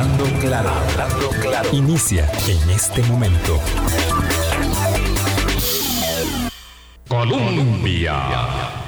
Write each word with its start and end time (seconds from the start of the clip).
Hablando 0.00 0.24
claro, 0.40 0.70
hablando 0.70 1.28
claro. 1.42 1.68
Inicia 1.72 2.26
en 2.48 2.70
este 2.70 3.02
momento. 3.02 3.60
Colombia. 7.06 8.79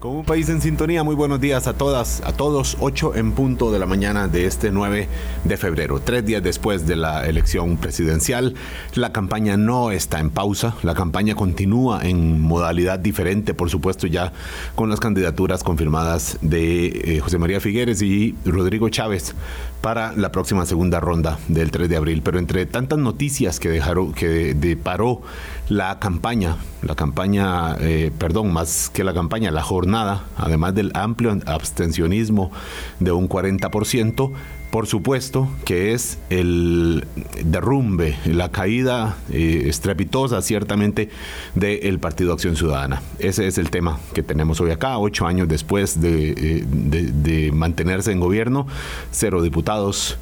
Con 0.00 0.16
un 0.16 0.24
país 0.24 0.48
en 0.48 0.62
sintonía, 0.62 1.04
muy 1.04 1.14
buenos 1.14 1.42
días 1.42 1.66
a 1.66 1.74
todas, 1.74 2.22
a 2.24 2.32
todos. 2.32 2.78
8 2.80 3.16
en 3.16 3.32
punto 3.32 3.70
de 3.70 3.78
la 3.78 3.84
mañana 3.84 4.28
de 4.28 4.46
este 4.46 4.70
9 4.70 5.08
de 5.44 5.56
febrero, 5.58 6.00
tres 6.00 6.24
días 6.24 6.42
después 6.42 6.86
de 6.86 6.96
la 6.96 7.26
elección 7.26 7.76
presidencial. 7.76 8.54
La 8.94 9.12
campaña 9.12 9.58
no 9.58 9.90
está 9.90 10.18
en 10.18 10.30
pausa, 10.30 10.74
la 10.82 10.94
campaña 10.94 11.34
continúa 11.34 12.00
en 12.02 12.40
modalidad 12.40 12.98
diferente, 12.98 13.52
por 13.52 13.68
supuesto, 13.68 14.06
ya 14.06 14.32
con 14.74 14.88
las 14.88 15.00
candidaturas 15.00 15.62
confirmadas 15.62 16.38
de 16.40 16.86
eh, 16.86 17.20
José 17.20 17.36
María 17.36 17.60
Figueres 17.60 18.00
y 18.00 18.34
Rodrigo 18.46 18.88
Chávez 18.88 19.34
para 19.82 20.14
la 20.14 20.32
próxima 20.32 20.64
segunda 20.64 21.00
ronda 21.00 21.38
del 21.48 21.70
3 21.70 21.90
de 21.90 21.96
abril. 21.96 22.22
Pero 22.24 22.38
entre 22.38 22.64
tantas 22.64 22.98
noticias 22.98 23.60
que 23.60 23.68
dejaron, 23.68 24.14
que 24.14 24.54
deparó 24.54 25.20
la 25.70 26.00
campaña, 26.00 26.56
la 26.82 26.96
campaña, 26.96 27.76
eh, 27.78 28.10
perdón, 28.18 28.52
más 28.52 28.90
que 28.90 29.04
la 29.04 29.14
campaña, 29.14 29.52
la 29.52 29.62
jornada, 29.62 30.24
además 30.36 30.74
del 30.74 30.90
amplio 30.94 31.38
abstencionismo 31.46 32.50
de 32.98 33.12
un 33.12 33.28
40%, 33.28 34.32
por 34.72 34.88
supuesto 34.88 35.48
que 35.64 35.92
es 35.92 36.18
el 36.28 37.06
derrumbe, 37.44 38.16
la 38.24 38.50
caída 38.50 39.16
eh, 39.30 39.62
estrepitosa 39.66 40.42
ciertamente 40.42 41.08
del 41.54 42.00
Partido 42.00 42.32
Acción 42.32 42.56
Ciudadana. 42.56 43.00
Ese 43.20 43.46
es 43.46 43.56
el 43.56 43.70
tema 43.70 44.00
que 44.12 44.24
tenemos 44.24 44.60
hoy 44.60 44.72
acá, 44.72 44.98
ocho 44.98 45.24
años 45.26 45.46
después 45.46 46.00
de, 46.00 46.30
eh, 46.30 46.64
de 46.66 47.52
mantenerse 47.52 48.10
en 48.10 48.18
gobierno, 48.18 48.66
cero 49.12 49.40
diputados 49.40 50.18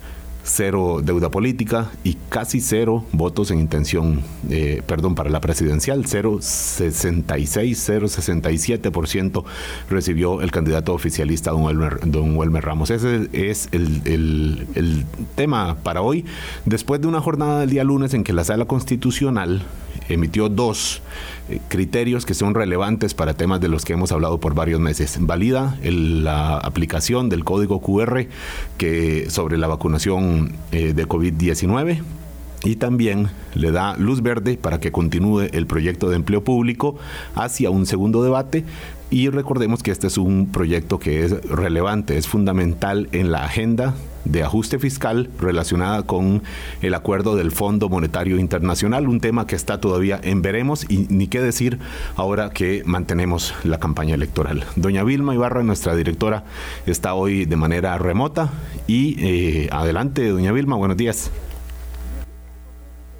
cero 0.48 1.00
deuda 1.02 1.30
política 1.30 1.90
y 2.04 2.16
casi 2.28 2.60
cero 2.60 3.04
votos 3.12 3.50
en 3.50 3.60
intención, 3.60 4.22
eh, 4.50 4.82
perdón, 4.86 5.14
para 5.14 5.30
la 5.30 5.40
presidencial, 5.40 6.04
0,66, 6.04 7.76
0,67% 7.76 9.44
recibió 9.88 10.40
el 10.40 10.50
candidato 10.50 10.94
oficialista 10.94 11.50
don 11.50 11.62
Welmer, 11.62 12.00
don 12.04 12.36
Welmer 12.36 12.64
Ramos. 12.64 12.90
Ese 12.90 13.28
es 13.32 13.68
el, 13.72 14.02
el 14.74 15.04
tema 15.36 15.76
para 15.82 16.02
hoy, 16.02 16.24
después 16.64 17.00
de 17.00 17.06
una 17.06 17.20
jornada 17.20 17.60
del 17.60 17.70
día 17.70 17.84
lunes 17.84 18.14
en 18.14 18.24
que 18.24 18.32
la 18.32 18.44
sala 18.44 18.64
constitucional 18.64 19.62
emitió 20.08 20.48
dos 20.48 21.02
eh, 21.48 21.60
criterios 21.68 22.26
que 22.26 22.34
son 22.34 22.54
relevantes 22.54 23.14
para 23.14 23.34
temas 23.34 23.60
de 23.60 23.68
los 23.68 23.84
que 23.84 23.92
hemos 23.92 24.12
hablado 24.12 24.38
por 24.40 24.54
varios 24.54 24.80
meses. 24.80 25.16
Valida 25.20 25.76
la 25.82 26.58
aplicación 26.58 27.28
del 27.28 27.44
código 27.44 27.80
QR 27.80 28.26
que, 28.76 29.30
sobre 29.30 29.58
la 29.58 29.66
vacunación 29.66 30.52
eh, 30.72 30.92
de 30.94 31.06
COVID-19 31.06 32.02
y 32.64 32.76
también 32.76 33.28
le 33.54 33.70
da 33.70 33.96
luz 33.96 34.22
verde 34.22 34.56
para 34.56 34.80
que 34.80 34.90
continúe 34.90 35.42
el 35.52 35.66
proyecto 35.66 36.10
de 36.10 36.16
empleo 36.16 36.42
público 36.42 36.96
hacia 37.34 37.70
un 37.70 37.86
segundo 37.86 38.22
debate 38.22 38.64
y 39.10 39.30
recordemos 39.30 39.82
que 39.82 39.90
este 39.90 40.06
es 40.06 40.18
un 40.18 40.50
proyecto 40.52 40.98
que 40.98 41.24
es 41.24 41.32
relevante, 41.48 42.18
es 42.18 42.28
fundamental 42.28 43.08
en 43.12 43.30
la 43.32 43.44
agenda 43.44 43.94
de 44.24 44.42
ajuste 44.42 44.78
fiscal 44.78 45.30
relacionada 45.40 46.02
con 46.02 46.42
el 46.82 46.92
acuerdo 46.92 47.34
del 47.34 47.50
Fondo 47.50 47.88
Monetario 47.88 48.38
Internacional, 48.38 49.08
un 49.08 49.20
tema 49.20 49.46
que 49.46 49.56
está 49.56 49.80
todavía 49.80 50.20
en 50.22 50.42
veremos 50.42 50.84
y 50.90 51.06
ni 51.08 51.28
qué 51.28 51.40
decir 51.40 51.78
ahora 52.16 52.50
que 52.50 52.82
mantenemos 52.84 53.54
la 53.64 53.78
campaña 53.78 54.14
electoral. 54.14 54.64
Doña 54.76 55.04
Vilma 55.04 55.34
Ibarra, 55.34 55.62
nuestra 55.62 55.96
directora, 55.96 56.44
está 56.86 57.14
hoy 57.14 57.46
de 57.46 57.56
manera 57.56 57.96
remota 57.96 58.50
y 58.86 59.16
eh, 59.24 59.68
adelante, 59.72 60.28
doña 60.28 60.52
Vilma, 60.52 60.76
buenos 60.76 60.98
días. 60.98 61.30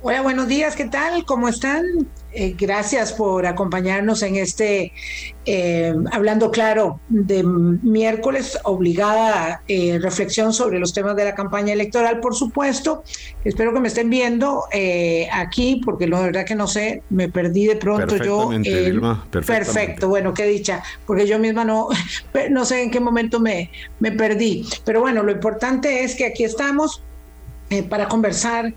Hola, 0.03 0.21
buenos 0.23 0.47
días, 0.47 0.77
¿qué 0.77 0.85
tal? 0.85 1.25
¿Cómo 1.25 1.49
están? 1.49 1.85
Eh, 2.31 2.55
gracias 2.59 3.15
por 3.15 3.47
acompañarnos 3.47 4.23
en 4.23 4.37
este, 4.37 4.93
eh, 5.47 5.95
hablando 6.13 6.51
claro, 6.51 7.01
de 7.09 7.43
miércoles, 7.43 8.59
obligada 8.65 9.63
eh, 9.67 9.99
reflexión 9.99 10.53
sobre 10.53 10.79
los 10.79 10.93
temas 10.93 11.17
de 11.17 11.25
la 11.25 11.35
campaña 11.35 11.73
electoral, 11.73 12.21
por 12.21 12.35
supuesto. 12.35 13.03
Espero 13.45 13.73
que 13.73 13.81
me 13.81 13.89
estén 13.89 14.11
viendo 14.11 14.65
aquí, 15.33 15.81
porque 15.83 16.07
la 16.07 16.21
verdad 16.21 16.45
que 16.45 16.55
no 16.55 16.67
sé, 16.67 17.03
me 17.09 17.31
perdí 17.31 17.67
de 17.67 17.77
pronto 17.77 18.17
yo. 18.17 18.51
Perfecto, 19.31 20.09
bueno, 20.09 20.35
qué 20.35 20.45
dicha, 20.45 20.83
porque 21.07 21.27
yo 21.27 21.39
misma 21.39 21.65
no, 21.65 21.89
no 22.51 22.65
sé 22.67 22.83
en 22.83 22.91
qué 22.91 23.01
momento 23.01 23.41
me, 23.41 23.71
me 24.01 24.13
perdí. 24.13 24.67
Pero 24.85 25.01
bueno, 25.01 25.23
lo 25.23 25.33
importante 25.33 26.05
es 26.05 26.15
que 26.15 26.27
aquí 26.27 26.45
estamos 26.45 27.03
para 27.89 28.07
conversar. 28.07 28.75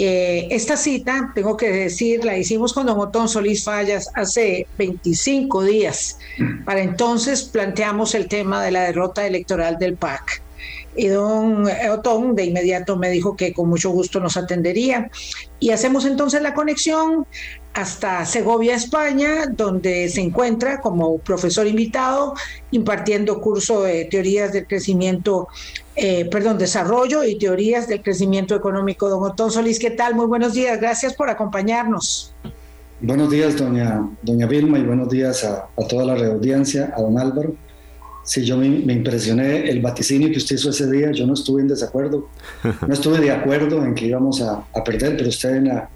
Eh, 0.00 0.46
esta 0.52 0.76
cita, 0.76 1.32
tengo 1.34 1.56
que 1.56 1.70
decir, 1.70 2.24
la 2.24 2.38
hicimos 2.38 2.72
con 2.72 2.86
don 2.86 3.00
Otón 3.00 3.28
Solís 3.28 3.64
Fallas 3.64 4.08
hace 4.14 4.68
25 4.78 5.64
días. 5.64 6.18
Para 6.64 6.80
entonces 6.80 7.42
planteamos 7.42 8.14
el 8.14 8.28
tema 8.28 8.62
de 8.62 8.70
la 8.70 8.82
derrota 8.84 9.26
electoral 9.26 9.76
del 9.78 9.96
PAC. 9.96 10.40
Y 10.96 11.08
don 11.08 11.66
Otón 11.90 12.34
de 12.36 12.44
inmediato 12.44 12.96
me 12.96 13.10
dijo 13.10 13.36
que 13.36 13.52
con 13.52 13.68
mucho 13.68 13.90
gusto 13.90 14.20
nos 14.20 14.36
atendería. 14.36 15.10
Y 15.58 15.70
hacemos 15.70 16.04
entonces 16.04 16.42
la 16.42 16.54
conexión 16.54 17.26
hasta 17.74 18.24
Segovia, 18.24 18.74
España, 18.74 19.46
donde 19.46 20.08
se 20.08 20.20
encuentra 20.20 20.80
como 20.80 21.18
profesor 21.18 21.66
invitado 21.66 22.34
impartiendo 22.72 23.40
curso 23.40 23.82
de 23.82 24.04
teorías 24.06 24.52
del 24.52 24.66
crecimiento, 24.66 25.46
eh, 25.98 26.28
perdón, 26.30 26.58
desarrollo 26.58 27.24
y 27.24 27.36
teorías 27.36 27.88
del 27.88 28.02
crecimiento 28.02 28.54
económico. 28.54 29.08
Don 29.08 29.22
Otón 29.22 29.50
Solís, 29.50 29.78
¿qué 29.78 29.90
tal? 29.90 30.14
Muy 30.14 30.26
buenos 30.26 30.54
días, 30.54 30.80
gracias 30.80 31.14
por 31.14 31.28
acompañarnos. 31.28 32.32
Buenos 33.00 33.30
días, 33.30 33.56
doña, 33.56 34.08
doña 34.22 34.46
Vilma, 34.46 34.78
y 34.78 34.82
buenos 34.82 35.08
días 35.08 35.44
a, 35.44 35.68
toda 35.88 36.04
la 36.04 36.26
audiencia, 36.26 36.92
a 36.96 37.02
don 37.02 37.18
Álvaro. 37.18 37.54
Sí, 38.24 38.44
yo 38.44 38.56
me, 38.56 38.66
impresioné 38.66 39.68
el 39.70 39.80
vaticinio 39.80 40.30
que 40.30 40.38
usted 40.38 40.56
hizo 40.56 40.70
ese 40.70 40.90
día, 40.90 41.10
yo 41.12 41.26
no 41.26 41.34
estuve 41.34 41.62
en 41.62 41.68
desacuerdo, 41.68 42.28
no 42.86 42.92
estuve 42.92 43.18
de 43.18 43.30
acuerdo 43.30 43.84
en 43.84 43.94
que 43.94 44.06
íbamos 44.06 44.42
a, 44.42 44.64
a 44.74 44.84
perder, 44.84 45.16
pero 45.16 45.28
usted 45.28 45.56
en 45.56 45.68
la, 45.68 45.90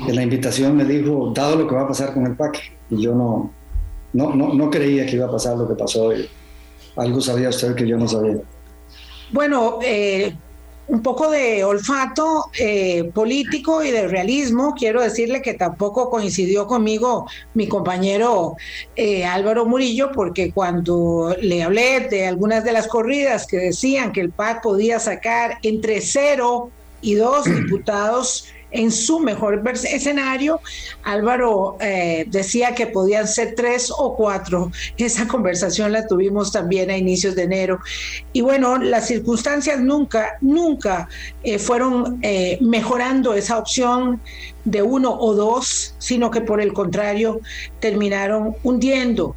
en 0.00 0.14
la 0.14 0.22
invitación 0.22 0.76
me 0.76 0.84
dijo, 0.84 1.32
dado 1.34 1.56
lo 1.56 1.66
que 1.66 1.74
va 1.74 1.82
a 1.82 1.88
pasar 1.88 2.12
con 2.12 2.26
el 2.26 2.36
PAC, 2.36 2.58
y 2.90 3.02
yo 3.02 3.14
no, 3.14 3.50
no, 4.12 4.34
no, 4.34 4.52
no 4.54 4.70
creía 4.70 5.06
que 5.06 5.16
iba 5.16 5.26
a 5.26 5.30
pasar 5.30 5.56
lo 5.56 5.66
que 5.68 5.74
pasó. 5.74 6.12
Y 6.14 6.28
algo 6.96 7.20
sabía 7.20 7.48
usted 7.48 7.74
que 7.74 7.86
yo 7.86 7.96
no 7.96 8.06
sabía. 8.06 8.38
Bueno, 9.32 9.78
eh, 9.82 10.34
un 10.88 11.02
poco 11.02 11.30
de 11.30 11.64
olfato 11.64 12.50
eh, 12.58 13.10
político 13.14 13.82
y 13.82 13.90
de 13.90 14.08
realismo. 14.08 14.74
Quiero 14.78 15.00
decirle 15.00 15.40
que 15.40 15.54
tampoco 15.54 16.10
coincidió 16.10 16.66
conmigo 16.66 17.26
mi 17.54 17.66
compañero 17.66 18.56
eh, 18.94 19.24
Álvaro 19.24 19.64
Murillo, 19.64 20.10
porque 20.12 20.52
cuando 20.52 21.34
le 21.40 21.62
hablé 21.62 22.08
de 22.10 22.26
algunas 22.26 22.62
de 22.62 22.72
las 22.72 22.88
corridas 22.88 23.46
que 23.46 23.56
decían 23.56 24.12
que 24.12 24.20
el 24.20 24.30
PAC 24.30 24.62
podía 24.62 25.00
sacar 25.00 25.58
entre 25.62 26.02
cero 26.02 26.70
y 27.00 27.14
dos 27.14 27.44
diputados, 27.46 28.48
en 28.72 28.90
su 28.90 29.20
mejor 29.20 29.62
escenario. 29.84 30.60
Álvaro 31.04 31.76
eh, 31.80 32.24
decía 32.28 32.74
que 32.74 32.86
podían 32.86 33.28
ser 33.28 33.54
tres 33.54 33.92
o 33.96 34.16
cuatro. 34.16 34.70
Esa 34.96 35.26
conversación 35.28 35.92
la 35.92 36.06
tuvimos 36.06 36.52
también 36.52 36.90
a 36.90 36.96
inicios 36.96 37.34
de 37.34 37.44
enero. 37.44 37.78
Y 38.32 38.40
bueno, 38.40 38.78
las 38.78 39.06
circunstancias 39.06 39.80
nunca, 39.80 40.38
nunca 40.40 41.08
eh, 41.42 41.58
fueron 41.58 42.18
eh, 42.22 42.58
mejorando 42.60 43.34
esa 43.34 43.58
opción 43.58 44.20
de 44.64 44.82
uno 44.82 45.12
o 45.12 45.34
dos, 45.34 45.94
sino 45.98 46.30
que 46.30 46.40
por 46.40 46.60
el 46.60 46.72
contrario 46.72 47.40
terminaron 47.80 48.56
hundiendo 48.62 49.34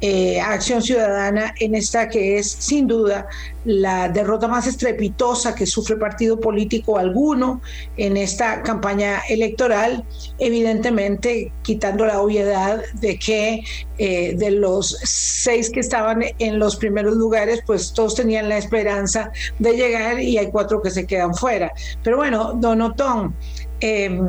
eh, 0.00 0.40
Acción 0.40 0.82
Ciudadana 0.82 1.54
en 1.58 1.74
esta 1.74 2.08
que 2.08 2.38
es 2.38 2.50
sin 2.50 2.86
duda 2.86 3.26
la 3.64 4.08
derrota 4.08 4.46
más 4.46 4.66
estrepitosa 4.66 5.54
que 5.54 5.66
sufre 5.66 5.96
partido 5.96 6.38
político 6.38 6.98
alguno 6.98 7.60
en 7.96 8.16
esta 8.16 8.62
campaña 8.62 9.20
electoral, 9.28 10.04
evidentemente 10.38 11.50
quitando 11.62 12.06
la 12.06 12.20
obviedad 12.20 12.82
de 13.00 13.18
que 13.18 13.64
eh, 13.98 14.34
de 14.36 14.50
los 14.52 14.98
seis 15.02 15.70
que 15.70 15.80
estaban 15.80 16.22
en 16.38 16.58
los 16.58 16.76
primeros 16.76 17.16
lugares, 17.16 17.62
pues 17.66 17.92
todos 17.92 18.14
tenían 18.14 18.48
la 18.48 18.58
esperanza 18.58 19.32
de 19.58 19.76
llegar 19.76 20.20
y 20.20 20.38
hay 20.38 20.50
cuatro 20.50 20.82
que 20.82 20.90
se 20.90 21.06
quedan 21.06 21.34
fuera. 21.34 21.72
Pero 22.04 22.18
bueno, 22.18 22.52
Don 22.54 22.82
Otón, 22.82 23.34
eh, 23.80 24.20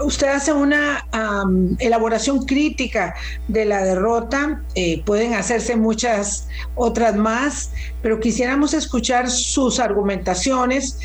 usted 0.00 0.28
hace 0.28 0.52
una 0.52 1.06
elaboración 1.78 2.44
crítica 2.46 3.14
de 3.48 3.64
la 3.64 3.84
derrota, 3.84 4.62
eh, 4.74 5.02
pueden 5.04 5.34
hacerse 5.34 5.76
muchas 5.76 6.48
otras 6.74 7.16
más, 7.16 7.70
pero 8.02 8.20
quisiéramos 8.20 8.74
escuchar 8.74 9.30
sus 9.30 9.78
argumentaciones 9.80 10.98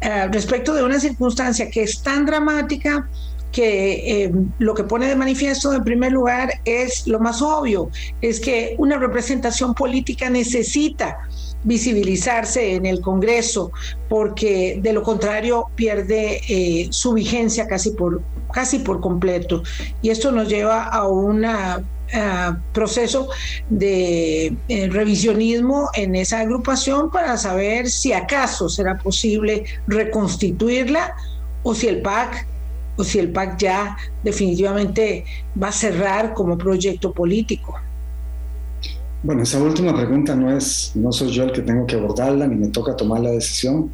eh, 0.00 0.26
respecto 0.30 0.74
de 0.74 0.82
una 0.82 1.00
circunstancia 1.00 1.70
que 1.70 1.82
es 1.82 2.02
tan 2.02 2.26
dramática 2.26 3.08
que 3.52 4.24
eh, 4.24 4.32
lo 4.58 4.74
que 4.74 4.82
pone 4.82 5.06
de 5.06 5.14
manifiesto 5.14 5.72
en 5.72 5.84
primer 5.84 6.10
lugar 6.10 6.50
es 6.64 7.06
lo 7.06 7.20
más 7.20 7.40
obvio, 7.40 7.88
es 8.20 8.40
que 8.40 8.74
una 8.78 8.98
representación 8.98 9.74
política 9.74 10.28
necesita 10.28 11.16
visibilizarse 11.64 12.74
en 12.74 12.86
el 12.86 13.00
Congreso, 13.00 13.72
porque 14.08 14.78
de 14.80 14.92
lo 14.92 15.02
contrario 15.02 15.66
pierde 15.74 16.40
eh, 16.48 16.88
su 16.90 17.14
vigencia 17.14 17.66
casi 17.66 17.90
por, 17.90 18.22
casi 18.52 18.78
por 18.78 19.00
completo. 19.00 19.62
Y 20.02 20.10
esto 20.10 20.30
nos 20.30 20.48
lleva 20.48 20.84
a 20.84 21.08
un 21.08 21.44
proceso 22.72 23.28
de 23.70 24.54
eh, 24.68 24.88
revisionismo 24.88 25.90
en 25.94 26.14
esa 26.14 26.40
agrupación 26.40 27.10
para 27.10 27.36
saber 27.36 27.90
si 27.90 28.12
acaso 28.12 28.68
será 28.68 28.98
posible 28.98 29.64
reconstituirla 29.88 31.16
o 31.64 31.74
si 31.74 31.88
el 31.88 32.02
PAC 32.02 32.46
o 32.96 33.02
si 33.02 33.18
el 33.18 33.32
PAC 33.32 33.58
ya 33.58 33.96
definitivamente 34.22 35.24
va 35.60 35.68
a 35.68 35.72
cerrar 35.72 36.34
como 36.34 36.56
proyecto 36.56 37.12
político. 37.12 37.74
Bueno, 39.24 39.42
esa 39.42 39.58
última 39.58 39.96
pregunta 39.96 40.36
no 40.36 40.54
es, 40.54 40.92
no 40.94 41.10
soy 41.10 41.30
yo 41.30 41.44
el 41.44 41.52
que 41.52 41.62
tengo 41.62 41.86
que 41.86 41.96
abordarla, 41.96 42.46
ni 42.46 42.56
me 42.56 42.68
toca 42.68 42.94
tomar 42.94 43.20
la 43.20 43.30
decisión. 43.30 43.90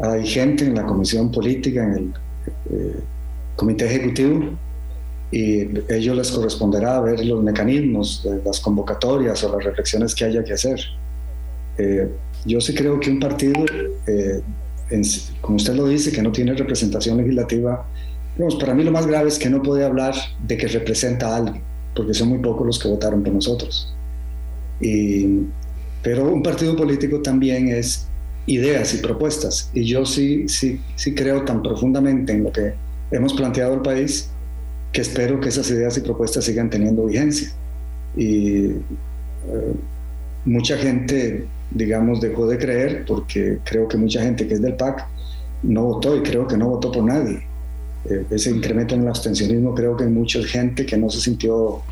Hay 0.00 0.26
gente 0.26 0.64
en 0.64 0.74
la 0.74 0.86
comisión 0.86 1.30
política, 1.30 1.84
en 1.84 1.92
el 1.92 2.12
eh, 2.70 3.00
comité 3.56 3.84
ejecutivo, 3.84 4.52
y 5.30 5.68
ellos 5.92 6.16
les 6.16 6.30
corresponderá 6.30 6.98
ver 7.00 7.22
los 7.26 7.44
mecanismos, 7.44 8.22
de 8.24 8.42
las 8.42 8.58
convocatorias 8.60 9.44
o 9.44 9.54
las 9.54 9.64
reflexiones 9.64 10.14
que 10.14 10.24
haya 10.24 10.42
que 10.42 10.54
hacer. 10.54 10.80
Eh, 11.76 12.10
yo 12.46 12.58
sí 12.62 12.74
creo 12.74 12.98
que 13.00 13.10
un 13.10 13.20
partido, 13.20 13.66
eh, 14.06 14.40
como 15.42 15.56
usted 15.56 15.74
lo 15.74 15.88
dice, 15.88 16.10
que 16.10 16.22
no 16.22 16.32
tiene 16.32 16.54
representación 16.54 17.18
legislativa, 17.18 17.86
para 18.58 18.72
mí 18.72 18.82
lo 18.82 18.92
más 18.92 19.06
grave 19.06 19.28
es 19.28 19.38
que 19.38 19.50
no 19.50 19.60
puede 19.60 19.84
hablar 19.84 20.14
de 20.42 20.56
que 20.56 20.68
representa 20.68 21.34
a 21.34 21.36
alguien, 21.36 21.62
porque 21.94 22.14
son 22.14 22.28
muy 22.28 22.38
pocos 22.38 22.66
los 22.66 22.78
que 22.78 22.88
votaron 22.88 23.22
por 23.22 23.34
nosotros. 23.34 23.94
Y, 24.80 25.46
pero 26.02 26.32
un 26.32 26.42
partido 26.42 26.76
político 26.76 27.20
también 27.20 27.68
es 27.68 28.08
ideas 28.46 28.94
y 28.94 28.98
propuestas. 28.98 29.70
Y 29.74 29.84
yo 29.84 30.04
sí, 30.04 30.48
sí, 30.48 30.80
sí 30.96 31.14
creo 31.14 31.44
tan 31.44 31.62
profundamente 31.62 32.32
en 32.32 32.44
lo 32.44 32.52
que 32.52 32.74
hemos 33.10 33.34
planteado 33.34 33.74
al 33.74 33.82
país 33.82 34.30
que 34.92 35.02
espero 35.02 35.40
que 35.40 35.50
esas 35.50 35.70
ideas 35.70 35.96
y 35.98 36.00
propuestas 36.00 36.44
sigan 36.44 36.70
teniendo 36.70 37.06
vigencia. 37.06 37.52
Y 38.16 38.66
eh, 38.66 39.74
mucha 40.44 40.76
gente, 40.78 41.46
digamos, 41.70 42.20
dejó 42.20 42.46
de 42.46 42.58
creer 42.58 43.04
porque 43.06 43.58
creo 43.64 43.86
que 43.86 43.96
mucha 43.96 44.22
gente 44.22 44.46
que 44.46 44.54
es 44.54 44.62
del 44.62 44.74
PAC 44.74 45.06
no 45.62 45.84
votó 45.84 46.16
y 46.16 46.22
creo 46.22 46.46
que 46.46 46.56
no 46.56 46.68
votó 46.68 46.90
por 46.90 47.04
nadie. 47.04 47.42
Eh, 48.08 48.24
ese 48.30 48.50
incremento 48.50 48.94
en 48.94 49.02
el 49.02 49.08
abstencionismo 49.08 49.74
creo 49.74 49.96
que 49.96 50.04
hay 50.04 50.10
mucha 50.10 50.42
gente 50.42 50.86
que 50.86 50.96
no 50.96 51.10
se 51.10 51.20
sintió 51.20 51.82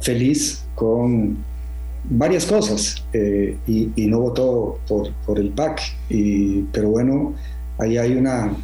feliz 0.00 0.64
con 0.74 1.38
varias 2.10 2.46
cosas 2.46 3.04
eh, 3.12 3.56
y, 3.66 4.06
no 4.06 4.20
votó 4.20 4.78
por, 4.86 5.12
por 5.26 5.38
el 5.38 5.50
PAC. 5.50 5.80
Y, 6.08 6.62
pero 6.72 6.90
bueno, 6.90 7.34
ahí 7.78 7.98
hay 7.98 8.14
una, 8.14 8.54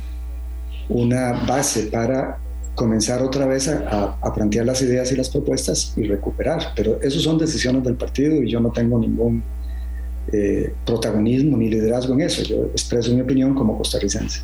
una 0.88 1.32
base 1.46 1.84
para 1.84 2.38
comenzar 2.75 3.22
otra 3.22 3.46
vez 3.46 3.69
a, 3.69 4.16
plantear 4.34 4.64
las 4.64 4.81
ideas 4.82 5.12
y 5.12 5.16
las 5.16 5.28
propuestas 5.28 5.92
y 5.96 6.04
recuperar. 6.04 6.72
Pero 6.76 7.00
eso 7.02 7.20
son 7.20 7.38
decisiones 7.38 7.84
del 7.84 7.96
partido 7.96 8.42
y 8.42 8.50
yo 8.50 8.60
no 8.60 8.70
tengo 8.70 8.98
ningún 8.98 9.43
eh, 10.32 10.72
protagonismo 10.86 11.56
ni 11.56 11.69
liderazgo 11.69 12.14
en 12.14 12.22
eso. 12.22 12.43
Yo 12.43 12.66
expreso 12.66 13.12
mi 13.14 13.20
opinión 13.20 13.54
como 13.54 13.76
costarricense. 13.76 14.43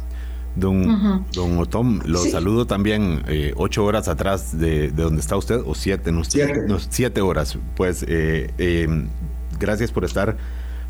Don, 0.57 1.27
don 1.35 1.59
Otom, 1.59 2.01
lo 2.07 2.19
saludo 2.19 2.67
también 2.67 3.23
eh, 3.29 3.53
ocho 3.57 3.85
horas 3.85 4.09
atrás 4.09 4.59
de, 4.59 4.91
de, 4.91 5.03
donde 5.03 5.21
está 5.21 5.37
usted, 5.37 5.61
o 5.65 5.75
siete, 5.75 6.13
no, 6.13 6.25
siete. 6.25 6.55
siete 6.89 7.21
horas. 7.21 7.59
Pues 7.75 8.05
eh, 8.09 8.51
em, 8.57 9.09
gracias 9.61 9.93
por 9.93 10.05
estar 10.05 10.39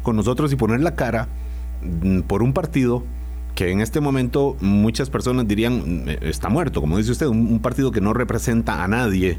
con 0.04 0.14
nosotros 0.14 0.52
y 0.52 0.56
poner 0.56 0.80
la 0.80 0.94
cara 0.94 1.26
mm, 1.82 2.20
por 2.20 2.44
un 2.44 2.52
partido 2.52 3.02
que 3.56 3.72
en 3.72 3.80
este 3.80 4.00
momento 4.00 4.56
muchas 4.60 5.10
personas 5.10 5.48
dirían 5.48 6.04
mm, 6.04 6.08
está 6.20 6.48
muerto, 6.48 6.80
como 6.80 6.96
dice 6.96 7.10
usted, 7.10 7.26
un, 7.26 7.58
partido 7.58 7.90
que 7.90 8.00
no 8.00 8.12
representa 8.12 8.84
a 8.84 8.88
nadie 8.88 9.38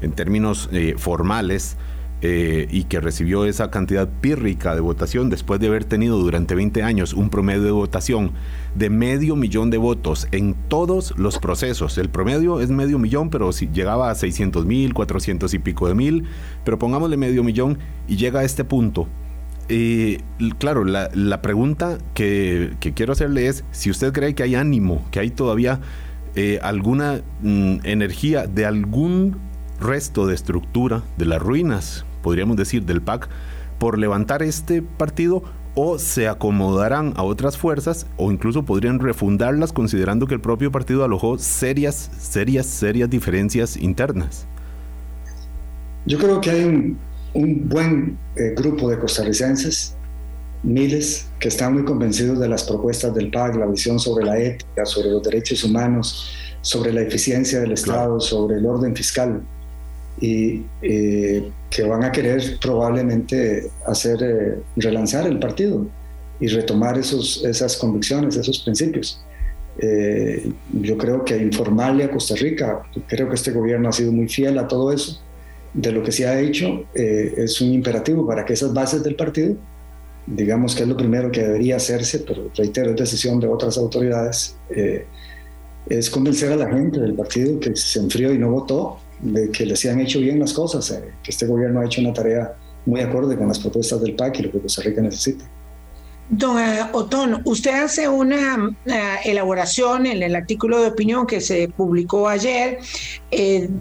en 0.00 0.12
términos 0.12 0.70
eh, 0.72 0.94
formales 0.96 1.76
eh, 2.20 2.66
y 2.72 2.84
que 2.84 3.00
recibió 3.00 3.44
esa 3.44 3.70
cantidad 3.70 4.08
pírrica 4.08 4.74
de 4.74 4.80
votación 4.80 5.30
después 5.30 5.60
de 5.60 5.68
haber 5.68 5.84
tenido 5.84 6.18
durante 6.18 6.56
20 6.56 6.82
años 6.82 7.12
un 7.14 7.30
promedio 7.30 7.62
de 7.62 7.70
votación 7.70 8.32
de 8.74 8.90
medio 8.90 9.36
millón 9.36 9.70
de 9.70 9.78
votos 9.78 10.26
en 10.32 10.56
todos 10.66 11.14
los 11.16 11.38
procesos. 11.38 11.96
El 11.96 12.08
promedio 12.08 12.60
es 12.60 12.70
medio 12.70 12.98
millón, 12.98 13.30
pero 13.30 13.52
si 13.52 13.68
llegaba 13.68 14.10
a 14.10 14.16
600 14.16 14.66
mil, 14.66 14.94
400 14.94 15.54
y 15.54 15.58
pico 15.60 15.86
de 15.86 15.94
mil, 15.94 16.24
pero 16.64 16.76
pongámosle 16.76 17.16
medio 17.16 17.44
millón 17.44 17.78
y 18.08 18.16
llega 18.16 18.40
a 18.40 18.44
este 18.44 18.64
punto. 18.64 19.06
Eh, 19.68 20.20
claro, 20.58 20.84
la, 20.84 21.40
pregunta 21.40 21.98
que, 22.14 22.74
quiero 22.96 23.12
hacerle 23.12 23.46
es 23.46 23.64
si 23.70 23.90
usted 23.90 24.12
cree 24.12 24.34
que 24.34 24.42
hay 24.42 24.56
ánimo, 24.56 25.06
que 25.12 25.20
hay 25.20 25.30
todavía 25.30 25.80
eh, 26.34 26.58
alguna 26.62 27.22
mm, 27.42 27.76
energía 27.84 28.48
de 28.48 28.66
algún 28.66 29.36
resto 29.80 30.26
de 30.26 30.34
estructura 30.34 31.04
de 31.16 31.26
las 31.26 31.40
ruinas 31.40 32.06
podríamos 32.28 32.58
decir, 32.58 32.84
del 32.84 33.00
PAC 33.00 33.26
por 33.78 33.96
levantar 33.96 34.42
este 34.42 34.82
partido 34.82 35.42
o 35.74 35.98
se 35.98 36.28
acomodarán 36.28 37.14
a 37.16 37.22
otras 37.22 37.56
fuerzas 37.56 38.06
o 38.18 38.30
incluso 38.30 38.66
podrían 38.66 38.98
refundarlas 38.98 39.72
considerando 39.72 40.26
que 40.26 40.34
el 40.34 40.42
propio 40.42 40.70
partido 40.70 41.04
alojó 41.04 41.38
serias, 41.38 42.10
serias, 42.18 42.66
serias 42.66 43.08
diferencias 43.08 43.78
internas. 43.78 44.46
Yo 46.04 46.18
creo 46.18 46.38
que 46.42 46.50
hay 46.50 46.64
un, 46.64 46.98
buen 47.66 48.18
eh, 48.36 48.54
grupo 48.54 48.90
de 48.90 48.98
costarricenses, 48.98 49.96
miles, 50.62 51.30
que 51.40 51.48
están 51.48 51.72
muy 51.72 51.84
convencidos 51.86 52.38
de 52.40 52.48
las 52.50 52.64
propuestas 52.64 53.14
del 53.14 53.30
PAC, 53.30 53.56
la 53.56 53.64
visión 53.64 53.98
sobre 53.98 54.26
la 54.26 54.38
ética, 54.38 54.84
sobre 54.84 55.08
los 55.08 55.22
derechos 55.22 55.64
humanos, 55.64 56.30
sobre 56.60 56.92
la 56.92 57.00
eficiencia 57.00 57.58
del 57.60 57.72
Estado, 57.72 58.20
sobre 58.20 58.58
el 58.58 58.66
orden 58.66 58.94
fiscal 58.94 59.40
y 60.20 60.64
eh, 60.82 61.50
que 61.70 61.82
van 61.82 62.04
a 62.04 62.12
querer 62.12 62.58
probablemente 62.60 63.70
hacer 63.86 64.22
eh, 64.22 64.58
relanzar 64.76 65.26
el 65.26 65.38
partido 65.38 65.86
y 66.40 66.48
retomar 66.48 66.98
esos, 66.98 67.44
esas 67.44 67.76
convicciones, 67.76 68.36
esos 68.36 68.60
principios. 68.60 69.22
Eh, 69.80 70.50
yo 70.72 70.96
creo 70.96 71.24
que 71.24 71.36
informarle 71.36 72.04
a 72.04 72.10
Costa 72.10 72.34
Rica, 72.34 72.82
creo 73.06 73.28
que 73.28 73.34
este 73.34 73.52
gobierno 73.52 73.88
ha 73.88 73.92
sido 73.92 74.12
muy 74.12 74.28
fiel 74.28 74.58
a 74.58 74.66
todo 74.66 74.92
eso, 74.92 75.20
de 75.74 75.92
lo 75.92 76.02
que 76.02 76.10
se 76.10 76.26
ha 76.26 76.40
hecho, 76.40 76.86
es 76.94 77.60
un 77.60 77.72
imperativo 77.72 78.26
para 78.26 78.44
que 78.44 78.54
esas 78.54 78.72
bases 78.72 79.02
del 79.04 79.14
partido, 79.14 79.54
digamos 80.26 80.74
que 80.74 80.82
es 80.82 80.88
lo 80.88 80.96
primero 80.96 81.30
que 81.30 81.42
debería 81.42 81.76
hacerse, 81.76 82.20
pero 82.20 82.50
reitero, 82.56 82.90
es 82.90 82.96
decisión 82.96 83.38
de 83.38 83.46
otras 83.46 83.76
autoridades, 83.76 84.56
es 85.88 86.10
convencer 86.10 86.52
a 86.52 86.56
la 86.56 86.68
gente 86.68 86.98
del 86.98 87.14
partido 87.14 87.60
que 87.60 87.76
se 87.76 88.00
enfrió 88.00 88.32
y 88.32 88.38
no 88.38 88.50
votó, 88.50 88.98
de 89.20 89.50
que 89.50 89.66
les 89.66 89.84
han 89.86 90.00
hecho 90.00 90.20
bien 90.20 90.38
las 90.38 90.52
cosas, 90.52 90.90
eh, 90.90 91.12
que 91.22 91.30
este 91.30 91.46
gobierno 91.46 91.80
ha 91.80 91.86
hecho 91.86 92.00
una 92.00 92.12
tarea 92.12 92.54
muy 92.86 93.00
acorde 93.00 93.36
con 93.36 93.48
las 93.48 93.58
propuestas 93.58 94.00
del 94.00 94.14
PAC 94.14 94.40
y 94.40 94.42
lo 94.44 94.52
que 94.52 94.60
Costa 94.60 94.82
Rica 94.82 95.00
necesita. 95.00 95.44
Don 96.30 96.58
eh, 96.58 96.82
Otón, 96.92 97.40
usted 97.44 97.72
hace 97.72 98.08
una 98.08 98.76
eh, 98.86 99.16
elaboración 99.24 100.06
en 100.06 100.22
el 100.22 100.36
artículo 100.36 100.80
de 100.80 100.88
opinión 100.88 101.26
que 101.26 101.40
se 101.40 101.68
publicó 101.68 102.28
ayer, 102.28 102.78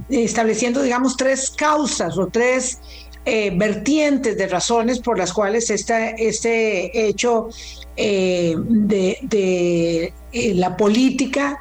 estableciendo, 0.10 0.82
digamos, 0.82 1.18
tres 1.18 1.52
causas 1.52 2.18
o 2.18 2.28
tres 2.28 2.80
vertientes 3.26 4.38
de 4.38 4.48
razones 4.48 5.00
por 5.00 5.18
las 5.18 5.34
cuales 5.34 5.70
esta, 5.70 6.12
este 6.12 7.10
hecho 7.10 7.50
de, 7.98 9.18
de 9.22 10.14
la 10.54 10.78
política 10.78 11.60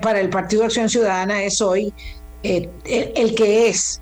para 0.00 0.20
el 0.20 0.30
Partido 0.30 0.60
de 0.60 0.66
Acción 0.66 0.88
Ciudadana 0.88 1.42
es 1.42 1.60
hoy 1.60 1.92
eh, 2.42 2.68
el, 3.14 3.34
que 3.34 3.68
es. 3.68 4.00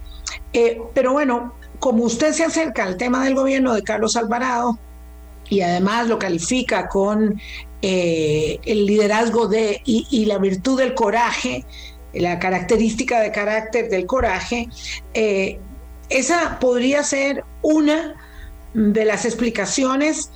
Eh, 0.53 0.81
pero 0.95 1.13
bueno, 1.13 1.55
como 1.79 2.05
usted 2.05 2.33
se 2.33 2.45
acerca 2.45 2.85
al 2.85 2.97
tema 2.97 3.25
del 3.25 3.35
gobierno 3.35 3.75
de 3.75 3.83
Carlos 3.83 4.17
Alvarado 4.17 4.79
y 5.49 5.61
además 5.61 6.09
lo 6.09 6.19
califica 6.19 6.89
con 6.89 7.41
eh, 7.83 8.59
el 8.65 8.87
liderazgo 8.87 9.47
de 9.49 9.81
y, 9.85 10.25
la 10.27 10.39
virtud 10.39 10.79
del 10.79 10.95
coraje, 10.95 11.65
la 12.13 12.39
característica 12.39 13.21
de 13.21 13.33
carácter 13.33 13.89
del 13.89 14.07
coraje, 14.07 14.69
esa 16.09 16.59
podría 16.59 17.03
ser 17.03 17.45
una 17.63 18.17
de 18.75 19.05
las 19.05 19.25
explicaciones 19.25 20.31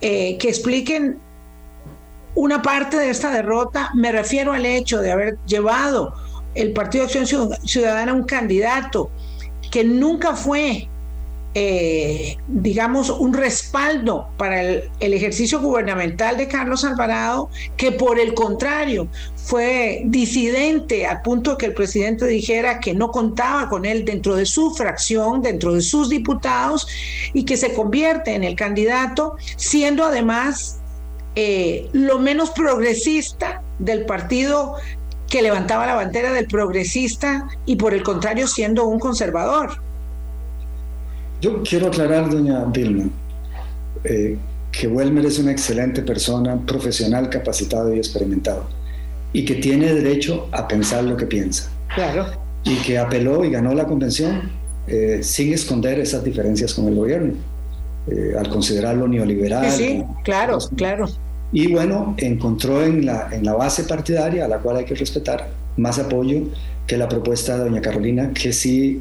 que 0.00 0.38
expliquen 0.40 1.18
una 2.34 2.62
parte 2.62 2.96
de 2.96 3.10
esta 3.10 3.30
derrota. 3.30 3.90
Me 3.94 4.12
refiero 4.12 4.52
al 4.52 4.64
hecho 4.64 5.00
de 5.00 5.12
haber 5.12 5.38
llevado 5.46 6.14
el 6.58 6.72
Partido 6.72 7.04
Acción 7.04 7.26
Ciudadana 7.64 8.12
un 8.12 8.24
candidato 8.24 9.10
que 9.70 9.84
nunca 9.84 10.34
fue 10.34 10.88
eh, 11.54 12.36
digamos, 12.46 13.08
un 13.08 13.32
respaldo 13.32 14.28
para 14.36 14.62
el, 14.62 14.90
ejercicio 15.00 15.60
gubernamental 15.60 16.36
de 16.36 16.46
Carlos 16.46 16.84
Alvarado, 16.84 17.48
que 17.76 17.90
por 17.90 18.20
el 18.20 18.34
contrario 18.34 19.08
fue 19.34 20.02
disidente 20.04 21.06
al 21.06 21.22
punto 21.22 21.56
que 21.56 21.66
el 21.66 21.74
presidente 21.74 22.26
dijera 22.26 22.80
que 22.80 22.92
no 22.92 23.10
contaba 23.10 23.68
con 23.70 23.86
él 23.86 24.04
dentro 24.04 24.36
de 24.36 24.44
su 24.44 24.72
fracción, 24.72 25.40
dentro 25.40 25.72
de 25.74 25.80
sus 25.80 26.10
diputados, 26.10 26.86
y 27.32 27.44
que 27.44 27.56
se 27.56 27.72
convierte 27.72 28.34
en 28.34 28.44
el 28.44 28.54
candidato, 28.54 29.36
siendo 29.56 30.04
además 30.04 30.78
eh, 31.34 31.88
lo 31.92 32.18
menos 32.18 32.50
progresista 32.50 33.62
del 33.78 34.04
partido 34.04 34.74
que 35.28 35.42
levantaba 35.42 35.86
la 35.86 35.94
bandera 35.94 36.32
del 36.32 36.46
progresista 36.46 37.48
y 37.66 37.76
por 37.76 37.94
el 37.94 38.02
contrario 38.02 38.46
siendo 38.46 38.86
un 38.86 38.98
conservador. 38.98 39.70
Yo 41.40 41.62
quiero 41.62 41.88
aclarar, 41.88 42.30
doña 42.30 42.64
Vilma, 42.64 43.04
eh, 44.04 44.36
que 44.72 44.88
Welmer 44.88 45.26
es 45.26 45.38
una 45.38 45.52
excelente 45.52 46.02
persona, 46.02 46.58
profesional, 46.66 47.28
capacitado 47.30 47.94
y 47.94 47.98
experimentado, 47.98 48.66
y 49.32 49.44
que 49.44 49.56
tiene 49.56 49.92
derecho 49.92 50.48
a 50.50 50.66
pensar 50.66 51.04
lo 51.04 51.16
que 51.16 51.26
piensa. 51.26 51.70
Claro. 51.94 52.26
Y 52.64 52.76
que 52.76 52.98
apeló 52.98 53.44
y 53.44 53.50
ganó 53.50 53.72
la 53.74 53.86
convención 53.86 54.50
eh, 54.88 55.20
sin 55.22 55.52
esconder 55.52 56.00
esas 56.00 56.24
diferencias 56.24 56.74
con 56.74 56.88
el 56.88 56.96
gobierno, 56.96 57.34
eh, 58.08 58.34
al 58.38 58.48
considerarlo 58.48 59.06
neoliberal. 59.06 59.70
Sí, 59.70 60.02
claro, 60.24 60.58
claro. 60.76 61.06
Y 61.52 61.72
bueno, 61.72 62.14
encontró 62.18 62.82
en 62.82 63.06
la, 63.06 63.28
en 63.32 63.44
la 63.44 63.54
base 63.54 63.84
partidaria, 63.84 64.44
a 64.44 64.48
la 64.48 64.58
cual 64.58 64.78
hay 64.78 64.84
que 64.84 64.94
respetar, 64.94 65.48
más 65.76 65.98
apoyo 65.98 66.42
que 66.86 66.96
la 66.96 67.08
propuesta 67.08 67.56
de 67.56 67.64
doña 67.64 67.80
Carolina, 67.80 68.32
que 68.32 68.52
sí 68.52 69.00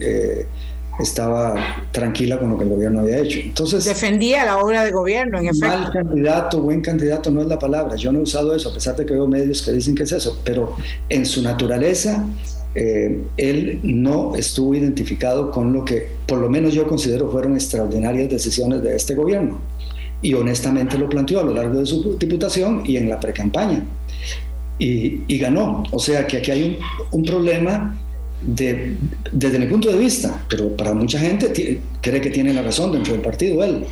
estaba 1.00 1.56
tranquila 1.92 2.40
con 2.40 2.50
lo 2.50 2.58
que 2.58 2.64
el 2.64 2.70
gobierno 2.70 3.02
había 3.02 3.20
hecho. 3.20 3.40
Entonces, 3.40 3.86
Defendía 3.86 4.46
la 4.46 4.58
obra 4.58 4.84
de 4.84 4.92
gobierno, 4.92 5.40
en 5.40 5.48
efecto. 5.48 5.68
Mal 5.68 5.92
candidato, 5.92 6.62
buen 6.62 6.82
candidato 6.82 7.30
no 7.30 7.42
es 7.42 7.48
la 7.48 7.60
palabra. 7.60 7.96
Yo 7.96 8.12
no 8.12 8.20
he 8.20 8.24
usado 8.24 8.56
eso, 8.56 8.70
a 8.70 8.74
pesar 8.74 8.96
de 8.96 9.06
que 9.06 9.14
veo 9.14 9.28
medios 9.28 9.62
que 9.62 9.72
dicen 9.72 9.96
que 9.96 10.04
es 10.04 10.12
eso, 10.12 10.40
pero 10.44 10.76
en 11.10 11.26
su 11.26 11.42
naturaleza, 11.42 12.26
eh, 12.74 13.24
él 13.38 13.80
no 13.84 14.36
estuvo 14.36 14.74
identificado 14.76 15.52
con 15.52 15.72
lo 15.74 15.86
que, 15.86 16.10
por 16.26 16.40
lo 16.40 16.50
menos 16.50 16.74
yo 16.74 16.88
considero, 16.88 17.30
fueron 17.32 17.54
extraordinarias 17.54 18.30
decisiones 18.30 18.82
de 18.82 18.96
este 18.96 19.16
gobierno. 19.16 19.60
Y 20.22 20.34
honestamente 20.34 20.98
lo 20.98 21.08
planteó 21.10 21.40
a 21.40 21.44
lo 21.44 21.54
largo 21.54 21.80
de 21.80 21.86
su 21.86 22.18
diputación 22.18 22.84
y 22.86 22.98
en 22.98 23.10
la 23.10 23.20
precampaña. 23.20 23.84
Y, 24.80 25.22
y 25.28 25.38
ganó. 25.38 25.84
O 25.92 26.00
sea 26.00 26.26
que 26.28 26.38
aquí 26.38 26.52
hay 26.52 26.80
un, 27.12 27.24
problema 27.24 27.96
desde 28.42 29.60
mi 29.60 29.66
punto 29.68 29.92
de 29.92 29.98
vista, 29.98 30.44
pero 30.50 30.76
para 30.76 30.94
mucha 30.94 31.20
gente 31.20 31.82
cree 32.02 32.22
que 32.22 32.30
tiene 32.30 32.54
la 32.54 32.62
razón 32.62 32.92
dentro 32.92 33.14
del 33.14 33.22
partido 33.22 33.64
él. 33.64 33.86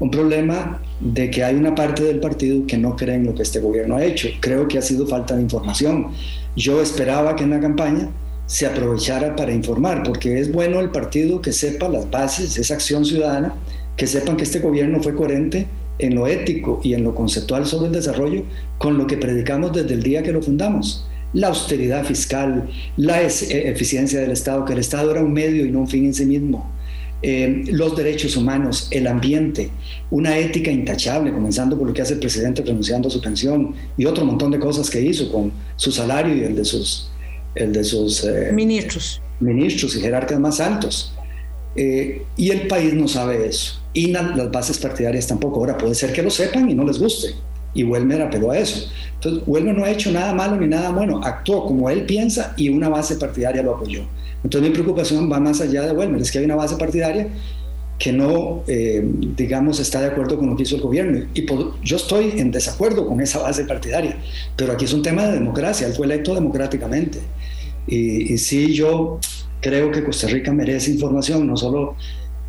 Un 0.00 0.10
problema 0.10 0.80
de 1.00 1.30
que 1.30 1.44
hay 1.44 1.54
una 1.54 1.74
parte 1.74 2.02
del 2.02 2.18
partido 2.18 2.66
que 2.66 2.76
no 2.76 2.96
cree 2.96 3.14
en 3.14 3.26
lo 3.26 3.34
que 3.34 3.42
este 3.42 3.60
gobierno 3.60 3.96
ha 3.96 4.04
hecho. 4.04 4.28
Creo 4.40 4.66
que 4.66 4.78
ha 4.78 4.82
sido 4.82 5.06
falta 5.06 5.36
de 5.36 5.42
información. 5.42 6.08
Yo 6.56 6.82
esperaba 6.82 7.36
que 7.36 7.44
en 7.44 7.50
la 7.50 7.60
campaña 7.60 8.10
se 8.46 8.66
aprovechara 8.66 9.34
para 9.36 9.52
informar, 9.52 10.02
porque 10.02 10.38
es 10.38 10.52
bueno 10.52 10.80
el 10.80 10.90
partido 10.90 11.40
que 11.40 11.52
sepa 11.52 11.88
las 11.88 12.10
bases, 12.10 12.58
esa 12.58 12.74
acción 12.74 13.04
ciudadana, 13.04 13.54
que 13.96 14.06
sepan 14.06 14.36
que 14.36 14.44
este 14.44 14.60
gobierno 14.60 15.02
fue 15.02 15.14
coherente 15.14 15.66
en 15.98 16.14
lo 16.14 16.26
ético 16.26 16.80
y 16.82 16.94
en 16.94 17.04
lo 17.04 17.14
conceptual 17.14 17.66
sobre 17.66 17.86
el 17.86 17.92
desarrollo 17.92 18.42
con 18.78 18.98
lo 18.98 19.06
que 19.06 19.16
predicamos 19.16 19.72
desde 19.72 19.94
el 19.94 20.02
día 20.02 20.22
que 20.22 20.32
lo 20.32 20.42
fundamos 20.42 21.06
la 21.34 21.48
austeridad 21.48 22.04
fiscal, 22.04 22.70
la 22.96 23.22
eh, 23.22 23.28
eficiencia 23.50 24.20
del 24.20 24.30
Estado, 24.30 24.64
que 24.64 24.72
el 24.72 24.78
Estado 24.78 25.10
era 25.10 25.22
un 25.22 25.32
medio 25.32 25.66
y 25.66 25.70
no 25.70 25.80
un 25.80 25.88
fin 25.88 26.06
en 26.06 26.14
sí 26.14 26.24
mismo, 26.24 26.72
eh, 27.22 27.64
los 27.66 27.96
derechos 27.96 28.36
humanos, 28.36 28.88
el 28.90 29.06
ambiente, 29.06 29.70
una 30.10 30.38
ética 30.38 30.70
intachable, 30.70 31.32
comenzando 31.32 31.76
por 31.76 31.88
lo 31.88 31.92
que 31.92 32.02
hace 32.02 32.14
el 32.14 32.20
presidente 32.20 32.62
renunciando 32.62 33.08
a 33.08 33.10
su 33.10 33.20
pensión 33.20 33.74
y 33.96 34.04
otro 34.04 34.24
montón 34.24 34.50
de 34.50 34.58
cosas 34.58 34.88
que 34.88 35.00
hizo 35.00 35.30
con 35.30 35.52
su 35.76 35.90
salario 35.90 36.34
y 36.36 36.44
el 36.44 36.54
de 36.54 36.64
sus, 36.64 37.10
el 37.54 37.72
de 37.72 37.82
sus 37.82 38.24
eh, 38.24 38.50
ministros. 38.52 39.20
ministros 39.40 39.96
y 39.96 40.00
jerarcas 40.00 40.38
más 40.38 40.60
altos. 40.60 41.12
y 41.74 42.50
el 42.50 42.68
país 42.68 42.94
no 42.94 43.08
sabe 43.08 43.48
eso. 43.48 43.80
Y 43.94 44.08
las 44.08 44.50
bases 44.50 44.78
partidarias 44.78 45.26
tampoco. 45.26 45.60
Ahora 45.60 45.78
puede 45.78 45.94
ser 45.94 46.12
que 46.12 46.22
lo 46.22 46.30
sepan 46.30 46.68
y 46.68 46.74
no 46.74 46.84
les 46.84 46.98
guste 46.98 47.34
y 47.74 47.82
Welmer 47.82 48.22
apeló 48.22 48.52
a 48.52 48.58
eso. 48.58 48.88
Entonces, 49.14 49.42
Welmer 49.46 49.76
no 49.76 49.84
ha 49.84 49.90
hecho 49.90 50.10
nada 50.10 50.32
malo 50.32 50.56
ni 50.56 50.68
nada 50.68 50.90
bueno, 50.90 51.20
actuó 51.22 51.66
como 51.66 51.90
él 51.90 52.06
piensa 52.06 52.54
y 52.56 52.68
una 52.68 52.88
base 52.88 53.16
partidaria 53.16 53.62
lo 53.62 53.74
apoyó. 53.74 54.02
Entonces, 54.42 54.70
mi 54.70 54.74
preocupación 54.74 55.30
va 55.30 55.40
más 55.40 55.60
allá 55.60 55.82
de 55.82 55.92
Welmer, 55.92 56.22
es 56.22 56.30
que 56.30 56.38
hay 56.38 56.44
una 56.44 56.56
base 56.56 56.76
partidaria 56.76 57.28
que 57.98 58.12
no, 58.12 58.64
eh, 58.66 59.02
digamos, 59.36 59.78
está 59.78 60.00
de 60.00 60.08
acuerdo 60.08 60.36
con 60.36 60.50
lo 60.50 60.56
que 60.56 60.64
hizo 60.64 60.76
el 60.76 60.82
gobierno. 60.82 61.26
Y 61.34 61.46
yo 61.82 61.96
estoy 61.96 62.34
en 62.36 62.50
desacuerdo 62.50 63.06
con 63.06 63.20
esa 63.20 63.40
base 63.40 63.64
partidaria, 63.64 64.16
pero 64.56 64.72
aquí 64.72 64.84
es 64.84 64.92
un 64.92 65.02
tema 65.02 65.26
de 65.26 65.32
democracia, 65.32 65.86
él 65.86 65.94
fue 65.94 66.06
electo 66.06 66.34
democráticamente. 66.34 67.20
Y, 67.86 68.32
y 68.32 68.38
sí, 68.38 68.72
yo 68.74 69.18
creo 69.60 69.90
que 69.90 70.04
Costa 70.04 70.26
Rica 70.26 70.52
merece 70.52 70.90
información, 70.90 71.46
no 71.46 71.56
solo 71.56 71.96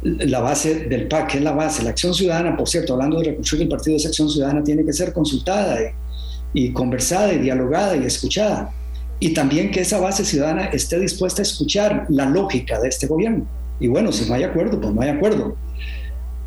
la 0.05 0.39
base 0.39 0.85
del 0.85 1.07
PAC, 1.07 1.31
que 1.31 1.37
es 1.39 1.43
la 1.43 1.51
base. 1.51 1.83
La 1.83 1.89
acción 1.89 2.13
ciudadana, 2.13 2.55
por 2.55 2.69
cierto, 2.69 2.93
hablando 2.93 3.19
de 3.19 3.25
reconstruir 3.29 3.63
el 3.63 3.69
partido, 3.69 3.97
esa 3.97 4.09
acción 4.09 4.29
ciudadana 4.29 4.63
tiene 4.63 4.85
que 4.85 4.93
ser 4.93 5.11
consultada 5.11 5.79
y, 6.53 6.71
conversada 6.71 7.33
y 7.33 7.39
dialogada 7.39 7.97
y 7.97 8.05
escuchada. 8.05 8.71
Y 9.19 9.33
también 9.33 9.71
que 9.71 9.81
esa 9.81 9.99
base 9.99 10.23
ciudadana 10.23 10.65
esté 10.65 10.99
dispuesta 10.99 11.41
a 11.41 11.43
escuchar 11.43 12.05
la 12.09 12.27
lógica 12.27 12.79
de 12.79 12.89
este 12.89 13.07
gobierno. 13.07 13.47
Y 13.79 13.87
bueno, 13.87 14.11
si 14.11 14.29
no 14.29 14.35
hay 14.35 14.43
acuerdo, 14.43 14.79
pues 14.79 14.93
no 14.93 15.01
hay 15.01 15.09
acuerdo. 15.09 15.55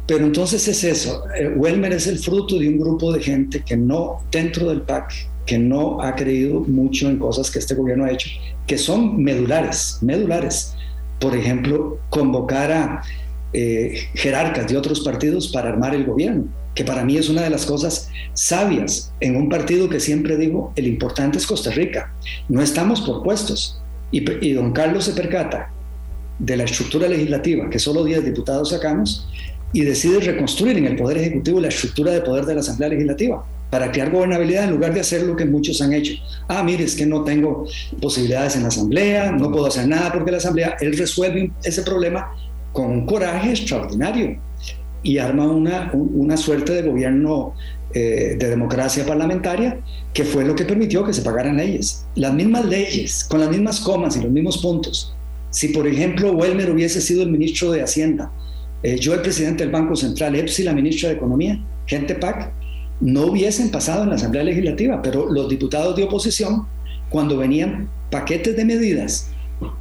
Pero 0.07 0.25
entonces 0.25 0.67
es 0.69 0.85
eso. 0.85 1.25
Eh, 1.35 1.49
Welmer 1.57 1.93
es 1.93 2.07
el 2.07 2.19
fruto 2.19 2.59
de 2.59 2.69
un 2.69 2.79
grupo 2.79 3.13
de 3.13 3.21
gente 3.21 3.63
que 3.65 3.77
no, 3.77 4.23
dentro 4.31 4.69
del 4.69 4.83
PAC, 4.83 5.13
que 5.45 5.59
no 5.59 6.01
ha 6.01 6.15
creído 6.15 6.61
mucho 6.61 7.11
en 7.11 7.19
cosas 7.19 7.51
que 7.51 7.59
este 7.59 7.75
gobierno 7.75 8.05
ha 8.05 8.13
hecho, 8.13 8.31
que 8.67 8.79
son 8.79 9.21
medulares, 9.21 9.99
medulares. 10.01 10.75
Por 11.19 11.35
ejemplo, 11.35 11.99
convocar 12.11 12.71
a 12.71 13.03
eh, 13.53 14.09
jerarcas 14.15 14.67
de 14.69 14.77
otros 14.77 15.01
partidos 15.01 15.49
para 15.49 15.71
armar 15.71 15.95
el 15.95 16.05
gobierno, 16.05 16.45
que 16.75 16.85
para 16.85 17.05
mí 17.05 17.17
es 17.17 17.29
una 17.29 17.43
de 17.43 17.51
las 17.51 17.67
cosas 17.67 18.11
sabias 18.35 19.13
en 19.21 19.37
un 19.37 19.49
partido 19.49 19.89
que 19.89 20.01
siempre 20.01 20.37
digo, 20.37 20.73
el 20.77 20.87
importante 20.87 21.39
es 21.39 21.47
Costa 21.47 21.71
Rica, 21.71 22.15
no 22.49 22.63
estamos 22.63 23.01
por 23.01 23.23
puestos. 23.23 23.81
Y, 24.11 24.25
y 24.47 24.53
don 24.55 24.73
Carlos 24.73 25.05
se 25.05 25.13
percata 25.13 25.71
de 26.39 26.57
la 26.57 26.65
estructura 26.65 27.09
legislativa, 27.09 27.69
que 27.69 27.79
solo 27.79 28.05
10 28.05 28.25
diputados 28.25 28.71
sacamos, 28.71 29.29
y 29.73 29.83
decide 29.83 30.21
reconstruir 30.21 30.79
en 30.79 30.87
el 30.87 30.97
Poder 30.97 31.19
Ejecutivo 31.19 31.61
la 31.61 31.69
estructura 31.69 32.13
de 32.13 32.23
poder 32.23 32.47
de 32.47 32.55
la 32.55 32.61
Asamblea 32.61 32.89
Legislativa 32.89 33.45
para 33.71 33.93
crear 33.93 34.11
gobernabilidad 34.11 34.65
en 34.65 34.71
lugar 34.71 34.95
de 34.95 35.01
hacer 35.01 35.23
lo 35.23 35.37
que 35.37 35.45
muchos 35.45 35.83
han 35.83 35.93
hecho. 35.93 36.15
Ah, 36.49 36.63
mire, 36.63 36.85
es 36.85 36.97
que 36.97 37.05
no 37.05 37.23
tengo 37.23 37.67
posibilidades 38.01 38.57
en 38.57 38.63
la 38.63 38.69
Asamblea, 38.69 39.33
no 39.33 39.51
puedo 39.51 39.67
hacer 39.67 39.87
nada 39.87 40.11
porque 40.13 40.31
la 40.31 40.39
Asamblea, 40.39 40.77
él 40.81 40.97
resuelve 40.97 41.51
ese 41.63 41.83
problema 41.83 42.35
con 42.73 42.87
un 42.87 43.07
coraje 43.07 43.51
extraordinario 43.51 44.39
y 45.03 45.19
arma 45.19 45.47
una, 45.47 45.91
una 45.93 46.37
suerte 46.37 46.73
de 46.73 46.83
gobierno 46.83 47.55
eh, 47.95 48.37
de 48.39 48.51
democracia 48.51 49.07
parlamentaria 49.07 49.79
que 50.13 50.25
fue 50.25 50.45
lo 50.45 50.55
que 50.55 50.65
permitió 50.65 51.05
que 51.05 51.15
se 51.15 51.23
pagaran 51.23 51.57
leyes. 51.57 52.07
Las 52.17 52.35
mismas 52.35 52.65
leyes, 52.67 53.25
con 53.25 53.41
las 53.41 53.51
mismas 53.51 53.81
comas 53.81 54.17
y 54.17 54.21
los 54.21 54.31
mismos 54.31 54.59
puntos. 54.59 55.15
Si, 55.51 55.69
por 55.69 55.87
ejemplo, 55.87 56.33
Welmer 56.33 56.71
hubiese 56.71 57.01
sido 57.01 57.23
el 57.23 57.31
ministro 57.31 57.73
de 57.73 57.83
Hacienda, 57.83 58.31
eh, 58.83 58.99
yo 58.99 59.15
el 59.15 59.23
presidente 59.23 59.65
del 59.65 59.73
Banco 59.73 59.97
Central, 59.97 60.37
Epsi 60.37 60.63
la 60.63 60.75
ministra 60.75 61.09
de 61.09 61.17
Economía, 61.17 61.59
gente 61.87 62.15
PAC, 62.15 62.53
no 63.01 63.27
hubiesen 63.27 63.71
pasado 63.71 64.03
en 64.03 64.11
la 64.11 64.17
Asamblea 64.17 64.45
Legislativa, 64.45 65.01
pero 65.01 65.33
los 65.33 65.49
diputados 65.49 65.97
de 65.97 66.05
oposición, 66.05 66.67
cuando 67.09 67.39
venían 67.39 67.89
paquetes 68.11 68.57
de 68.57 68.65
medidas 68.65 69.31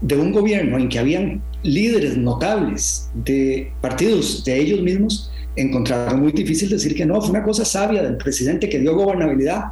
de 0.01 0.17
un 0.17 0.31
gobierno 0.31 0.77
en 0.77 0.89
que 0.89 0.99
habían 0.99 1.41
líderes 1.63 2.17
notables 2.17 3.09
de 3.13 3.71
partidos 3.81 4.43
de 4.43 4.59
ellos 4.59 4.81
mismos, 4.81 5.31
encontraron 5.55 6.21
muy 6.21 6.31
difícil 6.31 6.69
decir 6.69 6.95
que 6.95 7.05
no, 7.05 7.19
fue 7.21 7.31
una 7.31 7.43
cosa 7.43 7.65
sabia 7.65 8.03
del 8.03 8.17
presidente 8.17 8.69
que 8.69 8.79
dio 8.79 8.95
gobernabilidad 8.95 9.65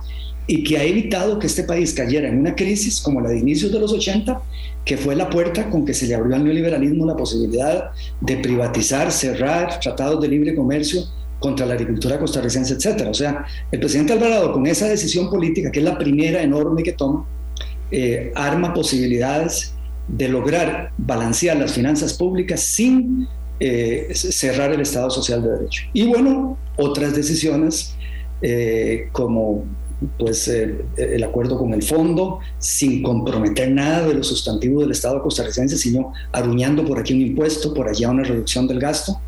y 0.47 0.63
que 0.63 0.77
ha 0.77 0.83
evitado 0.83 1.39
que 1.39 1.47
este 1.47 1.63
país 1.63 1.93
cayera 1.93 2.27
en 2.27 2.39
una 2.39 2.55
crisis 2.55 3.01
como 3.01 3.21
la 3.21 3.29
de 3.29 3.39
inicios 3.39 3.71
de 3.71 3.79
los 3.79 3.91
80, 3.91 4.41
que 4.83 4.97
fue 4.97 5.15
la 5.15 5.29
puerta 5.29 5.69
con 5.69 5.85
que 5.85 5.93
se 5.93 6.05
le 6.05 6.15
abrió 6.15 6.35
al 6.35 6.43
neoliberalismo 6.43 7.05
la 7.05 7.15
posibilidad 7.15 7.91
de 8.21 8.37
privatizar, 8.37 9.11
cerrar 9.11 9.79
tratados 9.79 10.21
de 10.21 10.27
libre 10.27 10.53
comercio 10.53 11.03
contra 11.39 11.65
la 11.65 11.73
agricultura 11.73 12.19
costarricense, 12.19 12.75
etcétera. 12.75 13.09
O 13.09 13.13
sea, 13.13 13.45
el 13.71 13.79
presidente 13.79 14.13
Alvarado 14.13 14.51
con 14.53 14.65
esa 14.67 14.87
decisión 14.87 15.29
política, 15.29 15.71
que 15.71 15.79
es 15.79 15.85
la 15.85 15.97
primera 15.97 16.41
enorme 16.41 16.83
que 16.83 16.93
toma, 16.93 17.27
eh, 17.91 18.31
arma 18.35 18.73
posibilidades 18.73 19.74
de 20.07 20.29
lograr 20.29 20.91
balancear 20.97 21.57
las 21.57 21.73
finanzas 21.73 22.13
públicas 22.13 22.61
sin 22.61 23.27
eh, 23.59 24.09
cerrar 24.13 24.71
el 24.71 24.81
Estado 24.81 25.09
Social 25.09 25.41
de 25.41 25.49
Derecho. 25.49 25.83
Y 25.93 26.05
bueno, 26.05 26.57
otras 26.77 27.15
decisiones 27.15 27.95
eh, 28.41 29.09
como 29.11 29.63
pues 30.17 30.49
el 30.49 31.23
acuerdo 31.23 31.57
con 31.57 31.73
el 31.73 31.81
fondo, 31.81 32.39
sin 32.59 33.01
comprometer 33.01 33.71
nada 33.71 34.05
de 34.05 34.13
lo 34.13 34.23
sustantivo 34.23 34.81
del 34.81 34.91
Estado 34.91 35.21
costarricense, 35.23 35.77
sino 35.77 36.11
aruñando 36.33 36.85
por 36.85 36.99
aquí 36.99 37.13
un 37.13 37.21
impuesto, 37.21 37.73
por 37.73 37.87
allá 37.87 38.09
una 38.09 38.23
reducción 38.23 38.67
del 38.67 38.79
gasto, 38.79 39.19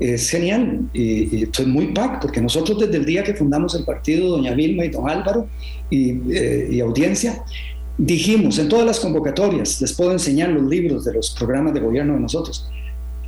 es 0.00 0.30
genial 0.30 0.88
y, 0.92 1.44
estoy 1.44 1.66
muy 1.66 1.88
PAC, 1.88 2.22
porque 2.22 2.40
nosotros 2.40 2.78
desde 2.80 2.96
el 2.96 3.04
día 3.04 3.22
que 3.22 3.34
fundamos 3.34 3.74
el 3.74 3.84
partido, 3.84 4.30
doña 4.30 4.54
Vilma 4.54 4.84
y 4.84 4.88
don 4.88 5.08
Álvaro 5.08 5.46
y, 5.90 6.12
eh, 6.34 6.68
y 6.70 6.80
audiencia, 6.80 7.44
dijimos 7.98 8.58
en 8.58 8.68
todas 8.68 8.86
las 8.86 9.00
convocatorias, 9.00 9.80
les 9.80 9.92
puedo 9.92 10.12
enseñar 10.12 10.50
los 10.50 10.64
libros 10.64 11.04
de 11.04 11.14
los 11.14 11.30
programas 11.30 11.74
de 11.74 11.80
gobierno 11.80 12.14
de 12.14 12.20
nosotros, 12.20 12.68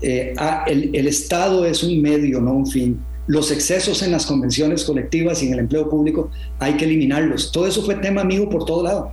eh, 0.02 0.34
el, 0.66 1.06
Estado 1.06 1.64
es 1.64 1.82
un 1.82 2.02
medio, 2.02 2.40
no 2.40 2.52
un 2.54 2.66
fin. 2.66 3.00
Los 3.28 3.52
excesos 3.52 4.02
en 4.02 4.10
las 4.10 4.26
convenciones 4.26 4.84
colectivas 4.84 5.42
y 5.42 5.46
en 5.46 5.54
el 5.54 5.60
empleo 5.60 5.88
público 5.88 6.30
hay 6.58 6.74
que 6.74 6.84
eliminarlos. 6.84 7.52
Todo 7.52 7.66
eso 7.66 7.82
fue 7.82 7.94
tema 7.96 8.24
mío 8.24 8.48
por 8.48 8.64
todo 8.64 8.82
lado. 8.82 9.12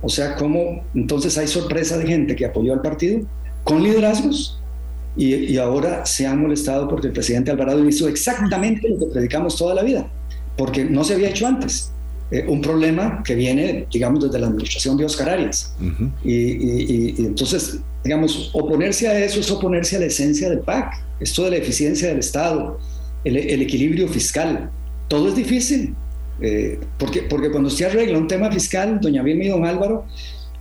O 0.00 0.08
sea, 0.08 0.34
como 0.36 0.82
entonces 0.94 1.36
hay 1.36 1.46
sorpresa 1.46 1.98
de 1.98 2.06
gente 2.06 2.34
que 2.34 2.46
apoyó 2.46 2.72
al 2.72 2.80
partido 2.80 3.20
con 3.64 3.82
liderazgos 3.82 4.58
y, 5.14 5.34
y 5.34 5.58
ahora 5.58 6.06
se 6.06 6.26
han 6.26 6.40
molestado 6.40 6.88
porque 6.88 7.08
el 7.08 7.12
presidente 7.12 7.50
Alvarado 7.50 7.86
hizo 7.86 8.08
exactamente 8.08 8.88
lo 8.88 8.98
que 8.98 9.06
predicamos 9.12 9.56
toda 9.56 9.74
la 9.74 9.82
vida, 9.82 10.10
porque 10.56 10.84
no 10.86 11.04
se 11.04 11.14
había 11.14 11.28
hecho 11.28 11.46
antes. 11.46 11.92
Eh, 12.30 12.44
un 12.46 12.60
problema 12.60 13.22
que 13.24 13.34
viene, 13.34 13.86
digamos, 13.92 14.22
desde 14.22 14.38
la 14.38 14.46
administración 14.46 14.96
de 14.96 15.04
Oscar 15.04 15.30
Arias. 15.30 15.74
y, 16.24 17.24
entonces, 17.24 17.80
digamos, 18.04 18.50
oponerse 18.52 19.08
a 19.08 19.18
eso 19.18 19.40
es 19.40 19.50
oponerse 19.50 19.96
a 19.96 20.00
la 20.00 20.06
esencia 20.06 20.48
del 20.48 20.60
PAC, 20.60 21.02
esto 21.18 21.44
de 21.44 21.50
la 21.50 21.56
eficiencia 21.56 22.08
del 22.08 22.20
Estado, 22.20 22.78
el, 23.24 23.36
equilibrio 23.36 24.06
fiscal. 24.06 24.70
Todo 25.08 25.28
es 25.28 25.34
difícil, 25.34 25.94
eh, 26.40 26.78
porque, 26.98 27.22
porque 27.22 27.50
cuando 27.50 27.68
usted 27.68 27.86
arregla 27.86 28.16
un 28.16 28.28
tema 28.28 28.50
fiscal, 28.50 29.00
doña 29.00 29.22
Vilma 29.22 29.44
y 29.44 29.48
don 29.48 29.64
Álvaro, 29.64 30.06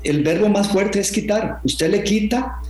el 0.03 0.23
verbo 0.23 0.49
más 0.49 0.69
fuerte 0.69 0.99
es 0.99 1.11
quitar. 1.11 1.59
Usted 1.63 1.91
le 1.91 2.03
quita 2.03 2.61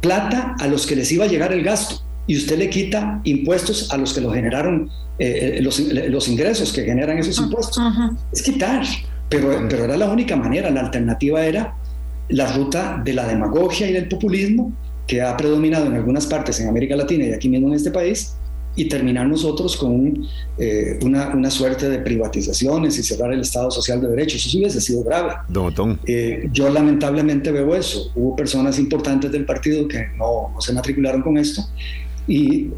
plata 0.00 0.54
a 0.60 0.68
los 0.68 0.86
que 0.86 0.94
les 0.94 1.10
iba 1.10 1.24
a 1.24 1.28
llegar 1.28 1.52
el 1.52 1.64
gasto 1.64 2.05
y 2.26 2.36
usted 2.36 2.58
le 2.58 2.68
quita 2.68 3.20
impuestos 3.24 3.92
a 3.92 3.96
los 3.96 4.12
que 4.12 4.20
lo 4.20 4.30
generaron 4.32 4.90
eh, 5.18 5.58
eh, 5.58 5.62
los, 5.62 6.28
ingresos 6.28 6.72
que 6.72 6.84
generan 6.84 7.18
esos 7.18 7.38
impuestos. 7.38 7.78
Es 8.32 8.42
quitar, 8.42 8.84
pero, 9.28 9.66
pero 9.68 9.84
era 9.84 9.96
la 9.96 10.10
única 10.10 10.36
manera, 10.36 10.70
la 10.70 10.80
alternativa 10.80 11.44
era 11.44 11.74
la 12.28 12.52
ruta 12.52 13.00
de 13.04 13.14
la 13.14 13.26
demagogia 13.26 13.88
y 13.88 13.92
del 13.92 14.08
populismo 14.08 14.72
que 15.06 15.22
ha 15.22 15.36
predominado 15.36 15.86
en 15.86 15.94
algunas 15.94 16.26
partes 16.26 16.58
en 16.60 16.68
América 16.68 16.96
Latina 16.96 17.26
y 17.26 17.32
aquí 17.32 17.48
mismo 17.48 17.68
en 17.68 17.74
este 17.74 17.92
país, 17.92 18.34
y 18.78 18.88
terminar 18.88 19.26
nosotros 19.26 19.74
con 19.74 20.26
eh, 20.58 20.98
una, 21.02 21.28
una, 21.28 21.50
suerte 21.50 21.88
de 21.88 21.98
privatizaciones 21.98 22.98
y 22.98 23.02
cerrar 23.02 23.32
el 23.32 23.40
Estado 23.40 23.70
Social 23.70 24.02
de 24.02 24.08
Derechos. 24.08 24.44
Eso 24.44 24.58
hubiese 24.58 24.82
sido 24.82 25.02
grave. 25.02 25.32
yo 26.52 26.68
lamentablemente 26.68 27.50
veo 27.50 27.74
eso. 27.74 28.12
Hubo 28.14 28.36
personas 28.36 28.78
importantes 28.78 29.32
del 29.32 29.46
partido 29.46 29.88
que 29.88 30.08
no, 30.18 30.50
no 30.52 30.60
se 30.60 30.74
matricularon 30.74 31.22
con 31.22 31.38
esto 31.38 31.62
y 32.26 32.70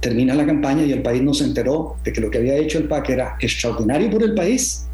termina 0.00 0.34
la 0.34 0.46
campaña 0.46 0.82
y 0.82 0.92
el 0.92 1.02
país 1.02 1.22
no 1.22 1.34
se 1.34 1.44
enteró 1.44 1.96
de 2.02 2.12
que 2.12 2.20
lo 2.20 2.30
que 2.30 2.38
había 2.38 2.56
hecho 2.56 2.78
el 2.78 2.84
PAC 2.84 3.10
era 3.10 3.36
extraordinario 3.40 4.10
por 4.10 4.22
el 4.22 4.34
país, 4.34 4.86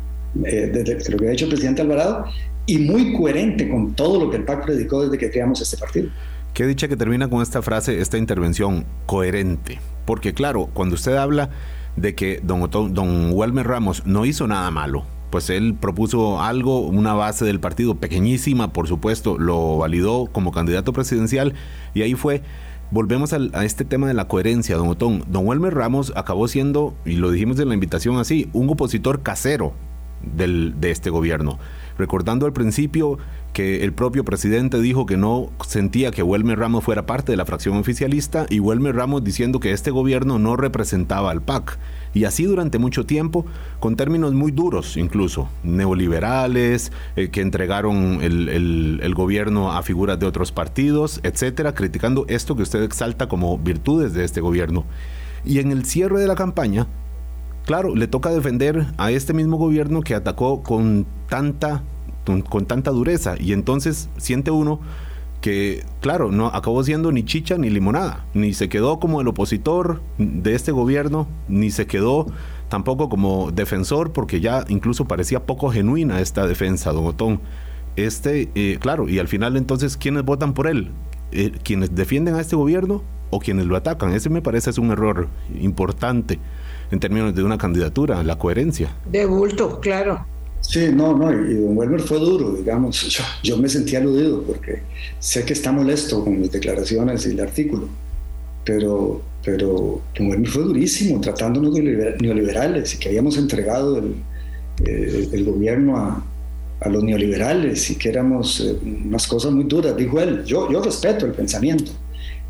eh, 0.45 0.67
de, 0.73 1.11
lo 1.11 1.19
que 1.19 1.25
había 1.25 1.33
hecho 1.33 1.45
el 1.45 1.51
presidente 1.51 1.83
Alvarado, 1.83 2.25
y 2.67 2.79
muy 2.79 3.13
coherente 3.13 3.69
con 3.69 3.95
todo 3.95 4.25
lo 4.25 4.31
que 4.31 4.39
el 4.39 4.45
PAC 4.45 4.65
predicó 4.65 5.03
desde 5.03 5.19
que 5.19 5.31
creamos 5.31 5.61
este 5.61 5.77
partido. 5.77 6.09
Qué 6.53 6.67
dicha 6.67 6.89
que 6.89 6.97
termina 6.97 7.29
con 7.29 7.43
esta 7.43 7.63
frase, 7.63 8.01
esta 8.01 8.19
intervención, 8.19 8.87
coherente. 9.05 9.79
Porque 10.05 10.35
claro, 10.35 10.69
cuando 10.73 10.95
usted 10.95 11.15
habla 11.15 11.51
de 11.97 12.15
que 12.15 12.41
don, 12.43 12.69
don 12.71 13.31
Welmer 13.33 13.67
Ramos 13.67 14.05
no 14.05 14.25
hizo 14.25 14.47
nada 14.47 14.71
malo, 14.71 15.05
pues 15.31 15.51
él 15.51 15.75
propuso 15.75 16.41
algo, 16.41 16.81
una 16.81 17.15
base 17.15 17.45
del 17.45 17.61
partido 17.61 17.97
pequeñísima, 17.97 18.73
por 18.73 18.89
supuesto, 18.89 19.39
lo 19.39 19.79
validó 19.79 20.27
como 20.33 20.51
candidato 20.51 20.93
presidencial 20.93 21.55
y 21.95 22.03
ahí 22.03 22.15
fue 22.15 22.43
volvemos 22.91 23.33
a 23.33 23.65
este 23.65 23.85
tema 23.85 24.09
de 24.09 24.15
la 24.15 24.29
coherencia, 24.29 24.77
don 24.77 24.89
Otón. 24.89 25.25
Don 25.29 25.47
Wilmer 25.47 25.75
Ramos 25.75 26.13
acabó 26.17 26.49
siendo, 26.49 26.95
y 27.05 27.13
lo 27.17 27.31
dijimos 27.31 27.59
en 27.59 27.69
la 27.69 27.75
invitación 27.75 28.19
así, 28.19 28.49
un 28.53 28.69
opositor 28.69 29.23
casero 29.23 29.73
del, 30.23 30.75
de 30.81 30.91
este 30.91 31.11
gobierno. 31.11 31.59
Recordando 31.99 32.47
al 32.47 32.53
principio 32.53 33.19
que 33.53 33.85
el 33.85 33.93
propio 33.93 34.25
presidente 34.25 34.81
dijo 34.81 35.07
que 35.07 35.17
no 35.17 35.51
sentía 35.67 36.11
que 36.11 36.23
Wilmer 36.23 36.59
Ramos 36.59 36.85
fuera 36.85 37.07
parte 37.07 37.33
de 37.33 37.37
la 37.37 37.47
fracción 37.47 37.77
oficialista 37.79 38.47
y 38.51 38.61
Wilmer 38.61 38.95
Ramos 38.95 39.25
diciendo 39.25 39.61
que 39.61 39.73
este 39.73 39.91
gobierno 39.91 40.39
no 40.39 40.57
representaba 40.57 41.31
al 41.31 41.43
PAC. 41.43 41.79
Y 42.17 42.25
así 42.25 42.45
durante 42.45 42.79
mucho 42.79 43.05
tiempo, 43.05 43.45
con 43.79 43.95
términos 43.95 44.33
muy 44.33 44.51
duros 44.51 44.97
incluso, 44.97 45.51
neoliberales, 45.63 46.91
eh, 47.15 47.29
que 47.29 47.43
entregaron 47.43 48.21
el, 48.23 49.15
gobierno 49.15 49.73
a 49.73 49.83
figuras 49.83 50.19
de 50.19 50.25
otros 50.25 50.51
partidos, 50.51 51.21
etcétera, 51.25 51.75
criticando 51.75 52.25
esto 52.29 52.57
que 52.57 52.63
usted 52.63 52.83
exalta 52.85 53.29
como 53.29 53.59
virtudes 53.59 54.15
de 54.15 54.25
este 54.25 54.41
gobierno. 54.41 54.87
Y 55.45 55.59
en 55.59 55.71
el 55.73 55.85
cierre 55.85 56.19
de 56.19 56.27
la 56.27 56.37
campaña, 56.37 56.87
claro, 57.67 57.95
le 57.95 58.07
toca 58.07 58.31
defender 58.31 58.87
a 58.97 59.11
este 59.11 59.35
mismo 59.35 59.59
gobierno 59.59 60.01
que 60.01 60.15
atacó 60.15 60.63
con 60.63 61.05
tanta, 61.29 61.83
con 62.25 62.65
tanta 62.65 62.93
dureza. 62.93 63.35
Y 63.39 63.53
entonces 63.53 64.09
siente 64.17 64.51
uno 64.51 64.81
que, 65.47 65.85
claro, 66.01 66.33
no 66.33 66.49
acabó 66.49 66.83
siendo 66.83 67.13
ni 67.13 67.23
chicha 67.25 67.57
ni 67.57 67.71
limonada, 67.71 68.25
ni 68.35 68.53
se 68.53 68.69
quedó 68.69 68.99
como 68.99 69.21
el 69.21 69.29
opositor 69.29 70.03
de 70.19 70.57
este 70.57 70.73
gobierno, 70.73 71.29
ni 71.47 71.71
se 71.71 71.87
quedó 71.87 72.27
tampoco 72.69 73.09
como 73.09 73.53
defensor, 73.53 74.13
porque 74.13 74.41
ya 74.41 74.65
incluso 74.67 75.05
parecía 75.05 75.47
poco 75.47 75.71
genuina 75.71 76.21
esta 76.21 76.49
defensa, 76.49 76.91
don 76.91 77.07
Otón. 77.07 77.41
Este, 77.95 78.51
eh, 78.57 78.79
claro, 78.81 79.09
y 79.09 79.21
al 79.21 79.29
final 79.29 79.57
entonces, 79.57 79.97
¿quiénes 79.97 80.25
votan 80.25 80.53
por 80.53 80.67
él? 80.67 80.91
Eh, 81.31 81.53
¿Quienes 81.63 81.95
defienden 81.95 82.35
a 82.35 82.41
este 82.41 82.57
gobierno 82.57 83.05
o 83.31 83.39
quienes 83.39 83.67
lo 83.67 83.77
atacan? 83.77 84.15
Ese 84.15 84.29
me 84.31 84.43
parece 84.43 84.71
es 84.71 84.79
un 84.79 84.91
error 84.91 85.29
importante 85.61 86.41
en 86.91 86.99
términos 86.99 87.37
de 87.37 87.45
una 87.45 87.57
candidatura, 87.57 88.21
la 88.25 88.37
coherencia. 88.37 88.97
De 89.09 89.27
bulto, 89.27 89.79
claro. 89.79 90.27
Sí, 90.61 90.89
no, 90.93 91.17
no, 91.17 91.33
y 91.33 91.55
don 91.55 91.77
Welmer 91.77 92.01
fue 92.01 92.19
duro, 92.19 92.53
digamos. 92.53 93.01
Yo, 93.09 93.23
yo, 93.43 93.57
me 93.57 93.69
sentí 93.69 93.95
aludido 93.95 94.43
porque 94.43 94.83
sé 95.21 95.45
que 95.45 95.53
está 95.53 95.71
molesto 95.71 96.25
con 96.25 96.41
mis 96.41 96.51
declaraciones 96.51 97.25
y 97.27 97.31
el 97.31 97.41
artículo, 97.41 97.89
pero, 98.65 99.23
pero 99.45 100.03
don 100.17 100.29
Welmer 100.29 100.49
fue 100.49 100.65
durísimo 100.65 101.21
tratándonos 101.21 101.75
de 101.75 102.17
neoliberales 102.21 102.95
y 102.95 102.99
que 102.99 103.09
habíamos 103.09 103.39
entregado 103.39 103.99
el, 103.99 104.15
eh, 104.85 105.29
el 105.33 105.45
gobierno 105.45 105.97
a, 105.97 106.25
a, 106.81 106.89
los 106.89 107.03
neoliberales 107.03 107.89
y 107.91 107.97
que 107.97 108.09
éramos 108.09 108.61
eh, 108.61 108.77
unas 109.07 109.27
cosas 109.27 109.53
muy 109.53 109.65
duras, 109.65 109.97
dijo 109.97 110.21
él. 110.21 110.45
Yo, 110.45 110.71
yo 110.71 110.83
respeto 110.83 111.27
el 111.27 111.33
pensamiento. 111.33 111.93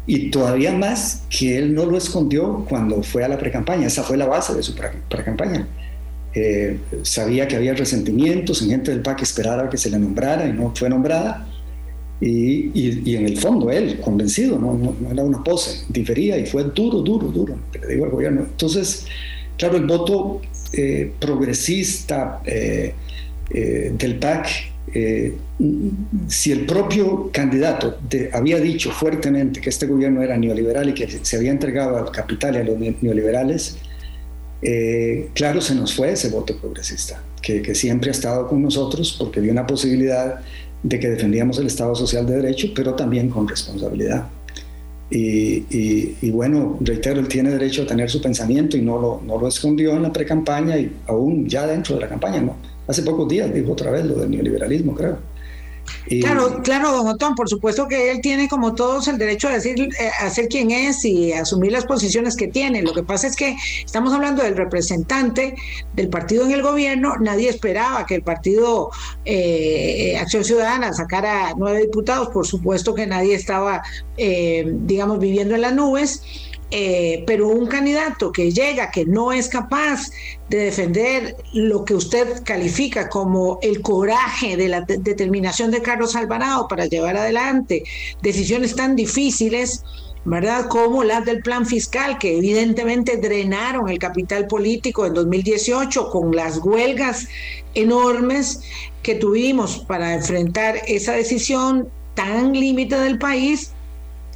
Y 0.07 0.31
todavía 0.31 0.73
más 0.73 1.23
que 1.29 1.59
él 1.59 1.75
no 1.75 1.85
lo 1.85 1.99
escondió 1.99 2.65
cuando 2.69 3.03
fue 3.03 3.25
a 3.25 3.29
la 3.29 3.37
precampaña, 3.37 3.89
esa 3.89 4.05
fue 4.05 4.17
la 4.17 4.27
base 4.27 4.55
de 4.55 4.63
su 4.63 4.75
precampaña. 5.09 5.67
Eh, 6.39 6.77
sabía 7.01 7.49
que 7.49 7.57
había 7.57 7.73
resentimientos 7.73 8.61
en 8.61 8.69
gente 8.69 8.91
del 8.91 9.01
PAC 9.01 9.17
que 9.17 9.25
esperaba 9.25 9.71
que 9.71 9.79
se 9.79 9.89
le 9.89 9.99
nombrara 9.99 10.47
y 10.47 10.53
no 10.53 10.71
fue 10.77 10.91
nombrada. 10.91 11.49
Y, 12.21 13.15
en 13.15 13.25
el 13.25 13.39
fondo 13.39 13.71
él, 13.71 14.01
convencido, 14.01 14.59
no, 14.59 14.95
era 15.11 15.25
una 15.25 15.43
pose, 15.43 15.85
difería 15.89 16.37
y 16.37 16.45
fue 16.45 16.65
duro, 16.65 17.01
duro, 17.01 17.29
duro, 17.29 17.59
le 17.81 17.89
digo 17.89 18.05
al 18.05 18.11
gobierno. 18.11 18.43
Entonces, 18.43 19.07
claro, 19.57 19.79
el 19.79 19.87
voto 19.87 20.43
eh, 20.75 21.11
progresista 21.19 22.43
eh, 22.45 22.93
del 23.99 24.19
PAC, 24.19 24.49
si 26.29 26.53
el 26.53 26.67
propio 26.67 27.31
candidato 27.33 27.99
había 28.33 28.61
dicho 28.61 28.91
fuertemente 28.91 29.63
que 29.63 29.71
este 29.71 29.87
gobierno 29.87 30.23
era 30.23 30.37
neoliberal 30.37 30.91
y 30.91 30.93
que 30.93 31.09
se 31.09 31.37
había 31.37 31.51
entregado 31.51 31.97
al 31.97 32.11
capital 32.11 32.57
y 32.57 32.59
a 32.59 32.65
los 32.65 32.79
neoliberales, 32.79 33.79
eh, 34.69 35.29
claro, 35.33 35.61
se 35.61 35.77
nos 35.77 35.95
fue 35.95 36.11
ese 36.11 36.29
voto 36.29 36.57
progresista, 36.57 37.23
que, 37.41 37.73
siempre 37.77 38.11
ha 38.11 38.13
estado 38.13 38.49
con 38.49 38.61
nosotros 38.61 39.15
porque 39.17 39.39
había 39.39 39.53
una 39.53 39.65
posibilidad 39.65 40.41
de 40.83 40.99
que 40.99 41.09
defendíamos 41.09 41.59
el 41.61 41.69
Estado 41.69 41.95
Social 41.95 42.27
de 42.27 42.35
Derecho, 42.35 42.73
pero 42.75 42.95
también 42.95 43.31
con 43.31 43.47
responsabilidad. 43.47 44.27
Y, 45.09 46.31
bueno, 46.31 46.79
reitero, 46.81 47.21
él 47.21 47.29
tiene 47.29 47.51
derecho 47.51 47.83
a 47.83 47.87
tener 47.87 48.11
su 48.11 48.21
pensamiento 48.21 48.77
y 48.77 48.83
no 48.83 48.99
lo, 48.99 49.23
no 49.25 49.39
lo 49.39 49.47
escondió 49.47 49.93
en 49.93 50.03
la 50.03 50.13
pre-campaña 50.13 50.77
y 50.77 50.91
aún 51.07 51.49
ya 51.49 51.65
dentro 51.65 51.95
de 51.95 52.01
la 52.01 52.09
campaña, 52.09 52.41
¿no? 52.41 52.57
Hace 52.89 53.03
pocos 53.03 53.29
días 53.29 53.55
dijo 53.55 53.71
otra 53.71 53.93
vez 53.93 54.05
lo 54.05 54.17
del 54.17 54.33
neoliberalismo, 54.33 54.97
creo 54.97 55.19
claro, 56.21 56.63
claro, 56.63 56.93
don 56.93 57.07
Otón, 57.09 57.35
por 57.35 57.49
supuesto 57.49 57.89
que 57.89 58.11
él 58.11 58.21
tiene 58.21 58.49
como 58.49 58.75
todos 58.75 59.09
el 59.09 59.19
derecho 59.19 59.49
a 59.49 59.53
decir, 59.53 59.81
eh, 59.81 60.11
a 60.21 60.31
ser 60.31 60.49
quien 60.49 60.71
es 60.71 61.05
y 61.05 61.33
asumir 61.33 61.73
las 61.73 61.85
posiciones 61.85 62.37
que 62.37 62.49
tiene. 62.49 62.83
Lo 62.83 62.93
que 62.93 63.03
pasa 63.03 63.27
es 63.27 63.37
que 63.37 63.57
estamos 63.85 64.13
hablando 64.13 64.43
del 64.43 64.57
representante 64.57 65.55
del 65.95 66.09
partido 66.09 66.45
en 66.45 66.53
el 66.53 66.63
gobierno. 66.63 67.17
Nadie 67.21 67.49
esperaba 67.49 68.07
que 68.07 68.17
el 68.17 68.23
partido 68.23 68.91
eh, 69.25 70.17
Acción 70.19 70.45
Ciudadana 70.45 70.93
sacara 70.93 71.55
nueve 71.57 71.81
diputados. 71.81 72.29
Por 72.29 72.47
supuesto 72.47 72.95
que 72.95 73.07
nadie 73.07 73.35
estaba, 73.35 73.83
eh, 74.17 74.65
digamos, 74.67 75.19
viviendo 75.19 75.55
en 75.55 75.61
las 75.63 75.75
nubes. 75.75 76.23
Eh, 76.73 77.23
pero 77.29 77.47
un 77.47 77.67
candidato 77.67 78.33
que 78.33 78.51
llega, 78.51 78.91
que 78.91 79.05
no 79.05 79.31
es 79.33 79.49
capaz 79.49 80.11
de 80.49 80.59
defender 80.59 81.37
lo 81.53 81.85
que 81.85 81.95
usted 81.95 82.43
califica 82.43 83.09
como 83.09 83.61
el 83.63 83.83
coraje 83.83 84.57
de 84.57 84.69
la 84.69 84.81
determinación 84.81 85.71
de 85.71 85.81
Carlos 85.81 86.17
Alvarado 86.17 86.67
para 86.67 86.87
llevar 86.87 87.17
adelante 87.17 87.85
decisiones 88.21 88.75
tan 88.75 88.97
difíciles, 88.97 89.85
¿verdad? 90.25 90.67
Como 90.67 91.05
las 91.05 91.25
del 91.25 91.41
plan 91.41 91.67
fiscal, 91.67 92.19
que 92.19 92.37
evidentemente 92.37 93.17
drenaron 93.17 93.89
el 93.89 94.01
capital 94.01 94.49
político 94.49 95.07
en 95.07 95.15
2018 95.15 96.11
con 96.11 96.35
las 96.35 96.59
huelgas 96.59 97.29
enormes 97.75 98.61
que 99.05 99.15
tuvimos 99.15 99.79
para 99.79 100.15
enfrentar 100.15 100.81
esa 100.89 101.13
decisión 101.13 101.89
tan 102.15 102.55
límite 102.55 102.99
del 102.99 103.19
país 103.19 103.71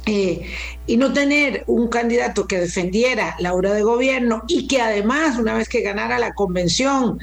eh, 0.05 0.47
y 0.87 0.97
no 0.97 1.13
tener 1.13 1.63
un 1.67 1.87
candidato 1.87 2.47
que 2.47 2.59
defendiera 2.59 3.35
la 3.39 3.53
obra 3.53 3.73
de 3.73 3.83
gobierno 3.83 4.43
y 4.47 4.67
que 4.67 4.81
además, 4.81 5.37
una 5.37 5.53
vez 5.53 5.69
que 5.69 5.81
ganara 5.81 6.17
la 6.17 6.33
convención, 6.33 7.19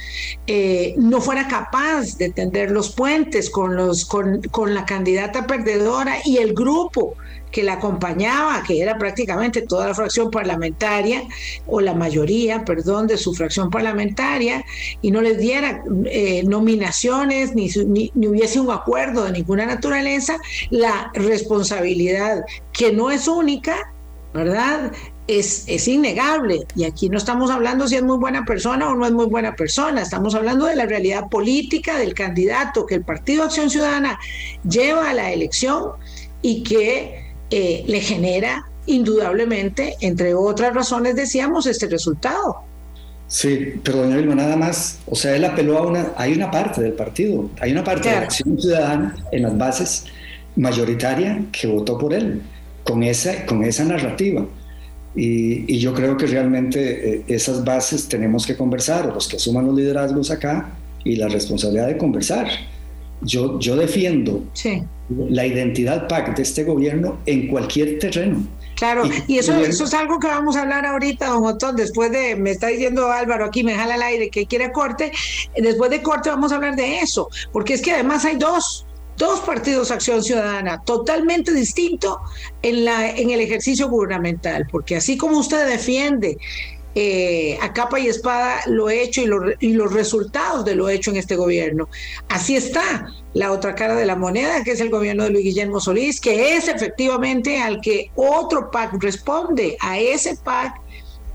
eh, 0.47 0.95
no 0.97 1.21
fuera 1.21 1.49
capaz 1.49 2.17
de 2.19 2.31
tender 2.31 2.71
los 2.71 2.91
puentes 2.95 3.51
con, 3.51 3.75
los, 3.75 4.05
con, 4.05 4.43
con 4.51 4.75
la 4.75 4.87
candidata 4.87 5.47
perdedora 5.47 6.19
y 6.25 6.39
el 6.39 6.55
grupo 6.55 7.17
que 7.51 7.63
la 7.63 7.75
acompañaba, 7.75 8.63
que 8.67 8.81
era 8.81 8.99
prácticamente 8.99 9.63
toda 9.63 9.89
la 9.89 9.95
fracción 9.95 10.31
parlamentaria, 10.31 11.23
o 11.67 11.81
la 11.81 11.95
mayoría, 11.95 12.65
perdón, 12.65 13.07
de 13.07 13.17
su 13.17 13.35
fracción 13.35 13.71
parlamentaria, 13.71 14.65
y 15.03 15.11
no 15.11 15.21
les 15.21 15.39
diera 15.39 15.83
eh, 16.07 16.43
nominaciones, 16.45 17.55
ni, 17.55 17.71
ni, 18.15 18.27
hubiese 18.27 18.61
un 18.61 18.71
acuerdo 18.71 19.25
de 19.25 19.33
ninguna 19.33 19.67
naturaleza, 19.67 20.39
la 20.71 21.11
responsabilidad, 21.15 22.45
que 22.73 22.93
no 22.93 23.11
es 23.11 23.29
única, 23.29 23.93
¿verdad? 24.35 24.93
Es, 25.27 25.65
es, 25.67 25.89
innegable. 25.89 26.67
Y 26.75 26.85
aquí 26.85 27.11
no 27.11 27.19
estamos 27.19 27.51
hablando 27.51 27.87
si 27.87 27.97
es 27.97 28.03
muy 28.03 28.17
buena 28.17 28.47
persona 28.47 28.89
o 28.89 28.95
no 28.95 29.05
es 29.05 29.13
muy 29.13 29.27
buena 29.27 29.55
persona, 29.57 30.03
estamos 30.03 30.35
hablando 30.35 30.67
de 30.67 30.77
la 30.77 30.87
realidad 30.87 31.29
política 31.29 31.99
del 31.99 32.15
candidato 32.15 32.87
que 32.87 32.95
el 32.95 33.05
Partido 33.05 33.45
Acción 33.45 33.69
Ciudadana 33.69 34.19
lleva 34.67 35.11
a 35.11 35.15
la 35.15 35.31
elección 35.31 35.93
y 36.41 36.63
que 36.63 37.28
eh, 37.51 37.85
le 37.87 38.01
genera 38.01 38.67
indudablemente, 38.87 39.97
entre 40.01 40.35
otras 40.35 40.75
razones, 40.75 41.15
decíamos, 41.15 41.67
este 41.67 41.87
resultado. 41.87 42.57
Sí, 43.27 43.75
pero 43.83 43.99
doña 43.99 44.17
Vilma, 44.17 44.35
nada 44.35 44.57
más, 44.57 45.01
o 45.07 45.15
sea, 45.15 45.37
él 45.37 45.45
apeló 45.45 45.79
a 45.79 45.87
una, 45.87 46.13
hay 46.17 46.33
una 46.33 46.51
parte 46.51 46.81
del 46.81 46.95
partido, 46.95 47.51
hay 47.61 47.73
una 47.73 47.85
parte 47.85 48.09
de 48.09 48.15
la 48.15 48.23
acción 48.23 48.59
ciudadana 48.59 49.15
en 49.31 49.43
las 49.43 49.57
bases 49.57 50.05
mayoritaria 50.57 51.45
que 51.53 51.67
votó 51.67 51.99
por 51.99 52.15
él, 52.15 52.41
con 52.85 53.03
esa, 53.03 53.45
con 53.45 53.63
esa 53.63 53.85
narrativa. 53.85 54.47
Y, 55.15 55.75
y 55.75 55.79
yo 55.79 55.93
creo 55.93 56.17
que 56.17 56.27
realmente 56.27 57.17
eh, 57.17 57.25
esas 57.29 57.65
bases 57.65 58.09
tenemos 58.09 58.47
que 58.47 58.57
conversar, 58.57 59.07
los 59.07 59.29
que 59.29 59.37
asuman 59.37 59.67
los 59.67 59.75
liderazgos 59.75 60.31
acá, 60.31 60.71
y 61.05 61.17
la 61.17 61.29
responsabilidad 61.29 61.87
de 61.89 61.99
conversar. 61.99 62.49
Yo, 63.21 63.59
yo 63.59 63.77
defiendo 63.77 64.45
sí 64.53 64.83
la 65.09 65.47
identidad 65.47 66.09
PAC 66.09 66.37
de 66.37 66.43
este 66.43 66.65
gobierno 66.65 67.19
en 67.27 67.49
cualquier 67.49 67.99
terreno. 67.99 68.47
Claro, 68.77 69.05
y, 69.27 69.39
eso, 69.39 69.57
eso 69.57 69.85
es 69.85 69.95
algo 69.95 70.21
que 70.21 70.29
vamos 70.29 70.57
a 70.57 70.63
hablar 70.63 70.87
ahorita, 70.87 71.27
don 71.27 71.45
Otón, 71.45 71.75
después 71.75 72.13
de, 72.13 72.37
me 72.37 72.53
está 72.53 72.69
diciendo 72.69 73.11
Álvaro 73.11 73.45
aquí, 73.47 73.65
me 73.65 73.75
jala 73.75 73.95
al 73.95 74.03
aire 74.03 74.31
que 74.31 74.47
quiere 74.47 74.71
corte, 74.71 75.11
después 75.57 75.91
de 75.91 76.01
corte 76.01 76.29
vamos 76.29 76.53
a 76.53 76.57
hablar 76.57 76.77
de 76.77 76.99
eso, 77.01 77.29
porque 77.53 77.75
es 77.75 77.83
que 77.83 77.93
además 77.93 78.25
hay 78.25 78.37
dos, 78.37 78.87
dos 79.17 79.41
partidos 79.41 79.91
Acción 79.91 80.23
Ciudadana, 80.23 80.81
totalmente 80.85 81.53
distinto 81.53 82.21
en, 82.63 82.85
la, 82.85 83.11
en 83.11 83.31
el 83.31 83.41
ejercicio 83.41 83.89
gubernamental, 83.89 84.69
porque 84.71 84.95
así 84.95 85.17
como 85.17 85.39
usted 85.39 85.67
defiende 85.67 86.39
eh, 87.01 87.57
a 87.63 87.73
capa 87.73 88.01
y 88.01 88.09
espada 88.09 88.61
lo 88.67 88.91
hecho 88.91 89.21
y, 89.21 89.69
y, 89.69 89.73
los 89.73 89.93
resultados 89.93 90.65
de 90.65 90.75
lo 90.75 90.89
hecho 90.89 91.13
en 91.13 91.17
este 91.17 91.37
gobierno. 91.37 91.89
Así 92.29 92.57
está 92.57 93.07
la 93.35 93.53
otra 93.53 93.77
cara 93.77 93.95
de 93.95 94.05
la 94.05 94.17
moneda, 94.17 94.65
que 94.65 94.73
es 94.73 94.81
el 94.81 94.91
gobierno 94.91 95.23
de 95.23 95.31
Luis 95.31 95.45
Guillermo 95.45 95.79
Solís, 95.79 96.21
que 96.21 96.57
es 96.57 96.67
efectivamente 96.67 97.61
al 97.61 97.81
que 97.81 98.11
otro 98.17 98.73
PAC 98.73 99.01
responde, 99.01 99.77
a 99.79 99.97
ese 99.97 100.35
PAC 100.43 100.81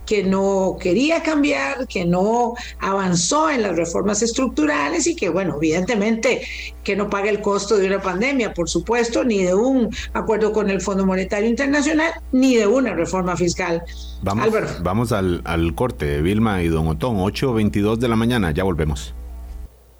que 0.06 0.24
no 0.24 0.78
quería 0.80 1.24
cambiar, 1.24 1.88
que 1.88 2.06
no 2.06 2.56
avanzó 2.80 3.50
en 3.50 3.62
las 3.62 3.76
reformas 3.76 4.22
estructurales 4.22 5.08
y 5.08 5.16
que, 5.16 5.30
bueno, 5.30 5.56
evidentemente 5.58 6.42
que 6.84 6.96
no 6.96 7.10
paga 7.10 7.30
el 7.30 7.42
costo 7.42 7.78
de 7.78 7.88
una 7.88 8.02
pandemia, 8.02 8.54
por 8.54 8.70
supuesto, 8.70 9.24
ni 9.24 9.44
de 9.44 9.54
un 9.54 9.90
acuerdo 10.14 10.52
con 10.52 10.70
el 10.70 10.82
Fondo 10.82 11.06
Monetario 11.06 11.50
Internacional, 11.50 12.12
ni 12.32 12.56
de 12.56 12.68
una 12.68 12.94
reforma 12.94 13.36
fiscal. 13.38 13.84
Vamos, 14.22 14.50
vamos 14.82 15.12
al, 15.12 15.42
al 15.46 15.74
corte, 15.76 16.22
Vilma 16.22 16.62
y 16.62 16.68
Don 16.68 16.88
Otón, 16.88 17.18
8.22 17.18 17.98
de 17.98 18.08
la 18.08 18.16
mañana, 18.16 18.52
ya 18.52 18.64
volvemos. 18.64 19.14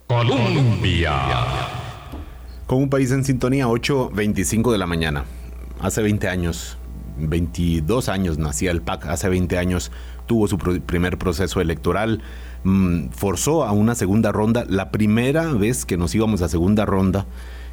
Colombia. 0.08 1.14
Con 2.68 2.84
un 2.84 2.90
país 2.90 3.12
en 3.12 3.24
sintonía, 3.24 3.68
8.25 3.68 4.72
de 4.72 4.78
la 4.78 4.86
mañana. 4.86 5.26
Hace 5.80 6.02
20 6.02 6.28
años, 6.28 6.78
22 7.18 8.10
años 8.10 8.38
nacía 8.38 8.72
el 8.72 8.82
PAC, 8.82 9.06
hace 9.08 9.30
20 9.30 9.58
años 9.58 9.92
tuvo 10.26 10.48
su 10.48 10.58
primer 10.58 11.18
proceso 11.18 11.62
electoral, 11.62 12.22
mm, 12.64 13.10
forzó 13.10 13.64
a 13.64 13.72
una 13.72 13.96
segunda 13.96 14.32
ronda, 14.32 14.66
la 14.68 14.92
primera 14.92 15.52
vez 15.54 15.86
que 15.86 15.98
nos 15.98 16.16
íbamos 16.16 16.42
a 16.42 16.50
segunda 16.50 16.86
ronda 16.86 17.26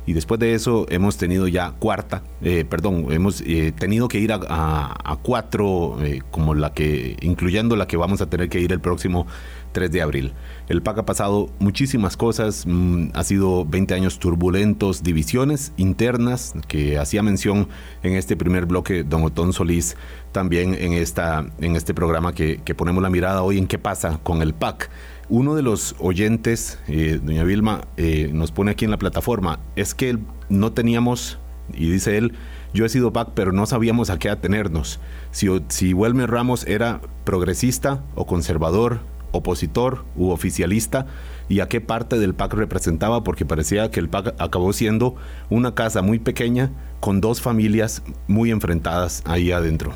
y 0.07 0.13
después 0.13 0.41
de 0.41 0.55
eso 0.55 0.87
hemos 0.89 1.19
tenido 1.19 1.47
ya 1.47 1.73
cuarta, 1.73 2.23
eh, 2.43 2.65
perdón, 2.69 3.07
hemos 3.11 3.43
eh, 3.43 3.73
tenido 3.79 4.09
que 4.09 4.19
ir 4.19 4.33
a, 4.33 5.19
cuatro, 5.23 5.99
eh, 6.03 6.23
como 6.31 6.55
la 6.55 6.73
que, 6.73 7.17
incluyendo 7.21 7.77
la 7.77 7.87
que 7.87 7.97
vamos 7.97 8.21
a 8.21 8.27
tener 8.27 8.49
que 8.49 8.61
ir 8.61 8.73
el 8.73 8.81
próximo 8.81 9.27
3 9.73 9.91
de 9.91 10.03
abril. 10.03 10.33
El 10.69 10.83
PAC 10.83 10.99
ha 10.99 11.07
pasado 11.07 11.51
muchísimas 11.59 12.17
cosas, 12.17 12.65
mm, 12.67 13.09
ha 13.15 13.25
sido 13.25 13.65
20 13.65 13.95
años 13.95 14.19
turbulentos, 14.19 15.03
divisiones 15.03 15.73
internas 15.77 16.55
que 16.69 16.99
hacía 16.99 17.23
mención 17.23 17.69
en 18.03 18.15
este 18.15 18.37
primer 18.37 18.67
bloque 18.67 19.05
don 19.05 19.23
Otón 19.23 19.53
Solís, 19.53 19.97
también 20.33 20.75
en, 20.75 20.93
esta, 20.93 21.47
en 21.61 21.77
este 21.77 21.95
programa 21.95 22.35
que, 22.35 22.61
ponemos 22.77 23.03
la 23.03 23.11
mirada 23.11 23.43
hoy 23.43 23.59
en 23.59 23.67
qué 23.67 23.79
pasa 23.79 24.21
con 24.23 24.43
el 24.43 24.55
PAC. 24.55 24.91
Uno 25.29 25.55
de 25.55 25.63
los 25.63 25.97
oyentes, 25.99 26.79
eh, 26.89 27.21
doña 27.23 27.45
Vilma, 27.45 27.83
eh, 27.97 28.31
nos 28.33 28.53
pone 28.53 28.71
aquí 28.71 28.85
en 28.85 28.91
la 28.91 28.99
plataforma, 28.99 29.61
es 29.77 29.95
que 29.95 30.19
no 30.49 30.73
teníamos, 30.73 31.39
y 31.75 31.91
dice 31.91 32.17
él, 32.17 32.33
yo 32.73 32.85
he 32.85 32.89
sido 32.89 33.13
PAC, 33.13 33.31
pero 33.35 33.53
no 33.53 33.67
sabíamos 33.67 34.11
a 34.11 34.19
qué 34.19 34.31
atenernos. 34.31 35.01
Si, 35.33 35.49
si 35.69 35.93
Wilmer 35.93 36.31
Ramos 36.31 36.67
era 36.67 37.01
progresista 37.25 38.03
o 38.15 38.27
conservador, 38.27 39.01
opositor 39.33 40.05
u 40.17 40.31
oficialista 40.31 41.07
y 41.49 41.61
a 41.61 41.69
qué 41.69 41.81
parte 41.81 42.19
del 42.19 42.35
PAC 42.35 42.55
representaba, 42.55 43.25
porque 43.25 43.45
parecía 43.45 43.91
que 43.91 44.01
el 44.01 44.09
PAC 44.09 44.35
acabó 44.39 44.73
siendo 44.73 45.17
una 45.51 45.75
casa 45.75 46.03
muy 46.03 46.19
pequeña 46.19 46.71
con 47.01 47.21
dos 47.21 47.41
familias 47.41 48.03
muy 48.29 48.51
enfrentadas 48.51 49.23
ahí 49.25 49.51
adentro. 49.51 49.93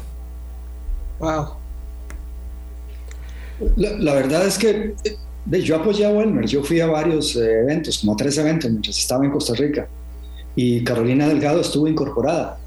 Wow. 1.21 1.55
La, 3.77 4.15
verdad 4.15 4.47
es 4.47 4.59
que 4.59 4.95
yo 5.47 5.77
apoyé 5.77 6.07
a 6.07 6.11
Welmer, 6.11 6.47
yo 6.47 6.63
fui 6.65 6.81
a 6.81 6.87
varios 6.87 7.37
eh, 7.37 7.61
eventos, 7.61 7.99
como 7.99 8.15
a 8.15 8.17
tres 8.17 8.37
eventos 8.39 8.71
mientras 8.71 8.99
estaba 8.99 9.25
en 9.25 9.31
Costa 9.31 9.55
Rica, 9.55 9.89
y 10.57 10.83
Carolina 10.83 11.29
Delgado 11.29 11.61
estuvo 11.61 11.87
incorporada, 11.87 12.59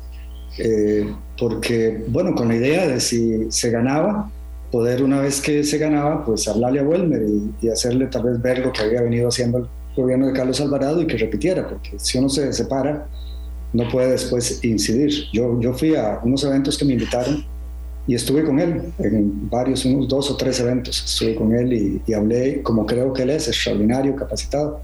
eh, 0.57 1.13
porque, 1.37 2.05
bueno, 2.07 2.33
con 2.35 2.47
la 2.47 2.55
idea 2.55 2.87
de 2.87 2.99
si 2.99 3.51
se 3.51 3.69
ganaba, 3.69 4.31
poder 4.71 5.03
una 5.03 5.21
vez 5.21 5.41
que 5.41 5.63
se 5.63 5.77
ganaba, 5.77 6.25
pues 6.25 6.47
hablarle 6.47 6.79
a 6.79 6.83
Welmer 6.83 7.25
y, 7.61 7.69
hacerle 7.69 8.07
tal 8.07 8.23
vez 8.23 8.41
ver 8.41 8.59
lo 8.59 8.71
que 8.71 8.81
había 8.81 9.01
venido 9.01 9.29
haciendo 9.29 9.59
el 9.59 9.67
gobierno 9.95 10.27
de 10.27 10.33
Carlos 10.33 10.59
Alvarado 10.61 11.01
y 11.01 11.07
que 11.07 11.17
repitiera, 11.17 11.67
porque 11.67 11.97
si 11.97 12.17
uno 12.17 12.29
se 12.29 12.51
separa, 12.53 13.07
no 13.73 13.87
puede 13.89 14.11
después 14.11 14.63
incidir. 14.63 15.11
Yo, 15.33 15.59
yo 15.59 15.73
fui 15.73 15.95
a 15.95 16.19
unos 16.23 16.43
eventos 16.43 16.77
que 16.77 16.85
me 16.85 16.93
invitaron 16.93 17.45
y 18.05 18.15
estuve 18.15 18.43
con 18.43 18.59
él 18.59 18.93
en 18.99 19.49
varios, 19.49 19.85
unos 19.85 20.07
dos 20.07 20.31
o 20.31 20.37
tres 20.37 20.59
eventos, 20.59 21.03
estuve 21.03 21.35
con 21.35 21.53
él 21.53 21.73
y, 21.73 22.01
y 22.05 22.13
hablé 22.13 22.61
como 22.61 22.85
creo 22.85 23.11
que 23.13 23.23
él 23.23 23.31
es, 23.31 23.47
extraordinario, 23.47 24.15
capacitado, 24.15 24.81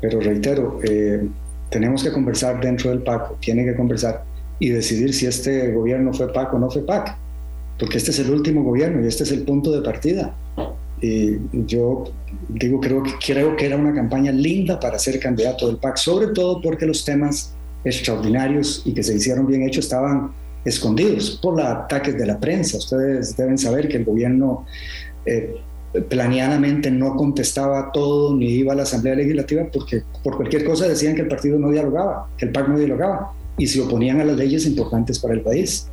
pero 0.00 0.20
reitero, 0.20 0.80
eh, 0.82 1.28
tenemos 1.70 2.02
que 2.02 2.10
conversar 2.10 2.60
dentro 2.60 2.90
del 2.90 3.02
PAC, 3.02 3.38
tiene 3.40 3.64
que 3.64 3.74
conversar 3.76 4.24
y 4.58 4.70
decidir 4.70 5.14
si 5.14 5.26
este 5.26 5.72
gobierno 5.72 6.12
fue 6.12 6.32
PAC 6.32 6.54
o 6.54 6.58
no 6.58 6.70
fue 6.70 6.82
PAC 6.82 7.16
porque 7.78 7.98
este 7.98 8.10
es 8.10 8.18
el 8.18 8.30
último 8.30 8.62
gobierno 8.62 9.02
y 9.02 9.06
este 9.06 9.24
es 9.24 9.32
el 9.32 9.42
punto 9.42 9.70
de 9.70 9.82
partida. 9.82 10.34
Y 11.00 11.36
yo 11.66 12.04
digo, 12.48 12.80
creo 12.80 13.02
que, 13.02 13.12
creo 13.24 13.56
que 13.56 13.66
era 13.66 13.76
una 13.76 13.94
campaña 13.94 14.32
linda 14.32 14.80
para 14.80 14.98
ser 14.98 15.20
candidato 15.20 15.68
del 15.68 15.76
PAC, 15.76 15.96
sobre 15.96 16.28
todo 16.28 16.60
porque 16.60 16.86
los 16.86 17.04
temas 17.04 17.54
extraordinarios 17.84 18.82
y 18.84 18.92
que 18.92 19.02
se 19.02 19.14
hicieron 19.14 19.46
bien 19.46 19.62
hechos 19.62 19.84
estaban 19.84 20.32
escondidos 20.64 21.38
por 21.40 21.56
los 21.56 21.64
ataques 21.64 22.18
de 22.18 22.26
la 22.26 22.38
prensa. 22.38 22.78
Ustedes 22.78 23.36
deben 23.36 23.58
saber 23.58 23.88
que 23.88 23.98
el 23.98 24.04
gobierno 24.04 24.66
eh, 25.24 25.56
planeadamente 26.08 26.90
no 26.90 27.16
contestaba 27.16 27.90
todo 27.92 28.34
ni 28.34 28.46
iba 28.46 28.72
a 28.72 28.76
la 28.76 28.82
Asamblea 28.82 29.14
Legislativa 29.14 29.66
porque 29.72 30.02
por 30.22 30.36
cualquier 30.36 30.64
cosa 30.64 30.88
decían 30.88 31.14
que 31.14 31.22
el 31.22 31.28
partido 31.28 31.58
no 31.58 31.70
dialogaba, 31.70 32.28
que 32.36 32.46
el 32.46 32.52
PAC 32.52 32.68
no 32.68 32.78
dialogaba 32.78 33.32
y 33.56 33.66
se 33.66 33.80
oponían 33.80 34.20
a 34.20 34.24
las 34.24 34.36
leyes 34.36 34.66
importantes 34.66 35.18
para 35.18 35.34
el 35.34 35.42
país. 35.42 35.88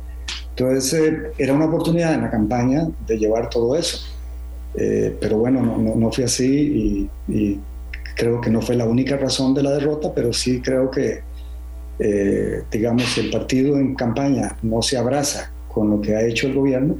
Entonces 0.56 0.92
eh, 0.94 1.32
era 1.36 1.52
una 1.52 1.66
oportunidad 1.66 2.14
en 2.14 2.22
la 2.22 2.30
campaña 2.30 2.88
de 3.06 3.18
llevar 3.18 3.50
todo 3.50 3.76
eso. 3.76 3.98
Eh, 4.74 5.14
pero 5.20 5.38
bueno, 5.38 5.62
no, 5.62 5.94
no, 5.94 6.12
fue 6.12 6.24
así 6.24 7.08
y, 7.28 7.60
creo 8.14 8.40
que 8.40 8.48
no 8.48 8.62
fue 8.62 8.76
la 8.76 8.86
única 8.86 9.18
razón 9.18 9.52
de 9.52 9.62
la 9.62 9.72
derrota, 9.72 10.10
pero 10.14 10.32
sí 10.32 10.62
creo 10.62 10.90
que 10.90 11.20
eh, 11.98 12.62
digamos, 12.70 13.16
el 13.18 13.30
partido 13.30 13.78
en 13.78 13.94
campaña 13.94 14.56
no 14.62 14.82
se 14.82 14.98
abraza 14.98 15.50
con 15.68 15.90
lo 15.90 16.00
que 16.00 16.14
ha 16.14 16.22
hecho 16.22 16.46
el 16.46 16.54
gobierno, 16.54 16.96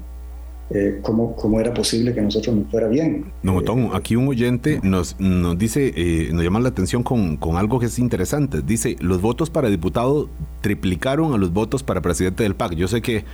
eh, 0.71 0.99
¿cómo, 1.01 1.37
¿cómo, 1.37 1.61
era 1.61 1.73
posible 1.73 2.13
que 2.13 2.21
nosotros 2.21 2.57
nos 2.57 2.71
fuera 2.71 2.89
bien? 2.89 3.27
No, 3.43 3.63
Tom, 3.63 3.91
aquí 3.95 4.17
un 4.17 4.27
oyente 4.27 4.81
nos, 4.83 5.19
nos 5.21 5.57
dice, 5.57 5.93
eh, 5.95 6.31
nos 6.33 6.43
llama 6.43 6.59
la 6.59 6.71
atención 6.71 7.05
con, 7.05 7.37
con, 7.37 7.57
algo 7.57 7.79
que 7.79 7.87
es 7.87 8.01
interesante. 8.01 8.63
Dice, 8.63 8.97
los 8.99 9.21
votos 9.21 9.49
para 9.49 9.69
diputado 9.69 10.29
triplicaron 10.63 11.35
a 11.35 11.39
los 11.39 11.53
votos 11.53 11.85
para 11.85 12.01
presidente 12.01 12.43
del 12.43 12.57
PAC. 12.57 12.75
Yo 12.75 12.89
sé 12.89 13.01
que 13.01 13.25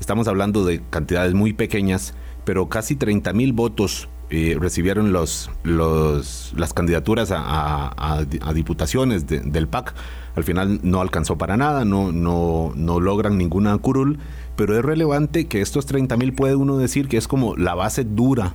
estamos 0.00 0.28
hablando 0.28 0.66
de 0.66 0.82
cantidades 0.90 1.32
muy 1.32 1.54
pequeñas, 1.54 2.12
pero 2.44 2.68
casi 2.68 2.94
30 2.94 3.32
mil 3.32 3.54
votos 3.54 4.10
eh, 4.28 4.58
recibieron 4.60 5.12
los, 5.12 5.50
los, 5.62 6.52
las 6.56 6.74
candidaturas 6.74 7.30
a, 7.30 7.38
a, 7.38 8.18
a 8.18 8.52
diputaciones 8.52 9.26
de, 9.26 9.40
del 9.40 9.66
PAC. 9.66 9.94
Al 10.34 10.44
final 10.44 10.80
no 10.82 11.00
alcanzó 11.00 11.38
para 11.38 11.56
nada, 11.56 11.86
no, 11.86 12.12
no, 12.12 12.72
no 12.74 13.00
logran 13.00 13.38
ninguna 13.38 13.76
curul 13.78 14.18
pero 14.56 14.78
es 14.78 14.84
relevante 14.84 15.46
que 15.46 15.60
estos 15.60 15.86
30 15.86 16.16
mil 16.16 16.34
puede 16.34 16.56
uno 16.56 16.76
decir 16.76 17.08
que 17.08 17.16
es 17.16 17.28
como 17.28 17.56
la 17.56 17.74
base 17.74 18.04
dura, 18.04 18.54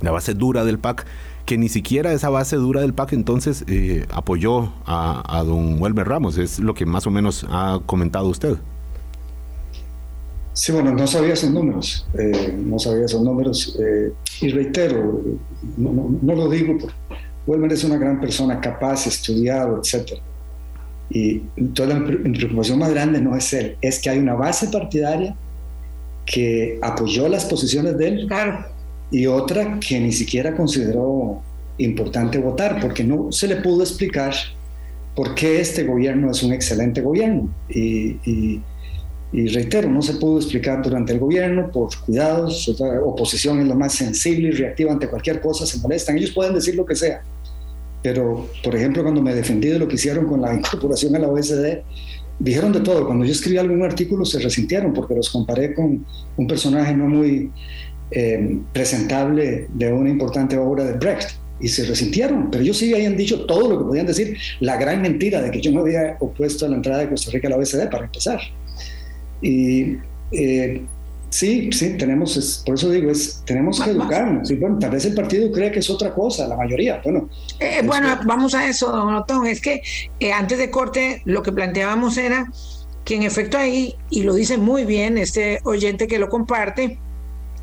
la 0.00 0.10
base 0.10 0.34
dura 0.34 0.64
del 0.64 0.78
PAC, 0.78 1.06
que 1.44 1.58
ni 1.58 1.68
siquiera 1.68 2.12
esa 2.12 2.28
base 2.28 2.56
dura 2.56 2.80
del 2.80 2.94
PAC 2.94 3.12
entonces 3.12 3.64
eh, 3.68 4.06
apoyó 4.10 4.72
a, 4.86 5.42
don 5.46 5.80
Welmer 5.80 6.08
Ramos, 6.08 6.38
es 6.38 6.58
lo 6.58 6.74
que 6.74 6.86
más 6.86 7.06
o 7.06 7.10
menos 7.10 7.46
ha 7.48 7.80
comentado 7.86 8.28
usted. 8.28 8.56
Sí, 10.52 10.72
bueno, 10.72 10.92
no 10.92 11.06
sabía 11.06 11.34
esos 11.34 11.50
números, 11.50 12.06
eh, 12.18 12.58
no 12.58 12.78
sabía 12.78 13.04
esos 13.04 13.22
números, 13.22 13.76
eh, 13.78 14.12
y 14.40 14.48
reitero, 14.48 15.22
no, 15.76 16.34
lo 16.34 16.48
digo, 16.48 16.78
porque 16.80 16.96
Welmer 17.46 17.72
es 17.74 17.84
una 17.84 17.98
gran 17.98 18.18
persona, 18.18 18.58
capaz, 18.58 19.06
estudiado, 19.06 19.78
etcétera 19.78 20.22
y 21.08 21.38
toda 21.74 21.98
mi 21.98 22.36
preocupación 22.36 22.78
más 22.78 22.90
grande 22.90 23.20
no 23.20 23.36
es 23.36 23.52
él, 23.52 23.76
es 23.80 24.00
que 24.00 24.10
hay 24.10 24.18
una 24.18 24.34
base 24.34 24.68
partidaria 24.68 25.36
que 26.24 26.78
apoyó 26.82 27.28
las 27.28 27.44
posiciones 27.44 27.96
de 27.96 28.08
él 28.08 28.28
y 29.10 29.26
otra 29.26 29.78
que 29.78 30.00
ni 30.00 30.12
siquiera 30.12 30.54
consideró 30.56 31.40
importante 31.78 32.38
votar, 32.38 32.80
porque 32.80 33.04
no 33.04 33.30
se 33.30 33.46
le 33.46 33.56
pudo 33.56 33.82
explicar 33.82 34.34
por 35.14 35.34
qué 35.34 35.60
este 35.60 35.84
gobierno 35.84 36.30
es 36.30 36.42
un 36.42 36.52
excelente 36.52 37.00
gobierno. 37.00 37.48
Y, 37.68 38.18
y, 38.24 38.62
y 39.32 39.46
reitero, 39.48 39.88
no 39.88 40.02
se 40.02 40.14
pudo 40.14 40.38
explicar 40.38 40.82
durante 40.82 41.12
el 41.12 41.20
gobierno 41.20 41.70
por 41.70 41.90
cuidados, 42.04 42.68
oposición 43.04 43.60
es 43.60 43.68
lo 43.68 43.74
más 43.76 43.94
sensible 43.94 44.48
y 44.48 44.52
reactiva 44.52 44.92
ante 44.92 45.08
cualquier 45.08 45.40
cosa, 45.40 45.66
se 45.66 45.78
molestan, 45.78 46.16
ellos 46.18 46.32
pueden 46.32 46.54
decir 46.54 46.74
lo 46.74 46.84
que 46.84 46.96
sea 46.96 47.22
pero, 48.06 48.48
por 48.62 48.76
ejemplo, 48.76 49.02
cuando 49.02 49.20
me 49.20 49.34
defendí 49.34 49.66
de 49.66 49.80
lo 49.80 49.88
que 49.88 49.96
hicieron 49.96 50.26
con 50.26 50.40
la 50.40 50.54
incorporación 50.58 51.16
a 51.16 51.18
la 51.18 51.26
OSD, 51.26 51.78
dijeron 52.38 52.72
de 52.72 52.78
todo. 52.78 53.04
Cuando 53.04 53.24
yo 53.24 53.32
escribí 53.32 53.58
algún 53.58 53.82
artículo 53.82 54.24
se 54.24 54.38
resintieron 54.38 54.92
porque 54.92 55.16
los 55.16 55.28
comparé 55.28 55.74
con 55.74 56.06
un 56.36 56.46
personaje 56.46 56.94
no 56.94 57.08
muy 57.08 57.50
eh, 58.12 58.60
presentable 58.72 59.66
de 59.74 59.92
una 59.92 60.08
importante 60.08 60.56
obra 60.56 60.84
de 60.84 60.92
Brecht 60.92 61.30
y 61.58 61.66
se 61.66 61.84
resintieron, 61.84 62.48
pero 62.48 62.62
ellos 62.62 62.76
sí 62.76 62.94
habían 62.94 63.16
dicho 63.16 63.44
todo 63.44 63.68
lo 63.68 63.78
que 63.78 63.84
podían 63.86 64.06
decir, 64.06 64.36
la 64.60 64.76
gran 64.76 65.02
mentira 65.02 65.42
de 65.42 65.50
que 65.50 65.60
yo 65.60 65.72
me 65.72 65.80
había 65.80 66.16
opuesto 66.20 66.64
a 66.64 66.68
la 66.68 66.76
entrada 66.76 67.00
de 67.00 67.08
Costa 67.08 67.32
Rica 67.32 67.48
a 67.48 67.50
la 67.50 67.56
OSD 67.56 67.90
para 67.90 68.04
empezar. 68.04 68.38
Y 69.42 69.96
eh, 70.30 70.80
Sí, 71.28 71.70
sí, 71.72 71.96
tenemos, 71.96 72.62
por 72.64 72.76
eso 72.76 72.88
digo, 72.90 73.10
es, 73.10 73.42
tenemos 73.44 73.80
que 73.80 73.90
educarnos. 73.90 74.48
bueno, 74.58 74.78
tal 74.78 74.90
vez 74.90 75.04
el 75.04 75.14
partido 75.14 75.50
cree 75.50 75.72
que 75.72 75.80
es 75.80 75.90
otra 75.90 76.14
cosa, 76.14 76.46
la 76.46 76.56
mayoría. 76.56 77.00
Bueno, 77.02 77.28
eh, 77.58 77.82
bueno 77.84 78.18
vamos 78.24 78.54
a 78.54 78.68
eso, 78.68 78.90
don 78.90 79.14
Otón. 79.14 79.46
Es 79.46 79.60
que 79.60 79.82
eh, 80.20 80.32
antes 80.32 80.58
de 80.58 80.70
corte 80.70 81.22
lo 81.24 81.42
que 81.42 81.52
planteábamos 81.52 82.16
era 82.16 82.50
que 83.04 83.16
en 83.16 83.22
efecto 83.22 83.58
ahí, 83.58 83.96
y 84.10 84.22
lo 84.22 84.34
dice 84.34 84.56
muy 84.56 84.84
bien 84.84 85.18
este 85.18 85.60
oyente 85.64 86.08
que 86.08 86.18
lo 86.18 86.28
comparte 86.28 86.98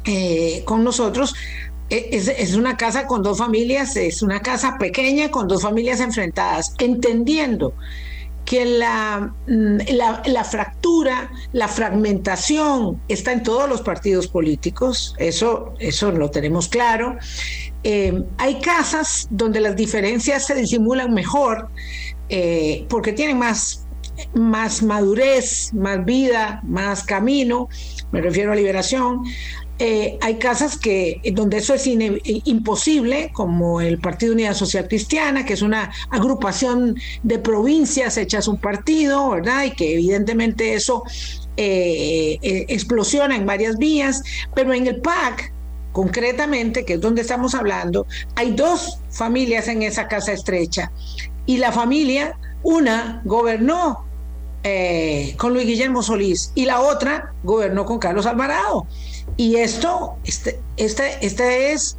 eh, 0.05 0.63
con 0.65 0.83
nosotros, 0.83 1.33
es, 1.89 2.27
es, 2.27 2.55
una 2.55 2.77
casa 2.77 3.07
con 3.07 3.21
dos 3.21 3.37
familias, 3.37 3.95
es 3.97 4.21
una 4.21 4.41
casa 4.41 4.77
pequeña 4.77 5.29
con 5.29 5.47
dos 5.47 5.61
familias 5.61 5.99
enfrentadas, 5.99 6.73
entendiendo 6.79 7.73
que 8.45 8.65
mm, 8.65 9.95
la, 9.95 10.21
la, 10.25 10.43
fractura, 10.43 11.31
la 11.53 11.67
fragmentación 11.67 13.01
está 13.07 13.31
en 13.31 13.43
todos 13.43 13.69
los 13.69 13.81
partidos 13.81 14.27
políticos, 14.27 15.15
eso, 15.17 15.73
eso 15.79 16.11
lo 16.11 16.29
tenemos 16.29 16.67
claro. 16.67 17.17
Eh, 17.83 18.23
hay 18.37 18.59
casas 18.61 19.27
donde 19.29 19.59
las 19.59 19.75
diferencias 19.75 20.45
se 20.45 20.55
disimulan 20.55 21.13
mejor 21.13 21.69
eh, 22.29 22.85
porque 22.89 23.11
tienen 23.11 23.37
más, 23.37 23.85
más 24.33 24.81
madurez, 24.81 25.73
más 25.73 26.03
vida, 26.05 26.61
más 26.63 27.03
camino, 27.03 27.67
me 28.11 28.21
refiero 28.21 28.51
a 28.51 28.55
liberación. 28.55 29.23
Eh, 29.79 30.19
hay 30.21 30.37
casas 30.37 30.77
que 30.77 31.19
donde 31.33 31.57
eso 31.57 31.73
es 31.73 31.87
imposible, 31.87 33.31
como 33.33 33.81
el 33.81 33.99
Partido 33.99 34.33
Unidad 34.33 34.53
Social 34.53 34.87
Cristiana, 34.87 35.45
que 35.45 35.53
es 35.53 35.61
una 35.61 35.91
agrupación 36.11 36.95
de 37.23 37.39
provincias 37.39 38.17
hechas 38.17 38.47
un 38.47 38.57
partido, 38.57 39.31
¿verdad? 39.31 39.65
Y 39.65 39.71
que 39.71 39.93
evidentemente 39.95 40.75
eso 40.75 41.03
eh, 41.57 42.37
eh, 42.41 42.65
explosiona 42.69 43.35
en 43.35 43.45
varias 43.45 43.77
vías, 43.77 44.21
pero 44.53 44.73
en 44.73 44.85
el 44.85 45.01
PAC, 45.01 45.51
concretamente, 45.91 46.85
que 46.85 46.93
es 46.93 47.01
donde 47.01 47.21
estamos 47.21 47.55
hablando, 47.55 48.05
hay 48.35 48.51
dos 48.51 48.99
familias 49.09 49.67
en 49.67 49.81
esa 49.81 50.07
casa 50.07 50.33
estrecha. 50.33 50.91
Y 51.47 51.57
la 51.57 51.71
familia, 51.71 52.37
una 52.61 53.21
gobernó 53.25 54.05
con 55.35 55.53
Luis 55.53 55.67
Guillermo 55.67 56.01
Solís 56.01 56.53
y 56.55 56.63
la 56.63 56.79
otra 56.79 57.33
gobernó 57.43 57.83
con 57.83 57.99
Carlos 57.99 58.25
Alvarado. 58.25 58.87
Y 59.37 59.55
esto, 59.55 60.15
este, 60.25 60.59
este, 60.77 61.25
este 61.25 61.71
es 61.71 61.97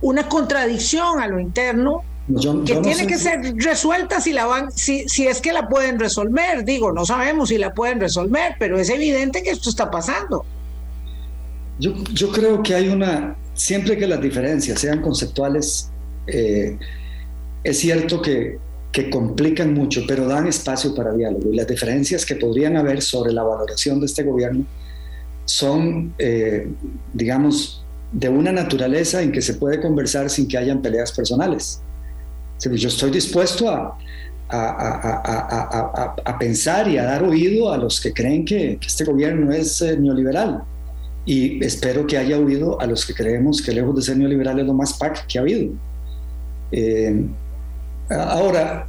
una 0.00 0.28
contradicción 0.28 1.20
a 1.20 1.26
lo 1.26 1.40
interno 1.40 2.02
que 2.66 2.76
tiene 2.76 3.06
que 3.06 3.18
ser 3.18 3.54
resuelta 3.56 4.20
si 4.20 4.32
la 4.32 4.46
van, 4.46 4.72
si, 4.72 5.06
si 5.08 5.26
es 5.26 5.40
que 5.40 5.52
la 5.52 5.68
pueden 5.68 5.98
resolver. 5.98 6.64
Digo, 6.64 6.92
no 6.92 7.04
sabemos 7.04 7.50
si 7.50 7.58
la 7.58 7.74
pueden 7.74 8.00
resolver, 8.00 8.54
pero 8.58 8.78
es 8.78 8.88
evidente 8.88 9.42
que 9.42 9.50
esto 9.50 9.68
está 9.68 9.90
pasando. 9.90 10.44
Yo, 11.78 11.92
yo 12.12 12.30
creo 12.30 12.62
que 12.62 12.74
hay 12.74 12.88
una, 12.88 13.36
siempre 13.54 13.98
que 13.98 14.06
las 14.06 14.20
diferencias 14.20 14.80
sean 14.80 15.02
conceptuales, 15.02 15.90
eh, 16.26 16.78
es 17.62 17.78
cierto 17.78 18.22
que, 18.22 18.58
que 18.90 19.10
complican 19.10 19.74
mucho, 19.74 20.02
pero 20.06 20.26
dan 20.26 20.46
espacio 20.46 20.94
para 20.94 21.12
diálogo. 21.12 21.52
Y 21.52 21.56
las 21.56 21.66
diferencias 21.66 22.24
que 22.24 22.36
podrían 22.36 22.76
haber 22.76 23.02
sobre 23.02 23.32
la 23.32 23.42
valoración 23.42 24.00
de 24.00 24.06
este 24.06 24.22
gobierno 24.22 24.64
son, 25.44 26.14
eh, 26.18 26.68
digamos, 27.12 27.84
de 28.12 28.28
una 28.28 28.52
naturaleza 28.52 29.22
en 29.22 29.32
que 29.32 29.42
se 29.42 29.54
puede 29.54 29.80
conversar 29.80 30.30
sin 30.30 30.46
que 30.48 30.56
hayan 30.56 30.80
peleas 30.80 31.12
personales. 31.12 31.80
Yo 32.60 32.88
estoy 32.88 33.10
dispuesto 33.10 33.68
a, 33.68 33.98
a, 34.48 36.36
pensar 36.38 36.88
y 36.88 36.96
a 36.96 37.04
dar 37.04 37.24
oído 37.24 37.72
a 37.72 37.76
los 37.76 38.00
que 38.00 38.12
creen 38.12 38.44
que, 38.44 38.78
este 38.80 39.04
gobierno 39.04 39.52
es 39.52 39.82
eh, 39.82 39.98
neoliberal. 39.98 40.62
Y 41.26 41.62
espero 41.64 42.06
que 42.06 42.16
haya 42.16 42.38
oído 42.38 42.80
a 42.80 42.86
los 42.86 43.04
que 43.04 43.14
creemos 43.14 43.60
que 43.60 43.72
lejos 43.72 43.96
de 43.96 44.02
ser 44.02 44.16
neoliberal 44.16 44.60
es 44.60 44.66
lo 44.66 44.74
más 44.74 44.94
PAC 44.94 45.26
que 45.26 45.38
ha 45.38 45.40
habido. 45.42 45.72
Eh, 46.70 47.26
ahora, 48.10 48.86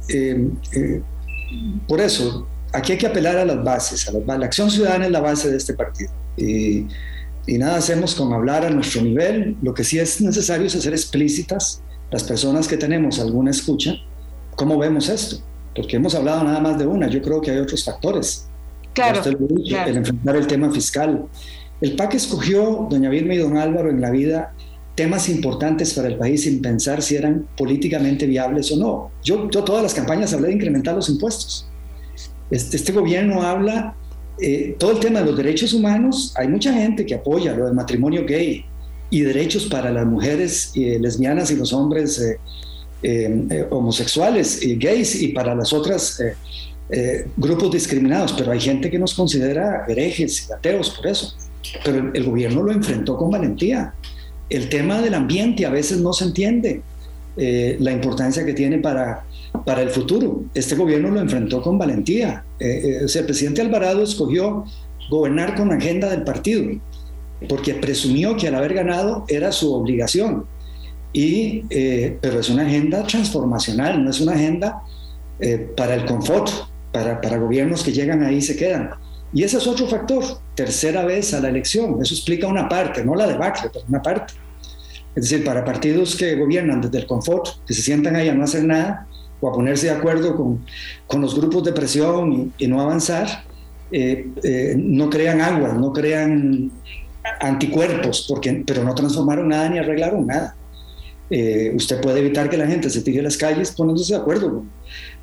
por 1.88 2.00
eso, 2.00 2.46
aquí 2.72 2.92
hay 2.92 2.98
que 2.98 3.06
apelar 3.06 3.36
a 3.36 3.44
las 3.44 3.64
bases. 3.64 4.08
A 4.08 4.38
la 4.38 4.46
acción 4.46 4.70
ciudadana 4.70 5.06
es 5.06 5.10
la 5.10 5.20
base 5.20 5.50
de 5.50 5.56
este 5.56 5.74
partido 5.74 6.12
y, 6.36 6.86
nada 7.46 7.76
hacemos 7.76 8.14
con 8.14 8.32
hablar 8.32 8.64
a 8.64 8.70
nuestro 8.70 9.02
nivel. 9.02 9.56
Lo 9.62 9.72
que 9.72 9.84
sí 9.84 9.98
es 9.98 10.20
necesario 10.20 10.66
es 10.66 10.74
hacer 10.74 10.92
explícitas 10.92 11.82
las 12.10 12.24
personas 12.24 12.68
que 12.68 12.76
tenemos 12.76 13.18
alguna 13.18 13.50
escucha, 13.50 13.94
cómo 14.54 14.78
vemos 14.78 15.08
esto, 15.08 15.38
porque 15.74 15.96
hemos 15.96 16.14
hablado 16.14 16.44
nada 16.44 16.60
más 16.60 16.78
de 16.78 16.86
una, 16.86 17.08
yo 17.08 17.20
creo 17.20 17.40
que 17.40 17.50
hay 17.50 17.58
otros 17.58 17.84
factores. 17.84 18.46
Claro, 18.92 19.20
El 19.24 19.96
enfrentar 19.96 20.36
el 20.36 20.46
tema 20.46 20.70
fiscal. 20.70 21.26
El 21.80 21.94
PAC 21.96 22.14
escogió, 22.14 22.86
doña 22.88 23.10
Vilma 23.10 23.34
y 23.34 23.38
don 23.38 23.58
Álvaro, 23.58 23.90
en 23.90 24.00
la 24.00 24.10
vida 24.10 24.54
temas 24.96 25.28
importantes 25.28 25.92
para 25.92 26.08
el 26.08 26.16
país 26.16 26.44
sin 26.44 26.62
pensar 26.62 27.02
si 27.02 27.16
eran 27.16 27.46
políticamente 27.56 28.26
viables 28.26 28.72
o 28.72 28.76
no. 28.76 29.10
Yo, 29.22 29.48
yo 29.50 29.62
todas 29.62 29.82
las 29.82 29.92
campañas 29.92 30.32
hablé 30.32 30.48
de 30.48 30.54
incrementar 30.54 30.94
los 30.94 31.10
impuestos. 31.10 31.68
Este, 32.50 32.78
este 32.78 32.92
gobierno 32.92 33.42
habla 33.42 33.94
eh, 34.38 34.76
todo 34.78 34.92
el 34.92 35.00
tema 35.00 35.20
de 35.20 35.26
los 35.26 35.36
derechos 35.36 35.72
humanos, 35.72 36.32
hay 36.36 36.48
mucha 36.48 36.72
gente 36.72 37.06
que 37.06 37.14
apoya 37.14 37.54
lo 37.54 37.64
del 37.66 37.74
matrimonio 37.74 38.24
gay 38.26 38.64
y 39.08 39.20
derechos 39.20 39.66
para 39.66 39.90
las 39.90 40.04
mujeres 40.04 40.72
eh, 40.74 40.98
lesbianas 41.00 41.50
y 41.50 41.56
los 41.56 41.72
hombres 41.72 42.20
eh, 43.02 43.66
homosexuales 43.70 44.62
y 44.62 44.76
gays 44.76 45.22
y 45.22 45.28
para 45.28 45.54
las 45.54 45.72
otras 45.72 46.20
grupos 47.36 47.72
discriminados, 47.72 48.32
pero 48.32 48.52
hay 48.52 48.60
gente 48.60 48.88
que 48.88 48.98
nos 48.98 49.12
considera 49.12 49.84
herejes 49.88 50.48
y 50.48 50.52
ateos 50.52 50.90
por 50.90 51.08
eso. 51.08 51.34
Pero 51.84 52.12
el, 52.14 52.24
gobierno 52.24 52.62
lo 52.62 52.70
enfrentó 52.70 53.16
con 53.16 53.30
valentía. 53.30 53.92
El 54.48 54.68
tema 54.68 55.02
del 55.02 55.14
ambiente 55.14 55.66
a 55.66 55.70
veces 55.70 55.98
no 55.98 56.12
se 56.12 56.26
entiende. 56.26 56.82
la 57.36 57.90
importancia 57.90 58.44
que 58.46 58.54
tiene 58.54 58.78
para, 58.78 59.25
para 59.64 59.82
el 59.82 59.90
futuro. 59.90 60.44
Este 60.54 60.74
gobierno 60.74 61.10
lo 61.10 61.20
enfrentó 61.20 61.62
con 61.62 61.78
valentía. 61.78 62.44
Eh, 62.58 63.02
o 63.04 63.08
sea, 63.08 63.20
el 63.20 63.26
presidente 63.26 63.60
Alvarado 63.60 64.02
escogió 64.02 64.64
gobernar 65.10 65.54
con 65.54 65.68
la 65.68 65.76
agenda 65.76 66.10
del 66.10 66.24
partido, 66.24 66.64
porque 67.48 67.74
presumió 67.74 68.36
que 68.36 68.48
al 68.48 68.54
haber 68.56 68.74
ganado 68.74 69.24
era 69.28 69.52
su 69.52 69.72
obligación. 69.72 70.44
Y, 71.12 71.62
pero 72.20 72.40
es 72.40 72.50
una 72.50 72.66
agenda 72.66 73.06
transformacional, 73.06 74.04
no 74.04 74.10
es 74.10 74.20
una 74.20 74.32
agenda 74.32 74.82
para 75.76 75.94
el 75.94 76.04
confort, 76.04 76.50
para, 76.92 77.20
para 77.20 77.38
gobiernos 77.38 77.82
que 77.82 77.92
llegan 77.92 78.22
ahí 78.22 78.36
y 78.36 78.42
se 78.42 78.56
quedan. 78.56 78.90
Y 79.32 79.42
ese 79.42 79.58
es 79.58 79.66
otro 79.66 79.86
factor, 79.86 80.24
tercera 80.54 81.04
vez 81.04 81.34
a 81.34 81.40
la 81.40 81.48
elección. 81.48 81.98
Eso 82.00 82.14
explica 82.14 82.46
una 82.46 82.68
parte, 82.68 83.04
no 83.04 83.14
la 83.14 83.26
debacle, 83.26 83.70
pero 83.72 83.84
una 83.88 84.02
parte. 84.02 84.34
Es 85.14 85.30
decir, 85.30 85.44
para 85.44 85.64
partidos 85.64 86.14
que 86.14 86.34
gobiernan 86.36 86.80
desde 86.80 86.98
el 86.98 87.06
confort, 87.06 87.64
que 87.66 87.74
se 87.74 87.82
sientan 87.82 88.16
ahí 88.16 88.28
a 88.28 88.34
no 88.34 88.44
hacer 88.44 88.64
nada 88.64 89.06
o 89.40 89.48
a 89.48 89.52
ponerse 89.52 89.86
de 89.86 89.92
acuerdo 89.92 90.36
con, 90.36 90.64
con 91.06 91.20
los 91.20 91.34
grupos 91.34 91.64
de 91.64 91.72
presión 91.72 92.52
y, 92.58 92.66
no 92.66 92.80
avanzar, 92.80 93.44
eh, 93.90 94.28
eh, 94.42 94.74
no 94.76 95.10
crean 95.10 95.40
agua, 95.40 95.72
no 95.74 95.92
crean 95.92 96.72
anticuerpos, 97.40 98.26
porque, 98.28 98.64
pero 98.66 98.84
no 98.84 98.94
transformaron 98.94 99.48
nada 99.48 99.68
ni 99.68 99.78
arreglaron 99.78 100.26
nada. 100.26 100.56
Eh, 101.28 101.72
usted 101.74 102.00
puede 102.00 102.20
evitar 102.20 102.48
que 102.48 102.56
la 102.56 102.68
gente 102.68 102.88
se 102.88 103.02
tire 103.02 103.18
a 103.18 103.24
las 103.24 103.36
calles 103.36 103.72
poniéndose 103.72 104.14
de 104.14 104.20
acuerdo 104.20 104.64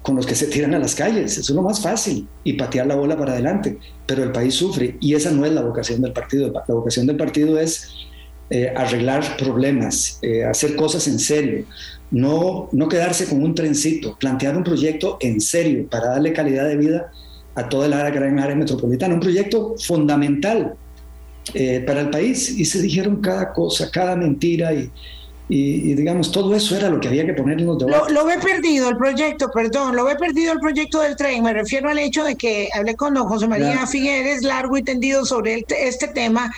con, 0.02 0.18
los 0.18 0.26
que 0.26 0.36
se 0.36 0.48
tiran 0.48 0.74
a 0.74 0.80
las 0.80 0.96
calles. 0.96 1.38
Es 1.38 1.50
lo 1.50 1.62
más 1.62 1.82
fácil 1.82 2.28
y 2.44 2.54
patear 2.54 2.88
la 2.88 2.96
bola 2.96 3.18
para 3.18 3.34
adelante. 3.34 3.78
Pero 4.06 4.24
el 4.24 4.34
país 4.34 4.54
sufre 4.54 4.98
y 5.00 5.14
esa 5.14 5.32
no 5.32 5.46
es 5.46 5.54
la 5.54 5.62
vocación 5.62 6.02
del 6.02 6.12
partido. 6.12 6.52
La 6.52 6.76
vocación 6.76 7.08
del 7.08 7.16
partido 7.16 7.58
es 7.58 7.90
arreglar 8.76 9.38
problemas, 9.38 10.20
hacer 10.48 10.76
cosas 10.76 11.08
en 11.08 11.18
serio, 11.18 11.66
no, 12.14 12.70
no 12.72 12.88
quedarse 12.88 13.28
con 13.28 13.44
un 13.44 13.54
trencito, 13.54 14.18
plantear 14.18 14.56
un 14.56 14.64
proyecto 14.64 15.18
en 15.20 15.42
serio 15.42 15.86
para 15.90 16.12
darle 16.12 16.32
calidad 16.32 16.66
de 16.68 16.78
vida 16.78 17.12
a 17.56 17.68
toda 17.68 17.90
la 17.90 18.10
gran 18.10 18.40
área 18.40 18.56
metropolitana. 18.56 19.14
Un 19.14 19.20
proyecto 19.20 19.76
fundamental 19.78 20.76
para 21.86 22.02
el 22.02 22.10
país 22.10 22.58
y 22.58 22.64
se 22.64 22.82
dijeron 22.82 23.18
cada 23.18 23.52
cosa, 23.52 23.92
cada 23.92 24.16
mentira 24.16 24.74
y 24.74 24.90
y, 25.50 25.94
digamos, 25.94 26.32
todo 26.32 26.56
eso 26.56 26.76
era 26.76 26.90
lo 26.90 27.00
que 27.00 27.10
había 27.10 27.26
que 27.26 27.34
poner 27.34 27.60
en 27.60 27.66
los 27.66 27.78
debates. 27.78 28.14
Lo, 28.14 28.26
ve 28.26 28.38
perdido 28.40 28.90
el 28.90 28.98
proyecto, 28.98 29.52
perdón, 29.52 29.96
lo 29.96 30.06
ve 30.06 30.16
perdido 30.16 30.54
el 30.54 30.60
proyecto 30.60 31.02
del 31.02 31.18
tren. 31.18 31.44
Me 31.44 31.54
refiero 31.54 31.90
al 31.90 32.00
hecho 32.00 32.24
de 32.24 32.36
que 32.36 32.70
hablé 32.74 32.96
con 32.96 33.14
don 33.14 33.28
José 33.28 33.48
María 33.48 33.86
Figueres 33.86 34.42
largo 34.44 34.78
y 34.78 34.84
tendido 34.84 35.26
sobre 35.26 35.66
este 35.68 36.08
tema 36.08 36.52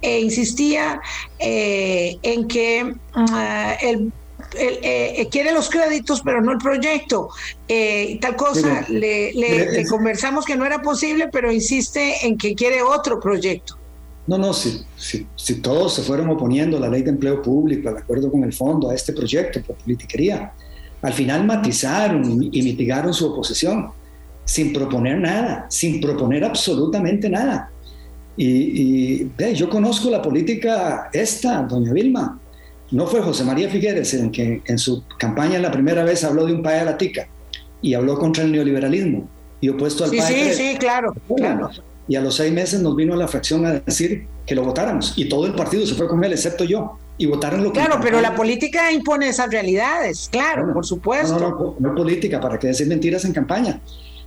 e 0.00 0.20
insistía 0.20 1.00
eh, 1.38 2.18
en 2.22 2.48
que 2.48 2.94
ah, 3.14 3.76
el 3.80 4.12
eh, 4.58 5.28
quiere 5.30 5.52
los 5.52 5.68
créditos, 5.68 6.22
pero 6.22 6.40
no 6.40 6.52
el 6.52 6.58
proyecto. 6.58 7.30
Eh, 7.68 8.18
tal 8.20 8.36
cosa, 8.36 8.84
le, 8.88 9.32
le, 9.32 9.86
conversamos 9.86 10.44
que 10.44 10.56
no 10.56 10.64
era 10.64 10.82
posible, 10.82 11.28
pero 11.32 11.50
insiste 11.50 12.26
en 12.26 12.36
que 12.36 12.54
quiere 12.54 12.82
otro 12.82 13.20
proyecto. 13.20 13.78
No, 14.26 14.38
no, 14.38 14.52
si, 14.52 14.84
si, 14.96 15.54
todos 15.56 15.94
se 15.94 16.02
fueron 16.02 16.30
oponiendo 16.30 16.76
a 16.76 16.80
la 16.80 16.88
ley 16.88 17.02
de 17.02 17.10
empleo 17.10 17.42
público, 17.42 17.88
al 17.88 17.96
acuerdo 17.96 18.30
con 18.30 18.44
el 18.44 18.52
fondo, 18.52 18.90
a 18.90 18.94
este 18.94 19.12
proyecto 19.12 19.60
por 19.62 19.74
politiquería, 19.76 20.52
al 21.02 21.12
final 21.12 21.44
matizaron 21.44 22.48
y, 22.52 22.62
mitigaron 22.62 23.12
su 23.12 23.26
oposición 23.32 23.90
sin 24.44 24.72
proponer 24.72 25.18
nada, 25.18 25.66
sin 25.68 26.00
proponer 26.00 26.44
absolutamente 26.44 27.28
nada. 27.28 27.70
Y, 28.36 29.26
yo 29.54 29.68
conozco 29.68 30.08
la 30.08 30.22
política 30.22 31.10
esta, 31.12 31.62
doña 31.62 31.92
Vilma. 31.92 32.38
No 32.92 33.06
fue 33.06 33.20
José 33.20 33.44
María 33.44 33.68
Figueres 33.68 34.14
en 34.14 34.30
que 34.30 34.62
en 34.64 34.78
su 34.78 35.02
campaña 35.18 35.58
la 35.58 35.72
primera 35.72 36.04
vez 36.04 36.22
habló 36.24 36.46
de 36.46 36.52
un 36.52 36.62
país 36.62 36.82
a 36.82 36.84
la 36.84 36.98
tica 36.98 37.26
y 37.80 37.94
habló 37.94 38.18
contra 38.18 38.44
el 38.44 38.52
neoliberalismo 38.52 39.28
y 39.60 39.68
opuesto 39.68 40.04
al 40.04 40.10
sí, 40.10 40.20
Sí, 40.20 40.52
sí, 40.54 40.76
claro, 40.78 41.14
claro 41.36 41.70
y 42.08 42.16
a 42.16 42.20
los 42.20 42.36
seis 42.36 42.52
meses 42.52 42.80
nos 42.80 42.96
vino 42.96 43.14
a 43.14 43.16
la 43.16 43.28
fracción 43.28 43.64
a 43.66 43.72
decir 43.72 44.26
que 44.46 44.54
lo 44.54 44.64
votáramos 44.64 45.14
y 45.16 45.28
todo 45.28 45.46
el 45.46 45.54
partido 45.54 45.86
se 45.86 45.94
fue 45.94 46.08
con 46.08 46.22
él, 46.24 46.32
excepto 46.32 46.64
yo, 46.64 46.98
y 47.16 47.26
votaron 47.26 47.62
lo 47.62 47.72
que... 47.72 47.78
Claro, 47.78 48.00
pero 48.02 48.20
la 48.20 48.34
política 48.34 48.90
impone 48.90 49.28
esas 49.28 49.50
realidades, 49.50 50.28
claro, 50.30 50.72
por 50.72 50.84
supuesto. 50.84 51.38
No, 51.38 51.50
no, 51.50 51.76
no, 51.78 51.94
política, 51.94 52.40
para 52.40 52.58
que 52.58 52.66
decir 52.66 52.88
mentiras 52.88 53.24
en 53.24 53.32
campaña. 53.32 53.80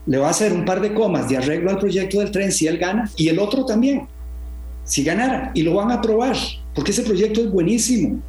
Le 0.06 0.18
va 0.18 0.28
a 0.28 0.30
hacer 0.32 0.54
un 0.54 0.66
par 0.66 0.82
de 0.82 0.94
comas 0.94 1.28
de 1.28 1.38
arreglo 1.38 1.70
al 1.70 1.80
proyecto 1.80 2.20
del 2.20 2.32
tren 2.32 2.52
si 2.52 2.68
él 2.68 2.78
gana 2.78 3.10
y 3.18 3.28
el 3.28 3.40
otro 3.40 3.66
también, 3.66 4.08
si 4.84 5.04
ganara, 5.04 5.52
y 5.54 5.64
lo 5.64 5.74
van 5.74 5.92
a 5.92 5.96
aprobar, 5.96 6.36
porque 6.74 6.92
ese 6.92 7.04
proyecto 7.04 7.42
es 7.42 7.52
buenísimo. 7.52 8.22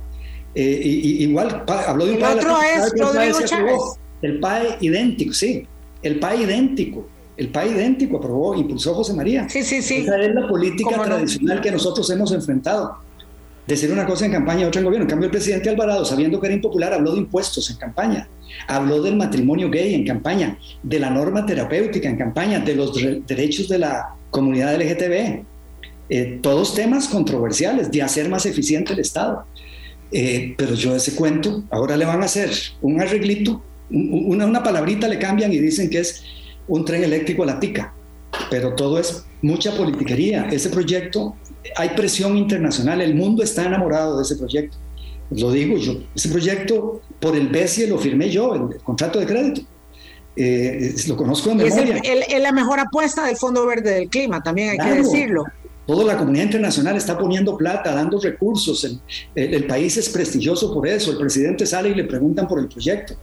Eh, 0.57 0.81
y, 0.83 1.25
igual, 1.25 1.65
habló 1.69 2.07
de 2.07 2.13
un 2.13 2.17
el 2.17 2.25
otro 2.25 2.59
es 2.61 2.93
Rodrigo 2.99 3.39
Chávez. 3.45 3.81
El 4.23 4.41
PAE 4.41 4.79
idéntico, 4.81 5.33
sí, 5.33 5.67
el 6.03 6.19
PAE 6.19 6.43
idéntico 6.43 7.07
el 7.37 7.49
PAI 7.49 7.71
idéntico 7.71 8.17
aprobó, 8.17 8.55
impulsó 8.55 8.95
José 8.95 9.13
María. 9.13 9.49
Sí, 9.49 9.63
sí, 9.63 9.83
sí. 9.83 9.97
Esa 9.99 10.19
es 10.21 10.35
la 10.35 10.49
política 10.49 11.03
tradicional 11.03 11.61
que 11.61 11.71
nosotros 11.71 12.09
hemos 12.11 12.33
enfrentado. 12.33 12.97
Decir 13.67 13.91
una 13.93 14.07
cosa 14.07 14.25
en 14.27 14.33
campaña 14.33 14.63
y 14.63 14.65
otra 14.65 14.81
en 14.81 14.85
gobierno. 14.85 15.05
En 15.05 15.11
cambio, 15.11 15.27
el 15.27 15.33
presidente 15.33 15.69
Alvarado, 15.69 16.05
sabiendo 16.05 16.41
que 16.41 16.47
era 16.47 16.55
impopular, 16.55 16.95
habló 16.95 17.13
de 17.13 17.19
impuestos 17.19 17.69
en 17.71 17.77
campaña, 17.77 18.29
habló 18.69 19.03
del 19.03 19.17
matrimonio 19.17 19.69
gay 19.69 19.95
en 19.95 20.07
campaña, 20.07 20.57
de 20.83 21.01
la 21.01 21.11
norma 21.11 21.45
terapéutica 21.45 22.09
en 22.09 22.17
campaña, 22.17 22.61
de 22.61 22.77
los 22.77 22.97
derechos 23.27 23.69
de 23.69 23.81
la 23.81 24.15
comunidad 24.31 24.75
LGTB. 24.81 25.45
Eh, 26.09 26.39
todos 26.41 26.75
temas 26.75 27.09
controversiales, 27.09 27.91
de 27.91 28.03
hacer 28.03 28.29
más 28.29 28.47
eficiente 28.47 28.93
el 28.93 29.01
Estado. 29.01 29.45
Eh, 30.13 30.55
pero 30.57 30.75
yo 30.75 30.95
ese 30.95 31.15
cuento, 31.15 31.65
ahora 31.71 31.97
le 31.97 32.05
van 32.05 32.23
a 32.23 32.27
hacer 32.27 32.51
un 32.81 33.01
arreglito, 33.01 33.63
una, 33.91 34.47
una 34.47 34.63
palabrita 34.63 35.09
le 35.09 35.19
cambian 35.19 35.53
y 35.53 35.59
dicen 35.59 35.91
que 35.91 35.99
es 35.99 36.25
un 36.69 36.85
tren 36.85 37.05
eléctrico 37.05 37.43
a 37.43 37.47
la 37.47 37.61
tica, 37.61 37.93
pero 38.51 38.75
todo 38.75 38.99
es 38.99 39.25
mucha 39.43 39.77
politiquería. 39.77 40.49
Ese 40.51 40.71
proyecto, 40.71 41.37
hay 41.77 41.91
presión 41.91 42.37
internacional, 42.37 43.01
el 43.01 43.15
mundo 43.15 43.43
está 43.43 43.65
enamorado 43.65 44.17
de 44.17 44.23
ese 44.23 44.37
proyecto. 44.37 44.77
Lo 45.31 45.51
digo 45.51 45.77
yo, 45.77 46.03
ese 46.15 46.29
proyecto 46.29 47.01
por 47.21 47.35
el 47.35 47.49
BESIE 47.49 47.89
lo 47.89 47.99
firmé 47.99 48.31
yo, 48.31 48.55
el, 48.55 48.81
contrato 48.83 49.19
de 49.19 49.27
crédito. 49.27 49.63
Eh, 50.37 50.95
lo 51.09 51.17
conozco 51.17 51.49
de 51.51 51.57
memoria. 51.57 52.01
Es, 52.05 52.41
la 52.41 52.53
mejor 52.53 52.79
apuesta 52.79 53.25
del 53.25 53.37
Fondo 53.37 53.67
Verde 53.67 53.93
del 53.93 54.09
Clima, 54.09 54.43
también 54.43 54.71
hay 54.71 54.79
que 54.79 55.03
decirlo. 55.03 55.45
Toda 55.87 56.05
la 56.05 56.19
comunidad 56.19 56.45
internacional 56.45 56.97
está 56.97 57.17
poniendo 57.17 57.57
plata, 57.57 57.95
dando 57.95 58.21
recursos. 58.21 58.99
el, 59.35 59.67
país 59.67 59.97
es 59.97 60.09
prestigioso 60.09 60.75
por 60.75 60.89
eso. 60.89 61.13
El 61.13 61.19
presidente 61.19 61.65
sale 61.65 61.91
y 61.91 61.95
le 61.95 62.05
preguntan 62.05 62.49
por 62.49 62.59
el 62.59 62.67
proyecto. 62.67 63.15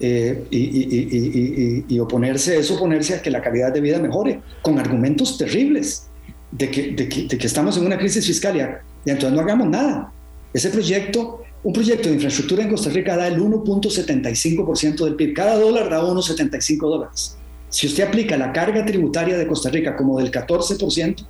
Eh, 0.00 0.44
y, 0.50 1.98
oponerse 1.98 2.58
es 2.58 2.70
oponerse 2.70 3.14
a 3.14 3.22
que 3.22 3.30
la 3.30 3.40
calidad 3.40 3.72
de 3.72 3.80
vida 3.80 3.98
mejore, 3.98 4.40
con 4.62 4.78
argumentos 4.78 5.36
terribles 5.36 6.06
de 6.52 6.70
que, 6.70 6.92
de 6.92 7.08
que, 7.08 7.46
estamos 7.46 7.76
en 7.76 7.86
una 7.86 7.98
crisis 7.98 8.26
fiscal 8.26 8.56
y, 8.56 9.10
entonces 9.10 9.32
no 9.32 9.40
hagamos 9.40 9.68
nada. 9.68 10.12
Ese 10.52 10.70
proyecto, 10.70 11.42
un 11.62 11.72
proyecto 11.72 12.08
de 12.08 12.14
infraestructura 12.14 12.62
en 12.62 12.70
Costa 12.70 12.90
Rica 12.90 13.16
da 13.16 13.28
el 13.28 13.40
1.75% 13.40 15.04
del 15.04 15.14
PIB, 15.14 15.34
cada 15.34 15.56
dólar 15.56 15.90
da 15.90 16.00
1.75 16.00 16.78
dólares. 16.80 17.36
Si 17.68 17.86
usted 17.86 18.04
aplica 18.04 18.36
la 18.36 18.52
carga 18.52 18.84
tributaria 18.84 19.36
de 19.36 19.46
Costa 19.46 19.68
Rica 19.68 19.96
como 19.96 20.18
del 20.18 20.30
14%, 20.30 21.26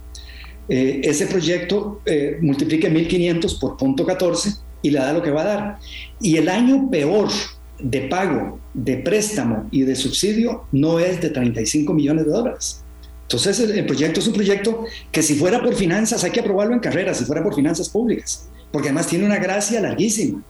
eh, 0.69 1.01
ese 1.03 1.27
proyecto 1.27 2.03
eh, 2.05 2.39
multiplique 2.41 2.93
1.500 2.93 3.59
por 3.59 3.77
punto 3.77 4.05
14 4.05 4.53
y 4.83 4.91
le 4.91 4.99
da 4.99 5.13
lo 5.13 5.23
que 5.23 5.31
va 5.31 5.43
a 5.43 5.45
dar. 5.45 5.79
Y 6.21 6.37
el 6.37 6.49
año 6.49 6.91
peor 6.91 7.29
de 7.79 8.03
pago, 8.03 8.59
de 8.75 8.99
préstamo 8.99 9.69
y 9.71 9.83
de 9.83 9.95
subsidio 9.95 10.65
no 10.73 10.99
es 10.99 11.21
de 11.21 11.31
35 11.31 11.93
millones 11.95 12.27
de 12.27 12.33
dólares. 12.33 12.83
Entonces 13.23 13.61
el, 13.61 13.85
proyecto 13.85 14.21
es 14.21 14.27
un 14.27 14.33
proyecto 14.33 14.85
que 15.13 15.23
si 15.23 15.35
fuera 15.35 15.63
por 15.63 15.75
finanzas 15.75 16.25
hay 16.25 16.31
que 16.31 16.41
aprobarlo 16.41 16.73
en 16.73 16.81
carrera, 16.81 17.13
si 17.13 17.25
fuera 17.25 17.43
por 17.43 17.55
finanzas 17.55 17.89
públicas, 17.89 18.49
porque 18.73 18.89
además 18.89 19.07
tiene 19.07 19.27
una 19.27 19.39
gracia 19.39 19.81
larguísima. 19.81 20.43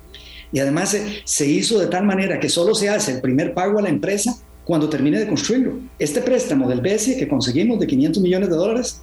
Y 0.52 0.60
además 0.60 0.96
se, 1.24 1.46
hizo 1.46 1.78
de 1.78 1.88
tal 1.88 2.04
manera 2.04 2.40
que 2.40 2.48
solo 2.48 2.74
se 2.74 2.88
hace 2.88 3.12
el 3.12 3.20
primer 3.20 3.52
pago 3.52 3.78
a 3.78 3.82
la 3.82 3.88
empresa 3.88 4.38
cuando 4.64 4.88
termine 4.88 5.18
de 5.18 5.26
construirlo. 5.26 5.78
Este 5.98 6.22
préstamo 6.22 6.68
del 6.68 6.80
BESI 6.80 7.16
que 7.16 7.28
conseguimos 7.28 7.80
de 7.80 7.86
500 7.86 8.22
millones 8.22 8.48
de 8.48 8.56
dólares 8.56 9.02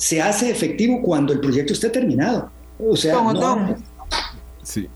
se 0.00 0.22
hace 0.22 0.50
efectivo 0.50 1.02
cuando 1.02 1.34
el 1.34 1.40
proyecto 1.40 1.74
esté 1.74 1.90
terminado. 1.90 2.50
O 2.78 2.96
sea, 2.96 3.20
no, 3.20 3.76
sí. 4.62 4.88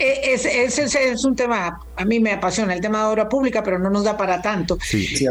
E, 0.00 0.34
ese, 0.34 0.64
es 0.64 1.24
un 1.24 1.36
tema, 1.36 1.78
a 1.94 2.04
mí 2.04 2.18
me 2.18 2.32
apasiona 2.32 2.74
el 2.74 2.80
tema 2.80 3.02
de 3.02 3.12
obra 3.12 3.28
pública, 3.28 3.62
pero 3.62 3.78
no 3.78 3.88
nos 3.88 4.02
da 4.02 4.16
para 4.16 4.42
tanto. 4.42 4.78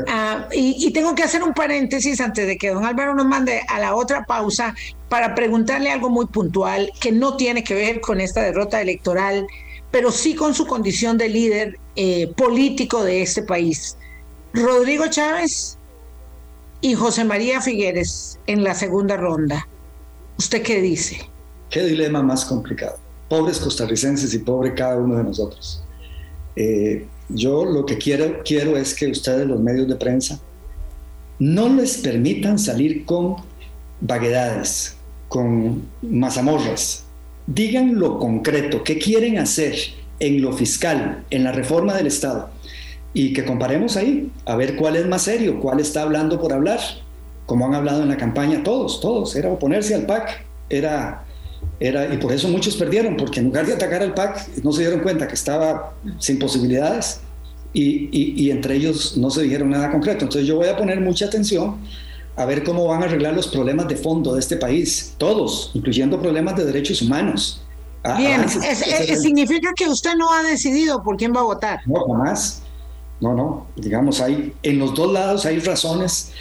Ah, 0.08 0.48
y, 0.54 0.90
tengo 0.94 1.14
que 1.14 1.24
hacer 1.24 1.44
un 1.44 1.54
paréntesis 1.54 2.22
antes 2.22 2.48
de 2.48 2.58
que 2.58 2.70
don 2.70 2.86
Álvaro 2.86 3.14
nos 3.14 3.26
mande 3.26 3.62
a 3.68 3.80
la 3.82 3.96
otra 3.96 4.24
pausa 4.24 4.74
para 5.10 5.36
preguntarle 5.36 5.92
algo 5.92 6.10
muy 6.10 6.28
puntual 6.28 6.90
que 7.02 7.12
no 7.12 7.36
tiene 7.36 7.66
que 7.66 7.74
ver 7.74 8.00
con 8.00 8.22
esta 8.22 8.42
derrota 8.42 8.80
electoral, 8.80 9.46
pero 9.92 10.10
sí 10.10 10.36
con 10.36 10.54
su 10.54 10.66
condición 10.66 11.18
de 11.18 11.28
líder 11.28 11.80
eh, 11.98 12.32
político 12.38 13.04
de 13.04 13.24
este 13.24 13.44
país. 13.44 13.98
Rodrigo 14.54 15.08
Chávez 15.08 15.78
y 16.82 16.94
José 16.96 17.24
María 17.24 17.62
Figueres 17.62 18.40
en 18.48 18.64
la 18.64 18.74
segunda 18.74 19.18
ronda. 19.18 19.68
¿Usted 20.38 20.62
qué 20.64 20.82
dice? 20.82 21.22
Qué 21.70 21.84
dilema 21.84 22.22
más 22.22 22.46
complicado 22.46 22.98
pobres 23.32 23.60
costarricenses 23.60 24.34
y 24.34 24.40
pobre 24.40 24.74
cada 24.74 24.98
uno 24.98 25.16
de 25.16 25.24
nosotros. 25.24 25.82
Eh, 26.58 27.08
yo 27.30 27.64
lo 27.64 27.86
que 27.86 27.98
quiero, 27.98 28.42
quiero 28.44 28.76
es 28.76 28.94
que 28.94 29.08
ustedes, 29.08 29.48
los 29.48 29.62
medios 29.62 29.88
de 29.88 29.96
prensa, 29.96 30.38
no 31.40 31.70
les 31.70 32.00
permitan 32.00 32.60
salir 32.60 33.06
con 33.06 33.38
vaguedades, 34.02 34.98
con 35.30 35.88
mazamorras. 36.02 37.06
Digan 37.48 37.98
lo 37.98 38.20
concreto, 38.20 38.84
qué 38.84 39.00
quieren 39.00 39.38
hacer 39.38 39.76
en 40.20 40.42
lo 40.42 40.52
fiscal, 40.52 41.24
en 41.30 41.46
la 41.46 41.54
reforma 41.54 41.94
del 41.94 42.08
Estado, 42.08 42.50
y 43.14 43.34
que 43.34 43.46
comparemos 43.46 43.98
ahí, 43.98 44.32
a 44.46 44.56
ver 44.56 44.76
cuál 44.76 44.96
es 44.96 45.08
más 45.08 45.24
serio, 45.24 45.60
cuál 45.60 45.80
está 45.80 46.04
hablando 46.04 46.40
por 46.40 46.54
hablar, 46.54 46.80
como 47.46 47.66
han 47.66 47.76
hablado 47.76 48.04
en 48.04 48.10
la 48.10 48.18
campaña 48.18 48.64
todos, 48.64 49.02
todos, 49.02 49.36
era 49.36 49.50
oponerse 49.50 49.94
al 49.96 50.06
PAC, 50.06 50.46
era, 50.70 51.26
era, 51.80 52.14
y 52.14 52.18
por 52.18 52.32
eso 52.32 52.48
muchos 52.48 52.76
perdieron, 52.76 53.18
porque 53.18 53.40
en 53.40 53.48
lugar 53.48 53.66
de 53.66 53.74
atacar 53.74 54.02
al 54.02 54.14
PAC, 54.14 54.64
no 54.64 54.72
se 54.72 54.82
dieron 54.82 55.02
cuenta 55.02 55.28
que 55.28 55.34
estaba 55.34 55.94
sin 56.20 56.40
posibilidades, 56.40 57.20
y, 57.74 58.10
y 58.44 58.52
entre 58.52 58.76
ellos 58.76 59.16
no 59.18 59.30
se 59.30 59.44
dijeron 59.44 59.70
nada 59.70 59.92
concreto. 59.92 60.26
Entonces 60.26 60.46
yo 60.46 60.58
voy 60.58 60.68
a 60.68 60.76
poner 60.76 61.00
mucha 61.00 61.28
atención 61.28 61.78
a 62.36 62.46
ver 62.46 62.64
cómo 62.64 62.86
van 62.88 63.04
a 63.04 63.06
arreglar 63.06 63.34
los 63.34 63.48
problemas 63.48 63.88
de 63.88 63.96
fondo 63.96 64.34
de 64.34 64.40
este 64.40 64.58
país, 64.58 65.14
todos, 65.18 65.72
incluyendo 65.74 66.20
problemas 66.20 66.56
de 66.56 66.66
derechos 66.66 67.02
humanos. 67.02 67.62
Ah, 68.04 68.18
Bien, 68.18 68.50
significa 68.50 69.70
que 69.76 69.88
usted 69.88 70.16
no 70.16 70.32
ha 70.34 70.42
decidido 70.42 71.04
por 71.04 71.18
quién 71.18 71.34
va 71.36 71.42
a 71.42 71.44
votar. 71.44 71.80
No, 71.86 72.04
jamás. 72.08 72.61
No, 73.22 73.34
no. 73.34 73.68
Digamos, 73.76 74.20
hay, 74.20 74.54
en 74.64 74.80
los 74.80 74.94
dos 74.94 75.12
lados 75.14 75.46
hay 75.46 75.60
razones 75.60 76.32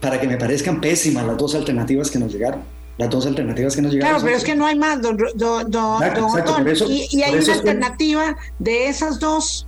para 0.00 0.20
que 0.20 0.26
me 0.26 0.36
parezcan 0.36 0.80
pésimas 0.80 1.26
las 1.26 1.36
dos 1.36 1.54
alternativas 1.54 2.10
que 2.10 2.18
nos 2.18 2.32
llegaron. 2.32 2.62
Las 2.96 3.10
dos 3.10 3.26
alternativas 3.26 3.76
que 3.76 3.82
nos 3.82 3.92
llegaron. 3.92 4.14
Claro, 4.14 4.24
pero 4.24 4.36
es 4.36 4.44
que 4.44 4.56
no 4.56 4.66
hay 4.66 4.76
más, 4.76 5.00
don, 5.02 5.16
y, 6.88 7.22
hay 7.22 7.34
una 7.34 7.52
alternativa 7.52 8.36
de 8.58 8.88
esas 8.88 9.20
dos 9.20 9.66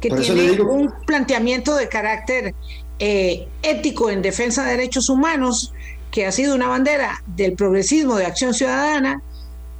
que 0.00 0.10
tiene 0.10 0.60
un 0.62 0.92
planteamiento 1.06 1.74
de 1.74 1.88
carácter 1.88 2.54
eh, 2.98 3.46
ético 3.62 4.10
en 4.10 4.22
defensa 4.22 4.64
de 4.64 4.72
derechos 4.72 5.08
humanos, 5.08 5.72
que 6.10 6.26
ha 6.26 6.32
sido 6.32 6.54
una 6.54 6.68
bandera 6.68 7.22
del 7.26 7.54
progresismo 7.54 8.16
de 8.16 8.26
acción 8.26 8.54
ciudadana, 8.54 9.22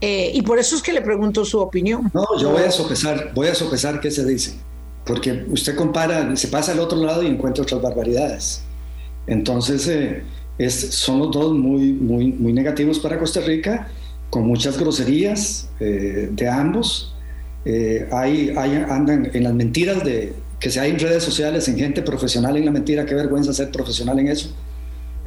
eh, 0.01 0.31
y 0.35 0.43
por 0.43 0.59
eso 0.59 0.77
es 0.77 0.83
que 0.83 0.93
le 0.93 1.01
pregunto 1.01 1.45
su 1.45 1.61
opinión. 1.61 2.11
No, 2.13 2.27
yo 2.39 2.51
voy 2.51 2.63
a 2.63 2.71
sopesar, 2.71 3.33
voy 3.35 3.49
a 3.49 3.55
sopesar 3.55 4.01
qué 4.01 4.11
se 4.11 4.25
dice, 4.25 4.55
porque 5.05 5.45
usted 5.49 5.75
compara, 5.75 6.35
se 6.37 6.49
pasa 6.49 6.73
al 6.73 6.81
otro 6.81 6.99
lado 7.05 7.23
y 7.23 7.27
encuentra 7.27 7.63
otras 7.63 7.83
barbaridades. 7.83 8.63
Entonces, 9.27 9.87
eh, 9.89 10.23
es, 10.59 10.75
son 10.95 11.19
los 11.19 11.31
dos 11.31 11.53
muy, 11.53 11.93
muy, 11.93 12.33
muy 12.33 12.53
negativos 12.53 12.99
para 12.99 13.19
Costa 13.19 13.41
Rica, 13.41 13.89
con 14.31 14.47
muchas 14.47 14.79
groserías 14.79 15.69
de 15.79 16.49
ambos. 16.49 17.15
hay, 17.65 18.51
hay, 18.57 18.85
andan 18.89 19.31
en 19.35 19.45
las 19.45 19.53
mentiras 19.53 20.03
de, 20.05 20.33
que 20.63 20.71
se 20.71 20.79
hay 20.79 20.93
en 20.93 20.99
redes 20.99 21.25
sociales, 21.25 21.67
en 21.67 21.77
gente 21.77 22.03
profesional 22.03 22.57
en 22.57 22.65
la 22.65 22.71
mentira, 22.71 23.05
qué 23.05 23.17
vergüenza 23.17 23.53
ser 23.53 23.73
profesional 23.73 24.21
en 24.21 24.29
eso. 24.29 24.49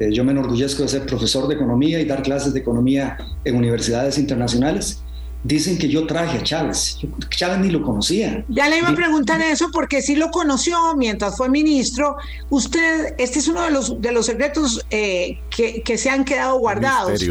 Eh, 0.00 0.10
yo 0.10 0.24
me 0.24 0.32
enorgullezco 0.32 0.82
de 0.82 0.88
ser 0.88 1.04
profesor 1.04 1.46
de 1.46 1.54
economía 1.54 2.00
y 2.00 2.06
dar 2.06 2.22
clases 2.22 2.54
de 2.54 2.60
economía 2.60 3.18
en 3.44 3.54
universidades 3.54 4.16
internacionales. 4.16 5.02
Dicen 5.46 5.78
que 5.78 5.88
yo 5.88 6.06
traje 6.06 6.38
a 6.38 6.42
Chávez. 6.42 6.98
Yo, 7.00 7.08
Chávez 7.30 7.60
ni 7.60 7.70
lo 7.70 7.80
conocía. 7.82 8.44
Ya 8.48 8.68
le 8.68 8.78
iba 8.78 8.88
a 8.88 8.94
preguntar 8.96 9.40
eso 9.40 9.70
porque 9.72 10.02
sí 10.02 10.16
lo 10.16 10.32
conoció 10.32 10.76
mientras 10.96 11.36
fue 11.36 11.48
ministro. 11.48 12.16
Usted, 12.50 13.14
este 13.18 13.38
es 13.38 13.46
uno 13.46 13.62
de 13.62 13.70
los, 13.70 14.00
de 14.00 14.10
los 14.10 14.26
secretos 14.26 14.84
eh, 14.90 15.38
que, 15.50 15.82
que, 15.82 15.98
se 15.98 16.10
han 16.10 16.24
quedado 16.24 16.58
guardados. 16.58 17.24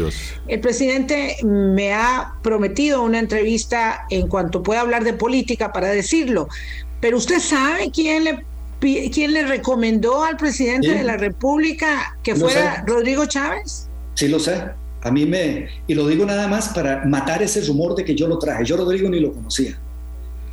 El 0.48 0.60
presidente 0.60 1.36
me 1.44 1.92
ha 1.92 2.32
prometido 2.42 3.02
una 3.02 3.18
entrevista 3.18 4.06
en 4.08 4.28
cuanto 4.28 4.62
pueda 4.62 4.80
hablar 4.80 5.04
de 5.04 5.12
política 5.12 5.74
para 5.74 5.88
decirlo. 5.88 6.48
Pero 7.02 7.18
usted 7.18 7.38
sabe 7.40 7.90
quién 7.90 8.24
le 8.24 8.44
quién 8.80 9.32
le 9.32 9.46
recomendó 9.46 10.24
al 10.24 10.36
presidente 10.36 10.88
de 10.88 11.02
la 11.02 11.16
República 11.16 12.16
que 12.22 12.34
fuera 12.34 12.84
Rodrigo 12.86 13.26
Chávez? 13.26 13.88
Sí, 14.14 14.28
lo 14.28 14.38
sé. 14.38 14.62
A 15.06 15.10
mí 15.10 15.26
me. 15.26 15.66
Y 15.86 15.94
lo 15.94 16.06
digo 16.06 16.24
nada 16.26 16.48
más 16.48 16.70
para 16.70 17.04
matar 17.04 17.42
ese 17.42 17.60
rumor 17.62 17.94
de 17.94 18.04
que 18.04 18.14
yo 18.14 18.26
lo 18.28 18.38
traje. 18.38 18.64
Yo 18.64 18.76
Rodrigo 18.76 19.08
ni 19.08 19.20
lo 19.20 19.32
conocía. 19.32 19.78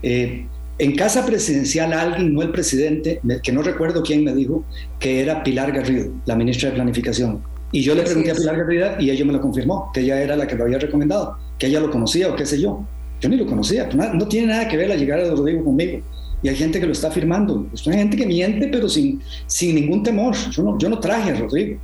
Eh, 0.02 0.46
en 0.80 0.96
casa 0.96 1.26
presidencial 1.26 1.94
alguien, 1.94 2.34
no 2.34 2.42
el 2.42 2.52
presidente, 2.52 3.22
que 3.44 3.52
no 3.52 3.62
recuerdo 3.62 4.02
quién 4.02 4.24
me 4.24 4.34
dijo, 4.34 4.66
que 5.00 5.22
era 5.22 5.44
Pilar 5.44 5.72
Garrido, 5.72 6.12
la 6.26 6.36
ministra 6.36 6.70
de 6.70 6.76
Planificación. 6.76 7.44
Y 7.72 7.82
yo 7.82 7.96
le 7.96 8.04
pregunté 8.04 8.32
a 8.32 8.36
Pilar 8.36 8.58
Garrido 8.58 8.92
y 9.00 9.10
ella 9.10 9.26
me 9.26 9.34
lo 9.34 9.42
confirmó, 9.42 9.92
que 9.94 10.02
ella 10.02 10.22
era 10.22 10.36
la 10.36 10.48
que 10.48 10.56
lo 10.56 10.64
había 10.64 10.80
recomendado, 10.80 11.38
que 11.58 11.68
ella 11.68 11.80
lo 11.80 11.90
conocía 11.90 12.30
o 12.30 12.36
qué 12.36 12.46
sé 12.46 12.60
yo. 12.60 12.86
Yo 13.22 13.30
ni 13.30 13.38
lo 13.38 13.46
conocía. 13.46 13.88
No, 13.96 14.14
no 14.14 14.28
tiene 14.28 14.48
nada 14.48 14.68
que 14.68 14.78
ver 14.78 14.90
la 14.90 14.96
llegada 14.96 15.24
de 15.24 15.30
Rodrigo 15.32 15.64
conmigo 15.64 16.02
y 16.44 16.50
hay 16.50 16.56
gente 16.56 16.80
que 16.80 16.86
lo 16.86 16.92
está 16.92 17.08
afirmando. 17.08 17.66
Pues 17.70 17.88
hay 17.88 17.98
gente 17.98 18.18
que 18.18 18.26
miente, 18.26 18.68
pero 18.68 18.90
sin, 18.90 19.22
sin 19.48 19.76
ningún 19.76 20.04
temor. 20.04 20.36
Yo 20.52 20.62
no, 20.62 20.78
yo 20.78 20.90
no 20.90 21.00
traje 21.00 21.32
a 21.32 21.36
Rodrigo. 21.36 21.80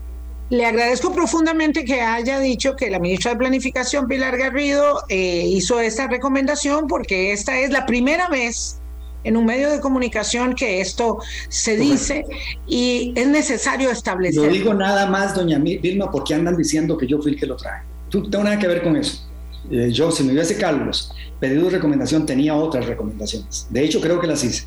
Le 0.49 0.65
agradezco 0.65 1.13
profundamente 1.13 1.85
que 1.85 2.01
haya 2.01 2.39
dicho 2.39 2.75
que 2.75 2.89
la 2.89 2.99
ministra 2.99 3.31
de 3.31 3.37
Planificación, 3.37 4.07
Pilar 4.07 4.35
Garrido, 4.37 5.03
eh, 5.07 5.45
hizo 5.47 5.79
esta 5.79 6.07
recomendación 6.07 6.87
porque 6.87 7.31
esta 7.31 7.59
es 7.59 7.69
la 7.69 7.85
primera 7.85 8.27
vez 8.29 8.79
en 9.23 9.37
un 9.37 9.45
medio 9.45 9.69
de 9.69 9.79
comunicación 9.79 10.55
que 10.55 10.81
esto 10.81 11.19
se 11.49 11.77
dice 11.77 12.25
y 12.67 13.13
es 13.15 13.27
necesario 13.27 13.91
establecer. 13.91 14.43
Lo 14.43 14.51
digo 14.51 14.73
nada 14.73 15.05
más, 15.07 15.35
doña 15.35 15.59
Vilma, 15.59 16.09
porque 16.09 16.33
andan 16.33 16.57
diciendo 16.57 16.97
que 16.97 17.05
yo 17.05 17.21
fui 17.21 17.33
el 17.33 17.39
que 17.39 17.45
lo 17.45 17.55
traje. 17.55 17.83
Tú 18.09 18.23
no 18.23 18.29
tengo 18.29 18.43
nada 18.43 18.57
que 18.57 18.67
ver 18.67 18.81
con 18.81 18.95
eso. 18.95 19.29
Eh, 19.69 19.91
yo, 19.91 20.09
si 20.11 20.23
me 20.23 20.33
hubiese 20.33 20.57
Carlos 20.57 21.13
pedido 21.39 21.69
recomendación, 21.69 22.25
tenía 22.25 22.55
otras 22.55 22.85
recomendaciones. 22.85 23.67
De 23.69 23.83
hecho, 23.83 24.01
creo 24.01 24.19
que 24.19 24.27
las 24.27 24.43
hice. 24.43 24.65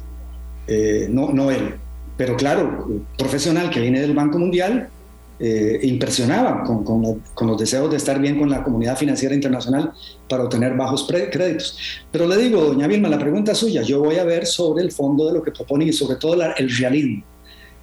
Eh, 0.66 1.08
no, 1.10 1.30
no 1.30 1.50
él. 1.50 1.74
Pero 2.16 2.36
claro, 2.36 2.88
profesional 3.18 3.68
que 3.70 3.80
viene 3.80 4.00
del 4.00 4.14
Banco 4.14 4.38
Mundial, 4.38 4.88
eh, 5.44 5.80
impresionaba 5.82 6.62
con, 6.62 6.84
con, 6.84 7.46
los 7.46 7.58
deseos 7.58 7.90
de 7.90 7.96
estar 7.96 8.20
bien 8.20 8.38
con 8.38 8.48
la 8.48 8.62
comunidad 8.62 8.96
financiera 8.96 9.34
internacional 9.34 9.92
para 10.28 10.44
obtener 10.44 10.76
bajos 10.76 11.06
créditos. 11.06 11.78
Pero 12.12 12.28
le 12.28 12.36
digo, 12.36 12.62
doña 12.62 12.86
Vilma, 12.86 13.08
la 13.08 13.18
pregunta 13.18 13.52
es 13.52 13.58
suya. 13.58 13.82
Yo 13.82 14.00
voy 14.00 14.16
a 14.16 14.24
ver 14.24 14.46
sobre 14.46 14.84
el 14.84 14.92
fondo 14.92 15.26
de 15.26 15.34
lo 15.34 15.42
que 15.42 15.50
proponen 15.50 15.88
y 15.88 15.92
sobre 15.92 16.16
todo 16.16 16.34
el 16.34 16.78
realismo. 16.78 17.24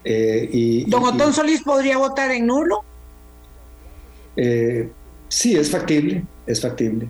y, 0.06 0.90
¿Don 0.90 1.04
Otón 1.04 1.34
Solís 1.34 1.62
podría 1.62 1.98
votar 1.98 2.32
en 2.32 2.48
nulo? 2.48 2.84
sí, 5.28 5.56
es 5.58 5.70
factible 5.70 6.24
es 6.50 6.62
factible. 6.62 7.08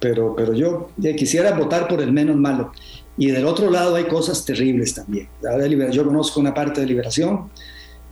Pero, 0.00 0.34
pero 0.36 0.54
yo 0.54 0.90
quisiera 1.16 1.52
votar 1.52 1.86
por 1.86 2.00
el 2.00 2.12
menos 2.12 2.36
malo. 2.36 2.72
Y 3.16 3.30
del 3.30 3.46
otro 3.46 3.70
lado 3.70 3.96
hay 3.96 4.04
cosas 4.04 4.44
terribles 4.44 4.94
también. 4.94 5.28
Yo 5.92 6.04
conozco 6.04 6.40
una 6.40 6.54
parte 6.54 6.80
de 6.80 6.86
liberación 6.86 7.50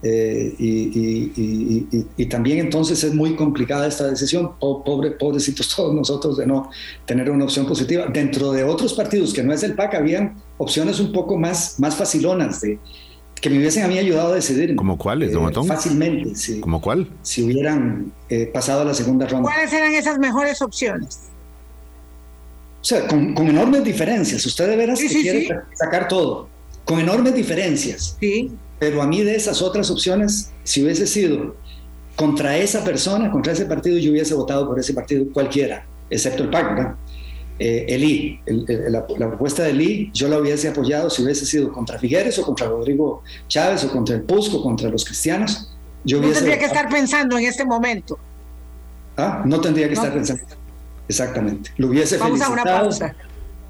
eh, 0.03 0.55
y, 0.59 2.27
también 2.27 2.59
entonces 2.59 3.03
es 3.03 3.15
muy 3.15 3.35
complicada 3.35 3.87
esta 3.87 4.09
decisión. 4.09 4.53
Pobre, 4.59 5.13
pobrecitos 5.13 5.69
todos 5.77 5.95
nosotros 5.95 6.37
de 6.37 6.47
no 6.47 6.71
tener 7.05 7.31
una 7.31 7.45
opción 7.45 7.67
positiva. 7.67 8.07
Dentro 8.07 8.53
de 8.53 8.65
otros 8.65 8.95
partidos 8.95 9.33
que 9.33 9.43
no 9.43 9.53
es 9.53 9.63
el 9.63 9.75
PAC, 9.75 9.95
habían 9.95 10.37
opciones 10.59 11.01
un 11.01 11.13
poco 11.13 11.37
más, 11.37 11.79
más 11.81 11.97
facilonas 11.97 12.61
de, 12.61 12.79
que 13.41 13.51
me 13.51 13.59
hubiesen 13.59 13.85
a 13.85 13.89
mí 13.89 13.99
ayudado 13.99 14.33
a 14.33 14.35
decidir. 14.35 14.77
¿Como 14.77 14.99
cuáles, 14.99 15.33
don 15.33 15.51
eh, 15.51 15.67
Fácilmente, 15.67 16.35
sí. 16.35 16.61
¿Como 16.61 16.81
cuál? 16.81 17.09
Si 17.23 17.43
hubieran 17.43 18.13
eh, 18.29 18.47
pasado 18.53 18.83
a 18.83 18.85
la 18.85 18.95
segunda 18.95 19.27
ronda. 19.27 19.51
¿Cuáles 19.51 19.73
eran 19.73 19.93
esas 19.93 20.19
mejores 20.19 20.61
opciones? 20.63 21.21
O 22.81 22.85
sea, 22.85 23.07
con, 23.09 23.37
enormes 23.37 23.83
diferencias. 23.83 24.45
Usted 24.47 24.69
de 24.69 24.77
veras 24.77 25.01
quiere 25.01 25.49
sacar 25.75 26.07
todo. 26.07 26.49
Con 26.85 27.01
enormes 27.01 27.35
diferencias. 27.35 28.17
Sí. 28.21 28.53
Pero 28.79 29.03
a 29.03 29.07
mí 29.07 29.23
de 29.23 29.35
esas 29.35 29.63
otras 29.63 29.91
opciones, 29.91 30.53
si 30.65 30.85
hubiese 30.85 31.07
sido 31.07 31.57
contra 32.15 32.57
esa 32.57 32.85
persona, 32.85 33.31
contra 33.31 33.53
ese 33.53 33.67
partido, 33.67 33.99
yo 33.99 34.11
hubiese 34.11 34.35
votado 34.35 34.67
por 34.67 34.79
ese 34.79 34.95
partido 34.95 35.25
cualquiera, 35.33 35.87
excepto 36.11 36.43
el 36.43 36.51
PAC, 36.51 36.75
¿verdad? 36.75 36.95
eh, 37.59 37.87
el 37.89 38.05
I, 38.05 38.41
la, 38.89 39.07
propuesta 39.07 39.63
del 39.63 39.81
I, 39.81 40.11
yo 40.13 40.29
la 40.29 40.39
hubiese 40.39 40.69
apoyado 40.69 41.09
si 41.09 41.23
hubiese 41.23 41.47
sido 41.47 41.73
contra 41.73 41.99
Figueres 41.99 42.39
o 42.39 42.43
contra 42.43 42.69
Rodrigo 42.69 43.23
Chávez 43.49 43.85
o 43.85 43.91
contra 43.91 44.17
el 44.17 44.23
Pusco, 44.23 44.63
contra 44.63 44.91
los 44.91 45.05
cristianos. 45.05 45.73
Yo 46.05 46.21
no 46.21 46.31
tendría 46.31 46.59
que 46.59 46.67
estar 46.67 46.89
pensando 46.89 47.39
en 47.39 47.47
este 47.47 47.65
momento. 47.65 48.19
Ah, 49.17 49.43
no 49.45 49.61
tendría 49.61 49.89
que 49.89 49.95
estar 49.95 50.13
pensando. 50.13 50.45
Exactamente. 51.09 51.71
Lo 51.79 51.89
hubiese 51.89 52.19
Vamos 52.19 52.41
a 52.43 52.51
una 52.51 52.63
pausa. 52.65 53.15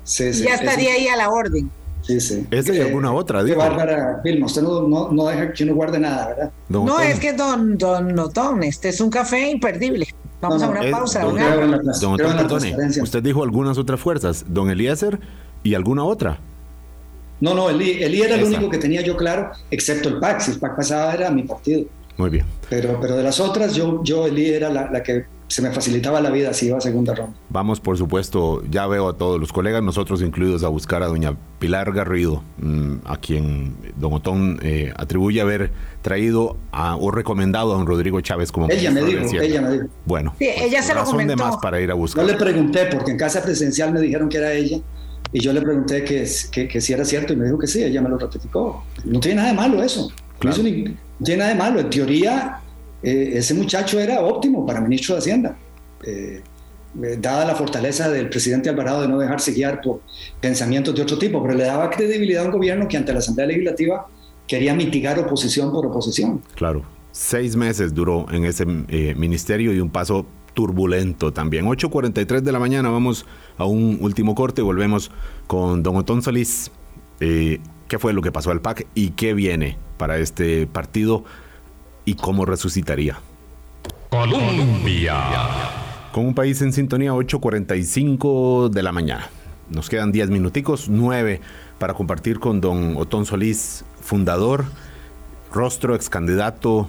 ya 0.05 0.55
estaría 0.55 0.95
ahí 0.95 1.09
a 1.09 1.17
la 1.17 1.31
orden. 1.31 1.71
Sí, 2.07 2.21
sí. 2.21 2.47
¿Esa 2.53 2.73
y 2.73 2.81
alguna 2.81 3.13
otra, 3.13 3.43
digo. 3.43 3.59
Bárbara 3.59 4.21
Vilma, 4.23 4.47
usted 4.47 4.63
no, 4.63 5.11
no, 5.11 5.27
deja 5.27 5.53
que 5.53 5.65
uno 5.65 5.75
guarde 5.75 5.99
nada, 5.99 6.29
¿verdad? 6.29 6.51
no, 6.69 7.01
es 7.01 7.19
que 7.19 7.33
don, 7.33 7.77
don 7.77 8.15
Notón, 8.15 8.63
este 8.63 8.91
es 8.91 9.01
un 9.01 9.11
café 9.11 9.51
imperdible. 9.51 10.07
Vamos 10.41 10.63
a 10.63 10.69
una 10.69 10.89
pausa. 10.91 11.23
Don, 11.23 11.37
don, 12.49 13.03
usted 13.03 13.23
dijo 13.23 13.43
algunas 13.43 13.77
otras 13.79 13.99
fuerzas, 13.99 14.45
don 14.49 14.71
Eliezer 14.71 15.19
y 15.65 15.75
alguna 15.75 16.05
otra. 16.05 16.39
No, 17.41 17.55
no, 17.55 17.69
Eli, 17.69 18.23
era 18.23 18.37
el 18.37 18.45
único 18.45 18.71
que 18.71 18.79
tenía 18.79 19.03
yo 19.03 19.17
claro, 19.17 19.51
excepto 19.71 20.09
el 20.09 20.19
PAC. 20.19 20.41
Si 20.41 20.51
el 20.53 20.59
PAC 20.59 20.77
pasaba 20.77 21.13
era 21.13 21.31
mi 21.31 21.43
partido. 21.43 21.85
Muy 22.17 22.31
bien. 22.31 22.47
Pero, 22.71 22.99
pero 23.01 23.17
de 23.17 23.23
las 23.23 23.41
otras, 23.41 23.75
yo, 23.75 24.03
yo 24.03 24.27
Eli 24.27 24.51
era 24.51 24.71
la, 24.71 25.03
que 25.03 25.27
se 25.49 25.63
me 25.63 25.71
facilitaba 25.71 26.21
la 26.21 26.31
vida 26.31 26.53
si 26.53 26.67
iba 26.67 26.79
a 26.79 26.81
segunda 26.81 27.15
ronda. 27.15 27.37
Vamos, 27.51 27.81
por 27.81 27.97
supuesto, 27.97 28.63
ya 28.69 28.87
veo 28.87 29.09
a 29.09 29.17
todos 29.17 29.41
los 29.41 29.53
colegas, 29.53 29.83
nosotros 29.83 30.21
incluidos, 30.23 30.65
a 30.65 30.69
buscar 30.69 31.03
a 31.03 31.07
doña 31.07 31.37
Pilar 31.59 31.93
Garrido, 31.93 32.43
mm, 32.59 32.95
a 33.05 33.17
quien 33.19 33.77
don 33.97 34.13
Otón 34.13 34.59
eh, 34.63 34.93
atribuye 34.97 35.41
haber 35.41 35.71
traído 36.03 36.57
o 36.73 37.11
recomendado 37.11 37.73
a 37.73 37.77
don 37.77 37.87
Rodrigo 37.87 38.21
Chávez 38.21 38.51
como 38.51 38.69
Ella 38.71 38.91
me 38.91 39.03
dijo, 39.03 39.25
ella 39.41 39.63
me 39.63 39.73
dijo. 39.73 39.87
Bueno, 40.05 40.35
sí, 40.39 40.49
ella 40.57 40.83
se 40.83 40.95
lo 40.95 41.05
comentó. 41.05 41.31
de 41.31 41.37
más 41.37 41.57
para 41.59 41.81
ir 41.81 41.91
a 41.91 41.95
buscar. 41.95 42.25
Yo 42.25 42.33
le 42.33 42.39
pregunté, 42.39 42.87
porque 42.87 43.13
en 43.13 43.19
casa 43.19 43.43
presidencial 43.43 43.93
me 43.93 44.01
dijeron 44.01 44.29
que 44.29 44.39
era 44.39 44.53
ella, 44.53 44.81
y 45.33 45.41
yo 45.41 45.53
le 45.53 45.63
pregunté 45.63 46.05
que, 46.05 46.27
que, 46.69 46.81
si 46.81 46.93
era 46.93 47.05
cierto, 47.05 47.33
y 47.33 47.37
me 47.37 47.45
dijo 47.45 47.59
que 47.59 47.67
sí, 47.67 47.83
ella 47.83 48.01
me 48.03 48.09
lo 48.09 48.19
ratificó. 48.19 48.85
No 49.05 49.21
tiene 49.21 49.37
nada 49.37 49.49
de 49.49 49.55
malo 49.55 49.83
eso. 49.83 50.11
No, 50.43 50.53
tiene 50.53 51.39
nada 51.39 51.51
de 51.51 51.55
malo. 51.57 51.81
En 51.81 51.91
teoría, 51.91 52.61
eh, 53.07 53.39
ese 53.39 53.55
muchacho 53.55 54.01
era 54.01 54.21
óptimo 54.21 54.67
para 54.67 54.81
ministro 54.81 55.15
de 55.15 55.21
Hacienda. 55.21 55.57
Eh, 56.05 56.43
eh, 57.05 57.17
dada 57.21 57.45
la 57.45 57.55
fortaleza 57.55 58.11
del 58.11 58.29
presidente 58.29 58.69
Alvarado 58.69 59.03
de 59.03 59.07
no 59.07 59.17
dejarse 59.17 59.53
guiar 59.53 59.81
por 59.81 60.01
pensamientos 60.41 60.93
de 60.93 61.03
otro 61.03 61.17
tipo, 61.17 61.41
pero 61.41 61.55
le 61.55 61.63
daba 61.63 61.89
credibilidad 61.89 62.43
a 62.43 62.47
un 62.47 62.53
gobierno 62.53 62.89
que 62.89 62.97
ante 62.97 63.13
la 63.13 63.21
Asamblea 63.21 63.47
Legislativa 63.47 64.09
quería 64.49 64.75
mitigar 64.75 65.21
oposición 65.21 65.71
por 65.71 65.87
oposición. 65.87 66.43
Claro, 66.57 66.83
seis 67.13 67.55
meses 67.55 67.95
duró 67.95 68.27
en 68.33 68.45
ese 68.45 68.67
ministerio 68.67 69.73
y 69.73 69.79
un 69.79 69.91
paso 69.91 70.27
turbulento 70.55 71.33
también. 71.33 71.65
8.43 71.67 72.41
de 72.41 72.51
la 72.51 72.59
mañana, 72.59 72.89
vamos 72.89 73.25
a 73.57 73.67
un 73.67 73.99
último 74.01 74.35
corte, 74.35 74.63
volvemos 74.63 75.13
con 75.47 75.85
don 75.85 75.95
Otón 75.95 76.23
Solís. 76.23 76.73
¿Qué 77.21 77.99
fue 78.01 78.13
lo 78.13 78.21
que 78.21 78.33
pasó 78.33 78.51
al 78.51 78.61
PAC 78.61 78.89
y 78.97 79.11
qué 79.11 79.33
viene 79.33 79.79
para 79.97 80.19
este 80.19 80.67
partido? 80.67 81.23
Y 82.07 82.15
cómo 82.15 82.47
resucitaría. 82.47 83.19
Colombia. 84.09 85.17
Con 86.13 86.29
un 86.29 86.35
país 86.35 86.63
en 86.63 86.73
sintonía 86.73 87.13
8.45 87.13 88.71
de 88.71 88.83
la 88.83 88.93
mañana. 88.93 89.29
Nos 89.69 89.91
quedan 89.91 90.13
10 90.13 90.31
minuticos, 90.31 90.89
9 90.89 91.43
para 91.79 91.93
compartir 91.93 92.39
con 92.41 92.63
don 92.63 92.97
Otón 92.97 93.27
Solís, 93.27 93.85
fundador, 94.01 94.65
rostro, 95.53 95.95
ex 95.95 96.09
candidato, 96.09 96.89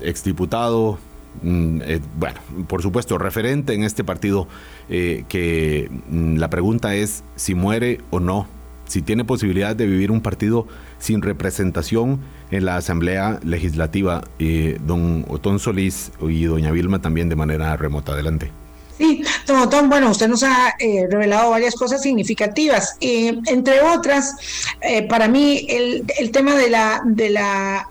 ex 0.00 0.24
diputado, 0.24 0.98
mm, 1.42 1.82
eh, 1.82 2.00
bueno, 2.18 2.40
por 2.66 2.82
supuesto, 2.82 3.18
referente 3.18 3.74
en 3.74 3.84
este 3.84 4.02
partido, 4.02 4.48
eh, 4.88 5.24
que 5.28 5.90
mm, 6.08 6.36
la 6.36 6.48
pregunta 6.48 6.94
es 6.94 7.22
si 7.36 7.54
muere 7.54 8.00
o 8.10 8.18
no, 8.18 8.48
si 8.86 9.02
tiene 9.02 9.24
posibilidad 9.24 9.74
de 9.74 9.86
vivir 9.86 10.10
un 10.10 10.20
partido 10.20 10.66
sin 10.98 11.22
representación 11.22 12.20
en 12.50 12.64
la 12.64 12.76
Asamblea 12.76 13.40
Legislativa. 13.42 14.22
Eh, 14.38 14.78
don 14.86 15.24
Otón 15.28 15.58
Solís 15.58 16.12
y 16.20 16.44
doña 16.44 16.70
Vilma 16.70 17.00
también 17.00 17.28
de 17.28 17.36
manera 17.36 17.76
remota. 17.76 18.12
Adelante. 18.12 18.63
Sí, 18.96 19.24
don 19.46 19.58
Otón, 19.58 19.88
bueno, 19.88 20.10
usted 20.10 20.28
nos 20.28 20.44
ha 20.44 20.74
eh, 20.78 21.08
revelado 21.10 21.50
varias 21.50 21.74
cosas 21.74 22.00
significativas. 22.00 22.96
Eh, 23.00 23.36
entre 23.46 23.82
otras, 23.82 24.36
eh, 24.80 25.02
para 25.08 25.26
mí 25.26 25.66
el, 25.68 26.04
tema 26.30 26.54
de 26.54 26.70
la, 26.70 27.02
de 27.04 27.30
la 27.30 27.88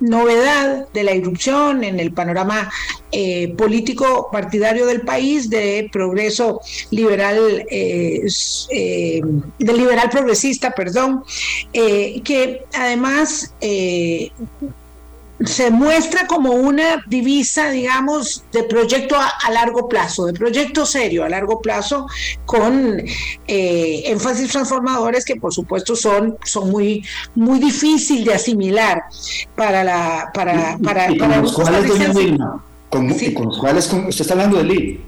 novedad 0.00 0.88
de 0.92 1.04
la 1.04 1.14
irrupción 1.14 1.84
en 1.84 2.00
el 2.00 2.12
panorama 2.12 2.70
político 3.56 4.28
partidario 4.30 4.86
del 4.86 5.00
país 5.00 5.50
de 5.50 5.88
progreso 5.90 6.60
liberal, 6.90 7.64
del 7.68 8.32
liberal 9.58 10.08
progresista, 10.10 10.70
perdón, 10.70 11.24
que 11.72 12.64
además 12.72 13.52
se 15.44 15.70
muestra 15.70 16.26
como 16.26 16.52
una 16.52 17.02
divisa, 17.06 17.70
digamos, 17.70 18.44
de 18.52 18.62
proyecto 18.64 19.16
a, 19.16 19.50
largo 19.50 19.88
plazo, 19.88 20.26
de 20.26 20.34
proyecto 20.34 20.84
serio 20.84 21.24
a 21.24 21.28
largo 21.28 21.60
plazo, 21.60 22.06
con 22.44 23.02
eh, 23.46 24.02
énfasis 24.06 24.50
transformadores 24.50 25.24
que 25.24 25.36
por 25.36 25.52
supuesto 25.52 25.96
son, 25.96 26.36
son 26.44 26.70
muy, 26.70 27.04
muy 27.34 27.58
difícil 27.58 28.24
de 28.24 28.34
asimilar 28.34 29.04
para 29.56 29.82
la 29.82 30.30
para, 30.34 30.78
para, 30.78 31.06
con 31.06 31.42
los 31.42 31.52
cuales, 31.52 31.90
con, 33.34 33.46
los 33.46 33.58
cuales 33.58 33.92
usted 33.92 34.20
está 34.20 34.34
hablando 34.34 34.58
de 34.58 34.64
Lee, 34.64 35.00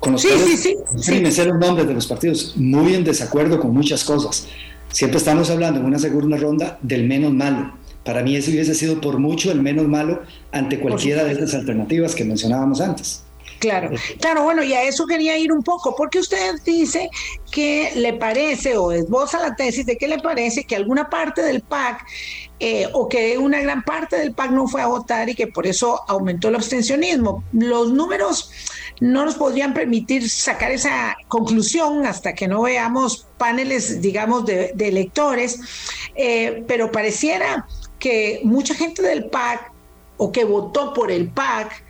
con 0.00 0.14
los 0.14 0.22
cuales 0.22 0.60
sí, 0.60 0.76
sí, 0.96 1.30
sí, 1.30 1.44
los 1.44 1.58
nombres 1.58 1.86
de 1.86 1.94
los 1.94 2.06
partidos, 2.06 2.54
muy 2.56 2.94
en 2.94 3.04
desacuerdo 3.04 3.60
con 3.60 3.72
muchas 3.72 4.02
cosas. 4.02 4.48
Siempre 4.90 5.18
estamos 5.18 5.50
hablando 5.50 5.80
en 5.80 5.86
una 5.86 5.98
segunda 5.98 6.36
ronda 6.36 6.78
del 6.82 7.06
menos 7.06 7.32
malo 7.32 7.72
para 8.06 8.22
mí 8.22 8.36
eso 8.36 8.50
hubiese 8.50 8.74
sido 8.74 9.00
por 9.00 9.18
mucho 9.18 9.50
el 9.50 9.60
menos 9.60 9.86
malo 9.86 10.22
ante 10.52 10.78
cualquiera 10.78 11.24
de 11.24 11.32
estas 11.32 11.54
alternativas 11.54 12.14
que 12.14 12.24
mencionábamos 12.24 12.80
antes. 12.80 13.22
Claro, 13.58 13.90
claro, 14.20 14.42
bueno, 14.42 14.62
y 14.62 14.74
a 14.74 14.82
eso 14.82 15.06
quería 15.06 15.36
ir 15.38 15.50
un 15.50 15.62
poco, 15.62 15.94
porque 15.96 16.18
usted 16.18 16.56
dice 16.64 17.08
que 17.50 17.92
le 17.96 18.12
parece 18.12 18.76
o 18.76 18.92
esboza 18.92 19.40
la 19.40 19.56
tesis 19.56 19.86
de 19.86 19.96
que 19.96 20.08
le 20.08 20.18
parece 20.18 20.64
que 20.64 20.76
alguna 20.76 21.08
parte 21.08 21.42
del 21.42 21.62
PAC 21.62 22.04
eh, 22.60 22.86
o 22.92 23.08
que 23.08 23.38
una 23.38 23.60
gran 23.60 23.82
parte 23.82 24.16
del 24.16 24.32
PAC 24.34 24.50
no 24.50 24.68
fue 24.68 24.82
a 24.82 24.86
votar 24.86 25.28
y 25.28 25.34
que 25.34 25.46
por 25.46 25.66
eso 25.66 26.02
aumentó 26.06 26.48
el 26.48 26.56
abstencionismo. 26.56 27.44
Los 27.52 27.92
números 27.92 28.50
no 29.00 29.24
nos 29.24 29.36
podrían 29.36 29.74
permitir 29.74 30.28
sacar 30.28 30.70
esa 30.70 31.16
conclusión 31.28 32.06
hasta 32.06 32.34
que 32.34 32.48
no 32.48 32.62
veamos 32.62 33.26
paneles, 33.38 34.00
digamos, 34.00 34.44
de, 34.46 34.74
electores, 34.78 35.60
eh, 36.14 36.64
pero 36.66 36.90
pareciera 36.92 37.66
que 38.06 38.40
mucha 38.44 38.72
gente 38.72 39.02
del 39.02 39.24
PAC 39.24 39.72
o 40.16 40.30
que 40.30 40.44
votó 40.44 40.94
por 40.94 41.10
el 41.10 41.28
PAC 41.28 41.82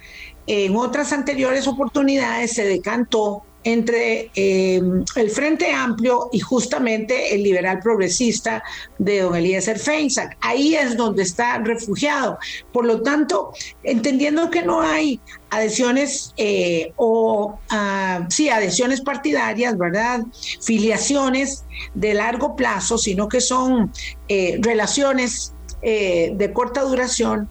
en 0.46 0.74
otras 0.74 1.12
anteriores 1.12 1.66
oportunidades 1.66 2.54
se 2.54 2.64
decantó 2.64 3.42
entre 3.64 4.30
eh, 4.34 4.80
el 5.16 5.30
Frente 5.30 5.70
Amplio 5.72 6.30
y 6.32 6.40
justamente 6.40 7.34
el 7.34 7.42
liberal 7.42 7.80
progresista 7.80 8.62
de 8.96 9.20
don 9.20 9.34
Eliezer 9.34 9.78
Feinsack. 9.78 10.38
Ahí 10.40 10.74
es 10.74 10.96
donde 10.96 11.24
está 11.24 11.58
refugiado. 11.58 12.38
Por 12.72 12.86
lo 12.86 13.02
tanto, 13.02 13.52
entendiendo 13.82 14.48
que 14.50 14.62
no 14.62 14.80
hay 14.80 15.20
adhesiones 15.50 16.32
eh, 16.36 16.92
o, 16.96 17.58
uh, 17.70 18.24
sí, 18.30 18.48
adhesiones 18.48 19.00
partidarias, 19.00 19.76
¿verdad? 19.76 20.20
Filiaciones 20.62 21.64
de 21.92 22.14
largo 22.14 22.56
plazo, 22.56 22.96
sino 22.96 23.28
que 23.28 23.40
son 23.40 23.92
eh, 24.28 24.58
relaciones 24.62 25.55
eh, 25.82 26.32
de 26.34 26.52
corta 26.52 26.82
duración, 26.82 27.48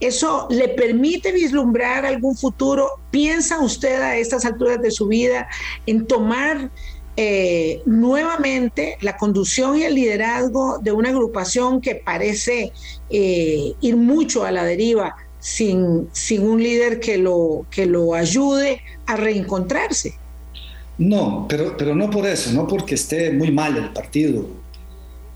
¿eso 0.00 0.48
le 0.50 0.68
permite 0.68 1.32
vislumbrar 1.32 2.04
algún 2.04 2.36
futuro? 2.36 2.88
¿Piensa 3.10 3.60
usted 3.60 4.02
a 4.02 4.16
estas 4.16 4.44
alturas 4.44 4.82
de 4.82 4.90
su 4.90 5.06
vida 5.06 5.48
en 5.86 6.06
tomar 6.06 6.70
eh, 7.16 7.80
nuevamente 7.86 8.98
la 9.00 9.16
conducción 9.16 9.76
y 9.76 9.84
el 9.84 9.94
liderazgo 9.94 10.78
de 10.80 10.92
una 10.92 11.10
agrupación 11.10 11.80
que 11.80 11.94
parece 11.94 12.72
eh, 13.10 13.74
ir 13.80 13.96
mucho 13.96 14.44
a 14.44 14.50
la 14.50 14.64
deriva 14.64 15.16
sin, 15.38 16.08
sin 16.12 16.42
un 16.48 16.62
líder 16.62 17.00
que 17.00 17.16
lo, 17.16 17.64
que 17.70 17.86
lo 17.86 18.14
ayude 18.14 18.82
a 19.06 19.16
reencontrarse? 19.16 20.14
No, 20.98 21.46
pero, 21.48 21.76
pero 21.76 21.94
no 21.94 22.10
por 22.10 22.26
eso, 22.26 22.52
no 22.52 22.66
porque 22.66 22.96
esté 22.96 23.30
muy 23.32 23.52
mal 23.52 23.76
el 23.76 23.92
partido 23.92 24.46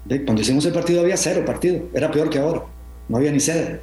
cuando 0.09 0.43
hicimos 0.43 0.65
el 0.65 0.73
partido 0.73 1.01
había 1.01 1.17
cero 1.17 1.45
partido, 1.45 1.83
era 1.95 2.11
peor 2.11 2.29
que 2.29 2.39
ahora, 2.39 2.63
no 3.09 3.17
había 3.17 3.33
ni 3.33 3.41
sede. 3.41 3.81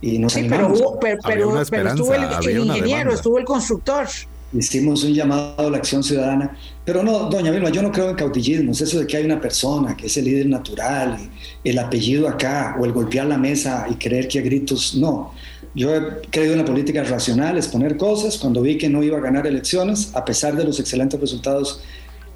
Y 0.00 0.18
nos 0.18 0.36
animamos. 0.36 0.82
Pero, 1.00 1.18
pero, 1.24 1.60
estuvo 1.60 2.14
el, 2.14 2.58
ingeniero, 2.58 3.12
estuvo 3.12 3.38
el 3.38 3.44
constructor. 3.44 4.06
Hicimos 4.52 5.02
un 5.02 5.12
llamado 5.12 5.66
a 5.66 5.70
la 5.70 5.78
acción 5.78 6.04
ciudadana, 6.04 6.56
pero 6.84 7.02
no, 7.02 7.28
doña 7.28 7.50
Vilma, 7.50 7.70
yo 7.70 7.82
no 7.82 7.90
creo 7.90 8.10
en 8.10 8.14
cautillismo, 8.14 8.70
es 8.70 8.82
eso 8.82 9.00
de 9.00 9.06
que 9.06 9.16
hay 9.16 9.24
una 9.24 9.40
persona 9.40 9.96
que 9.96 10.06
es 10.06 10.16
el 10.16 10.26
líder 10.26 10.46
natural, 10.46 11.18
el 11.64 11.78
apellido 11.78 12.28
acá, 12.28 12.76
o 12.78 12.84
el 12.84 12.92
golpear 12.92 13.26
la 13.26 13.36
mesa 13.36 13.86
y 13.90 13.94
creer 13.94 14.28
que 14.28 14.38
a 14.38 14.42
gritos, 14.42 14.94
no. 14.94 15.32
Yo 15.74 15.92
he 15.92 16.20
creído 16.30 16.52
en 16.52 16.60
la 16.60 16.64
política 16.64 17.02
racional, 17.02 17.58
es 17.58 17.66
poner 17.66 17.96
cosas, 17.96 18.38
cuando 18.38 18.62
vi 18.62 18.78
que 18.78 18.88
no 18.88 19.02
iba 19.02 19.18
a 19.18 19.20
ganar 19.20 19.44
elecciones, 19.44 20.14
a 20.14 20.24
pesar 20.24 20.54
de 20.54 20.62
los 20.62 20.78
excelentes 20.78 21.18
resultados 21.20 21.80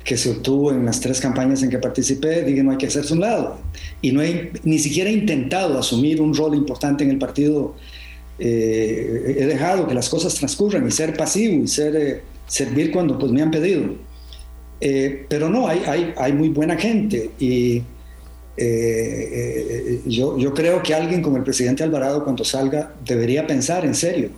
que 0.08 0.16
se 0.16 0.30
obtuvo 0.30 0.72
en 0.72 0.86
las 0.86 1.00
tres 1.00 1.20
campañas 1.20 1.62
en 1.62 1.68
que 1.68 1.76
participé, 1.76 2.42
dije 2.42 2.62
no 2.62 2.70
hay 2.70 2.78
que 2.78 2.86
hacerse 2.86 3.12
un 3.12 3.20
lado. 3.20 3.58
Y 4.00 4.10
no 4.10 4.22
he 4.22 4.52
ni 4.64 4.78
siquiera 4.78 5.10
intentado 5.10 5.78
asumir 5.78 6.22
un 6.22 6.34
rol 6.34 6.54
importante 6.54 7.04
en 7.04 7.10
el 7.10 7.18
partido. 7.18 7.74
Eh, 8.38 9.36
he 9.38 9.44
dejado 9.44 9.86
que 9.86 9.92
las 9.92 10.08
cosas 10.08 10.34
transcurran 10.34 10.88
y 10.88 10.90
ser 10.90 11.14
pasivo 11.14 11.62
y 11.62 11.68
ser, 11.68 11.94
eh, 11.94 12.22
servir 12.46 12.90
cuando 12.90 13.18
pues, 13.18 13.30
me 13.32 13.42
han 13.42 13.50
pedido. 13.50 13.96
Eh, 14.80 15.26
pero 15.28 15.50
no, 15.50 15.68
hay, 15.68 15.82
hay, 15.86 16.14
hay, 16.16 16.32
muy 16.32 16.48
buena 16.48 16.76
gente 16.76 17.32
y 17.38 17.82
yo, 20.06 20.38
yo, 20.38 20.54
creo 20.54 20.82
que 20.82 20.94
alguien 20.94 21.20
como 21.20 21.36
el 21.36 21.42
presidente 21.42 21.82
Alvarado 21.82 22.24
cuando 22.24 22.44
salga 22.44 22.94
debería 23.04 23.46
pensar 23.46 23.84
en 23.84 23.94
serio. 23.94 24.30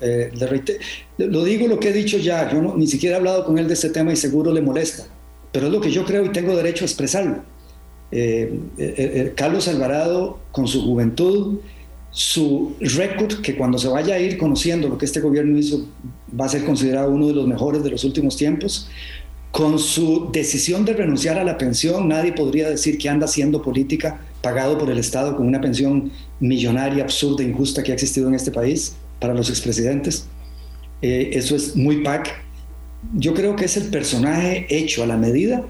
lo 1.17 1.45
digo 1.45 1.69
lo 1.69 1.79
que 1.79 1.91
he 1.91 1.93
dicho 1.93 2.19
ya, 2.19 2.51
yo 2.53 2.61
no, 2.61 2.77
ni 2.77 2.89
siquiera 2.89 3.15
he 3.15 3.19
hablado 3.19 3.45
con 3.45 3.57
él 3.57 3.69
de 3.69 3.75
este 3.75 3.91
tema 3.91 4.13
y 4.13 4.17
seguro 4.17 4.53
le 4.53 4.63
molesta 4.63 5.07
pero 5.53 5.67
es 5.67 5.73
lo 5.73 5.81
que 5.81 5.91
yo 5.91 6.05
creo 6.05 6.25
y 6.25 6.31
tengo 6.31 6.57
derecho 6.57 6.85
a 6.85 6.87
expresarlo. 6.87 7.43
Eh, 8.13 8.53
eh, 8.79 8.95
eh, 8.97 9.33
Carlos 9.37 9.69
Alvarado, 9.69 10.41
con 10.53 10.67
su 10.67 10.83
juventud, 10.83 11.59
su 12.11 12.75
récord, 12.81 13.41
que 13.41 13.57
cuando 13.57 13.79
se 13.79 13.89
vaya 13.89 14.15
a 14.15 14.19
ir 14.19 14.37
conociendo 14.37 14.89
lo 14.89 14.99
que 14.99 15.05
este 15.05 15.21
gobierno 15.21 15.57
hizo, 15.59 15.87
va 16.39 16.47
a 16.47 16.49
ser 16.49 16.65
considerado 16.65 17.11
uno 17.11 17.29
de 17.29 17.35
los 17.35 17.47
mejores 17.47 17.85
de 17.85 17.91
los 17.91 18.05
últimos 18.05 18.37
tiempos. 18.37 18.89
Con 19.53 19.79
su 19.79 20.31
decisión 20.33 20.85
de 20.85 20.93
renunciar 20.93 21.39
a 21.39 21.45
la 21.45 21.59
pensión, 21.59 22.09
nadie 22.09 22.33
podría 22.33 22.69
decir 22.69 22.99
que 22.99 23.09
anda 23.09 23.27
haciendo 23.27 23.63
política 23.63 24.21
pagado 24.43 24.79
por 24.79 24.91
el 24.91 24.99
Estado 24.99 25.37
con 25.37 25.47
una 25.47 25.61
pensión 25.61 26.13
millonaria, 26.39 27.03
absurda, 27.03 27.43
injusta 27.43 27.83
que 27.83 27.91
ha 27.91 27.95
existido 27.95 28.29
en 28.29 28.35
este 28.35 28.53
país 28.53 28.97
para 29.19 29.35
los 29.35 29.51
expresidentes. 29.51 30.27
Eso 31.03 31.57
es 31.57 31.75
muy 31.75 32.03
PAC. 32.03 32.31
Yo 33.15 33.35
creo 33.35 33.57
que 33.57 33.65
es 33.65 33.77
el 33.77 33.89
personaje 33.89 34.67
hecho 34.69 35.03
a 35.03 35.07
la 35.07 35.17
medida 35.17 35.65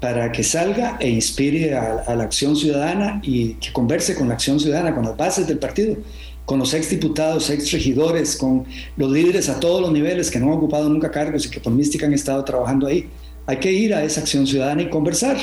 para 0.00 0.30
que 0.30 0.42
salga 0.42 0.98
e 1.00 1.08
inspire 1.08 1.74
a, 1.74 2.14
la 2.14 2.24
acción 2.24 2.54
ciudadana 2.54 3.20
y 3.22 3.54
que 3.54 3.72
converse 3.72 4.14
con 4.14 4.28
la 4.28 4.34
acción 4.34 4.60
ciudadana, 4.60 4.94
con 4.94 5.04
las 5.04 5.16
bases 5.16 5.46
del 5.46 5.58
partido, 5.58 5.96
con 6.44 6.58
los 6.58 6.74
exdiputados, 6.74 7.48
exregidores, 7.50 8.36
con 8.36 8.64
los 8.96 9.10
líderes 9.10 9.48
a 9.48 9.58
todos 9.58 9.80
los 9.80 9.90
niveles 9.92 10.30
que 10.30 10.38
no 10.38 10.48
han 10.48 10.58
ocupado 10.58 10.88
nunca 10.88 11.10
cargos 11.10 11.46
y 11.46 11.50
que 11.50 11.60
por 11.60 11.72
mística 11.72 12.06
han 12.06 12.12
estado 12.12 12.44
trabajando 12.44 12.86
ahí. 12.86 13.08
Hay 13.46 13.56
que 13.56 13.72
ir 13.72 13.94
a 13.94 14.04
esa 14.04 14.20
acción 14.20 14.46
ciudadana 14.46 14.82
y 14.82 14.90
conversar. 14.90 15.36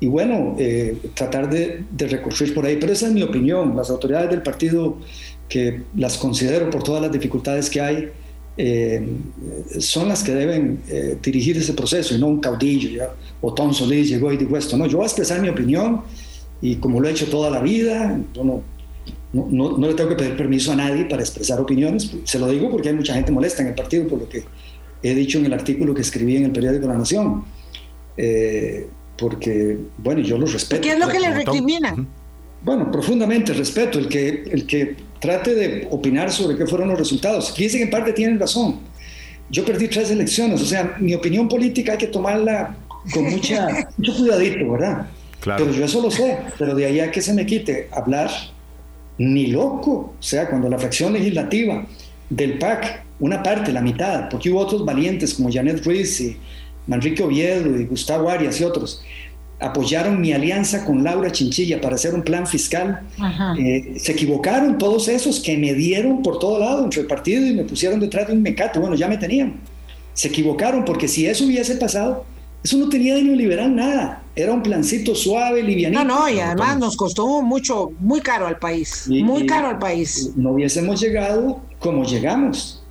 Y 0.00 0.06
bueno, 0.06 0.56
eh, 0.58 0.96
tratar 1.14 1.48
de, 1.48 1.84
de 1.90 2.08
recurrir 2.08 2.54
por 2.54 2.66
ahí. 2.66 2.76
Pero 2.80 2.92
esa 2.92 3.06
es 3.06 3.12
mi 3.12 3.22
opinión. 3.22 3.76
Las 3.76 3.90
autoridades 3.90 4.30
del 4.30 4.42
partido, 4.42 4.98
que 5.48 5.82
las 5.96 6.16
considero 6.16 6.70
por 6.70 6.82
todas 6.82 7.02
las 7.02 7.12
dificultades 7.12 7.70
que 7.70 7.80
hay, 7.80 8.08
eh, 8.56 9.06
son 9.78 10.08
las 10.08 10.22
que 10.22 10.32
deben 10.34 10.82
eh, 10.88 11.16
dirigir 11.22 11.56
ese 11.56 11.72
proceso 11.72 12.14
y 12.14 12.18
no 12.18 12.28
un 12.28 12.40
caudillo. 12.40 12.90
¿ya? 12.90 13.10
O 13.40 13.54
Tom 13.54 13.72
Solís 13.72 14.08
llegó 14.08 14.32
y 14.32 14.36
dijo 14.36 14.56
esto. 14.56 14.76
No, 14.76 14.86
yo 14.86 14.98
voy 14.98 15.04
a 15.04 15.06
expresar 15.06 15.40
mi 15.40 15.48
opinión 15.48 16.02
y 16.60 16.76
como 16.76 17.00
lo 17.00 17.08
he 17.08 17.12
hecho 17.12 17.26
toda 17.26 17.50
la 17.50 17.60
vida, 17.60 18.20
yo 18.34 18.44
no, 18.44 18.62
no, 19.32 19.78
no, 19.78 19.86
le 19.86 19.94
tengo 19.94 20.10
que 20.10 20.16
pedir 20.16 20.36
permiso 20.36 20.72
a 20.72 20.76
nadie 20.76 21.04
para 21.06 21.22
expresar 21.22 21.60
opiniones. 21.60 22.10
Se 22.24 22.38
lo 22.38 22.48
digo 22.48 22.70
porque 22.70 22.90
hay 22.90 22.94
mucha 22.94 23.14
gente 23.14 23.32
molesta 23.32 23.62
en 23.62 23.68
el 23.68 23.74
partido 23.74 24.06
por 24.06 24.20
lo 24.20 24.28
que 24.28 24.44
he 25.02 25.14
dicho 25.14 25.38
en 25.38 25.46
el 25.46 25.52
artículo 25.52 25.94
que 25.94 26.02
escribí 26.02 26.36
en 26.36 26.44
el 26.44 26.52
periódico 26.52 26.86
La 26.86 26.98
Nación. 26.98 27.44
Eh, 28.16 28.86
porque, 29.16 29.78
bueno, 29.98 30.20
yo 30.20 30.36
los 30.38 30.52
respeto. 30.52 30.82
¿Qué 30.82 30.92
es 30.92 30.98
lo 30.98 31.08
que 31.08 31.20
le 31.20 31.32
recriminan? 31.32 32.08
Bueno, 32.62 32.90
profundamente 32.90 33.52
respeto 33.52 33.98
el 33.98 34.08
que, 34.08 34.44
el 34.50 34.66
que 34.66 34.96
trate 35.22 35.54
de 35.54 35.88
opinar 35.90 36.32
sobre 36.32 36.56
qué 36.56 36.66
fueron 36.66 36.88
los 36.88 36.98
resultados. 36.98 37.52
Fíjense 37.54 37.78
que 37.78 37.84
en 37.84 37.90
parte 37.90 38.12
tienen 38.12 38.38
razón. 38.40 38.80
Yo 39.48 39.64
perdí 39.64 39.86
tres 39.86 40.10
elecciones, 40.10 40.60
o 40.60 40.64
sea, 40.64 40.96
mi 40.98 41.14
opinión 41.14 41.48
política 41.48 41.92
hay 41.92 41.98
que 41.98 42.08
tomarla 42.08 42.76
con 43.12 43.24
mucha, 43.30 43.88
mucho 43.96 44.16
cuidadito, 44.16 44.70
¿verdad? 44.72 45.06
Claro. 45.40 45.64
Pero 45.64 45.76
yo 45.78 45.84
eso 45.84 46.02
lo 46.02 46.10
sé, 46.10 46.38
pero 46.58 46.74
de 46.74 46.86
ahí 46.86 47.00
a 47.00 47.10
que 47.10 47.22
se 47.22 47.32
me 47.34 47.46
quite 47.46 47.88
hablar, 47.92 48.30
ni 49.18 49.48
loco. 49.48 50.14
O 50.18 50.22
sea, 50.22 50.48
cuando 50.48 50.68
la 50.68 50.78
fracción 50.78 51.12
legislativa 51.12 51.86
del 52.28 52.58
PAC, 52.58 53.04
una 53.20 53.42
parte, 53.42 53.72
la 53.72 53.80
mitad, 53.80 54.28
porque 54.28 54.50
hubo 54.50 54.60
otros 54.60 54.84
valientes 54.84 55.34
como 55.34 55.52
Janet 55.52 55.84
Ruiz 55.84 56.20
y 56.20 56.36
Manrique 56.86 57.22
Oviedo 57.22 57.78
y 57.78 57.84
Gustavo 57.84 58.28
Arias 58.28 58.60
y 58.60 58.64
otros, 58.64 59.04
apoyaron 59.62 60.20
mi 60.20 60.32
alianza 60.32 60.84
con 60.84 61.02
Laura 61.04 61.30
Chinchilla 61.30 61.80
para 61.80 61.94
hacer 61.94 62.14
un 62.14 62.22
plan 62.22 62.46
fiscal. 62.46 63.02
Eh, 63.58 63.94
se 63.98 64.12
equivocaron 64.12 64.78
todos 64.78 65.08
esos 65.08 65.40
que 65.40 65.56
me 65.56 65.72
dieron 65.74 66.22
por 66.22 66.38
todo 66.38 66.58
lado 66.58 66.84
entre 66.84 67.02
el 67.02 67.06
partido 67.06 67.46
y 67.46 67.54
me 67.54 67.64
pusieron 67.64 68.00
detrás 68.00 68.26
de 68.26 68.34
un 68.34 68.42
mecate. 68.42 68.78
Bueno, 68.78 68.96
ya 68.96 69.08
me 69.08 69.16
tenían. 69.16 69.60
Se 70.14 70.28
equivocaron 70.28 70.84
porque 70.84 71.08
si 71.08 71.26
eso 71.26 71.44
hubiese 71.44 71.76
pasado, 71.76 72.24
eso 72.62 72.76
no 72.76 72.88
tenía 72.88 73.14
de 73.14 73.22
neoliberal 73.22 73.74
nada. 73.74 74.22
Era 74.36 74.52
un 74.52 74.62
plancito 74.62 75.14
suave, 75.14 75.62
livianito. 75.62 76.04
No, 76.04 76.20
no, 76.20 76.28
y 76.28 76.38
además 76.38 76.78
nos 76.78 76.96
costó 76.96 77.42
mucho, 77.42 77.92
muy 77.98 78.20
caro 78.20 78.46
al 78.46 78.58
país. 78.58 79.06
muy 79.08 79.46
caro 79.46 79.68
al 79.68 79.78
país. 79.78 80.30
No 80.36 80.52
hubiésemos 80.52 81.00
llegado 81.00 81.60
como 81.78 82.04
llegamos. 82.04 82.81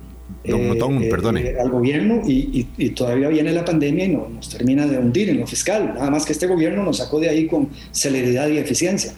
Don 0.44 1.02
eh, 1.02 1.08
perdone. 1.08 1.40
Eh, 1.42 1.56
al 1.60 1.70
gobierno 1.70 2.22
y, 2.26 2.64
todavía 2.90 3.28
viene 3.28 3.52
la 3.52 3.64
pandemia 3.64 4.04
y 4.04 4.08
no, 4.08 4.28
nos 4.28 4.48
termina 4.48 4.86
de 4.86 4.98
hundir 4.98 5.30
en 5.30 5.40
lo 5.40 5.46
fiscal. 5.46 5.94
Nada 5.94 6.10
más 6.10 6.24
que 6.24 6.32
este 6.32 6.46
gobierno 6.46 6.82
nos 6.82 6.98
sacó 6.98 7.20
de 7.20 7.28
ahí 7.28 7.46
con 7.46 7.68
celeridad 7.92 8.48
y 8.48 8.58
eficiencia. 8.58 9.12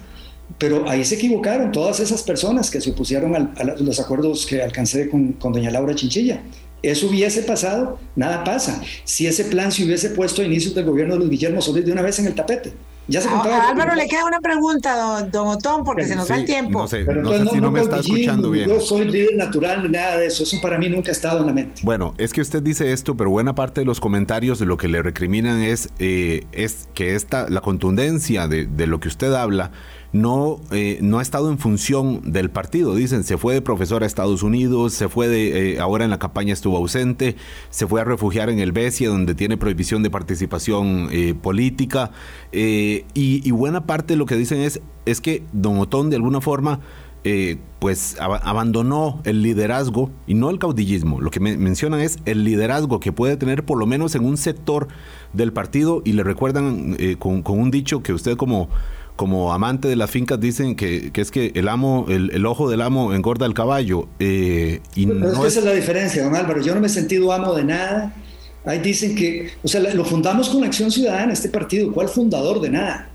Pero 0.59 0.87
ahí 0.87 1.03
se 1.03 1.15
equivocaron 1.15 1.71
todas 1.71 1.99
esas 1.99 2.21
personas 2.21 2.69
que 2.69 2.79
se 2.79 2.91
opusieron 2.91 3.35
a 3.35 3.63
los 3.79 3.99
acuerdos 3.99 4.45
que 4.45 4.61
alcancé 4.61 5.09
con, 5.09 5.33
con 5.33 5.51
doña 5.51 5.71
Laura 5.71 5.95
Chinchilla. 5.95 6.43
Eso 6.83 7.07
hubiese 7.07 7.41
pasado, 7.41 7.97
nada 8.15 8.43
pasa. 8.43 8.79
Si 9.05 9.25
ese 9.25 9.45
plan 9.45 9.71
se 9.71 9.83
hubiese 9.83 10.11
puesto 10.11 10.43
a 10.43 10.45
inicios 10.45 10.75
del 10.75 10.85
gobierno 10.85 11.15
de 11.15 11.21
Luis 11.21 11.31
Guillermo 11.31 11.61
Solís 11.61 11.85
de 11.85 11.91
una 11.91 12.03
vez 12.03 12.19
en 12.19 12.27
el 12.27 12.35
tapete. 12.35 12.73
Ya 13.07 13.21
se 13.21 13.29
a 13.29 13.69
Álvaro 13.69 13.93
le 13.93 14.07
queda 14.07 14.25
una 14.25 14.39
pregunta, 14.39 15.27
don, 15.31 15.47
Otón, 15.47 15.83
porque 15.83 16.05
se 16.05 16.15
nos 16.15 16.27
da 16.27 16.37
el 16.37 16.45
tiempo. 16.45 16.79
No 16.79 16.87
sé, 16.87 17.03
no 17.03 17.31
sé 17.31 17.47
si 17.47 17.61
no, 17.61 17.71
me 17.71 17.81
está 17.81 17.99
escuchando 17.99 18.49
bien. 18.49 18.67
Yo 18.67 18.79
soy 18.79 19.05
líder 19.05 19.35
natural, 19.35 19.83
ni 19.83 19.89
nada 19.89 20.17
de 20.17 20.27
eso. 20.27 20.43
Eso 20.43 20.59
para 20.61 20.77
mí 20.77 20.89
nunca 20.89 21.09
ha 21.09 21.11
estado 21.11 21.41
en 21.41 21.45
la 21.47 21.53
mente. 21.53 21.81
Bueno, 21.83 22.15
es 22.17 22.33
que 22.33 22.41
usted 22.41 22.63
dice 22.63 22.91
esto, 22.91 23.15
pero 23.15 23.29
buena 23.29 23.53
parte 23.53 23.81
de 23.81 23.85
los 23.85 23.99
comentarios 23.99 24.57
de 24.57 24.65
lo 24.65 24.77
que 24.77 24.87
le 24.87 25.03
recriminan 25.03 25.61
es, 25.61 25.89
eh, 25.99 26.45
es 26.51 26.89
que 26.93 27.15
esta, 27.15 27.47
la 27.49 27.61
contundencia 27.61 28.47
de, 28.47 28.65
de 28.65 28.87
lo 28.87 28.99
que 28.99 29.07
usted 29.07 29.33
habla 29.33 29.71
no, 30.15 30.61
eh, 30.71 30.97
no 31.01 31.19
ha 31.19 31.21
estado 31.21 31.51
en 31.51 31.57
función 31.57 32.31
del 32.31 32.49
partido. 32.49 32.95
Dicen, 32.95 33.25
se 33.25 33.37
fue 33.37 33.53
de 33.53 33.61
profesor 33.61 34.01
a 34.01 34.05
Estados 34.05 34.43
Unidos, 34.43 34.93
se 34.93 35.09
fue 35.09 35.27
de, 35.27 35.73
eh, 35.73 35.79
ahora 35.81 36.05
en 36.05 36.09
la 36.09 36.19
campaña 36.19 36.53
estuvo 36.53 36.77
ausente, 36.77 37.35
se 37.69 37.85
fue 37.85 37.99
a 37.99 38.05
refugiar 38.05 38.49
en 38.49 38.59
el 38.59 38.71
Besia, 38.71 39.09
donde 39.09 39.35
tiene 39.35 39.57
prohibición 39.57 40.03
de 40.03 40.09
participación 40.09 41.09
eh, 41.11 41.33
política. 41.33 42.11
Y, 42.53 43.51
buena 43.51 43.85
parte 43.85 44.13
de 44.13 44.17
lo 44.17 44.25
que 44.25 44.37
dicen 44.37 44.61
es, 44.61 44.79
es 45.05 45.19
que 45.19 45.43
Don 45.51 45.79
Otón 45.79 46.09
de 46.09 46.15
alguna 46.15 46.39
forma... 46.39 46.79
pues 47.79 48.17
abandonó 48.19 49.19
el 49.23 49.41
liderazgo 49.41 50.11
y 50.27 50.35
no 50.35 50.51
el 50.51 50.59
caudillismo. 50.59 51.19
Lo 51.19 51.31
que 51.31 51.39
mencionan 51.39 51.99
es 51.99 52.19
el 52.25 52.43
liderazgo 52.43 52.99
que 52.99 53.11
puede 53.11 53.35
tener 53.35 53.65
por 53.65 53.79
lo 53.79 53.87
menos 53.87 54.13
en 54.13 54.23
un 54.23 54.37
sector 54.37 54.87
del 55.33 55.51
partido 55.51 56.03
y 56.05 56.13
le 56.13 56.23
recuerdan 56.23 56.95
con, 57.17 57.43
un 57.47 57.71
dicho 57.71 58.03
que 58.03 58.13
usted 58.13 58.37
como 58.37 58.69
como 59.15 59.53
amante 59.53 59.87
de 59.87 59.95
las 59.95 60.11
fincas 60.11 60.39
dicen 60.39 60.75
que, 60.75 61.11
es 61.13 61.31
que 61.31 61.51
el 61.55 61.69
amo, 61.69 62.05
el, 62.09 62.45
ojo 62.45 62.69
del 62.69 62.81
amo 62.81 63.13
engorda 63.13 63.45
el 63.45 63.53
caballo. 63.53 64.07
Eh, 64.19 64.81
y 64.95 65.05
Pero 65.07 65.31
es 65.31 65.39
que 65.39 65.47
esa 65.47 65.59
es 65.59 65.65
la 65.65 65.73
diferencia, 65.73 66.23
don 66.23 66.35
Álvaro. 66.35 66.61
Yo 66.61 66.75
no 66.75 66.81
me 66.81 66.87
he 66.87 66.89
sentido 66.89 67.31
amo 67.31 67.53
de 67.53 67.63
nada. 67.63 68.13
Ahí 68.65 68.79
dicen 68.79 69.15
que, 69.15 69.51
o 69.63 69.67
sea, 69.67 69.79
lo 69.81 70.03
fundamos 70.03 70.49
con 70.49 70.63
Acción 70.63 70.91
Ciudadana, 70.91 71.31
este 71.31 71.49
partido. 71.49 71.93
¿Cuál 71.93 72.09
fundador 72.09 72.59
de 72.59 72.69
nada? 72.69 73.09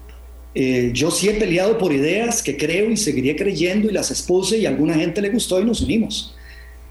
Eh, 0.55 0.91
yo 0.95 1.11
sí 1.11 1.29
he 1.29 1.35
peleado 1.35 1.77
por 1.77 1.93
ideas 1.93 2.43
que 2.43 2.57
creo 2.57 2.91
y 2.91 2.97
seguiría 2.97 3.37
creyendo 3.37 3.89
y 3.89 3.93
las 3.93 4.11
expuse 4.11 4.59
y 4.59 4.67
a 4.67 4.71
alguna 4.71 4.95
gente 4.95 5.21
le 5.21 5.31
gustó 5.31 5.61
y 5.61 5.65
nos 5.65 5.81
unimos. 5.83 6.35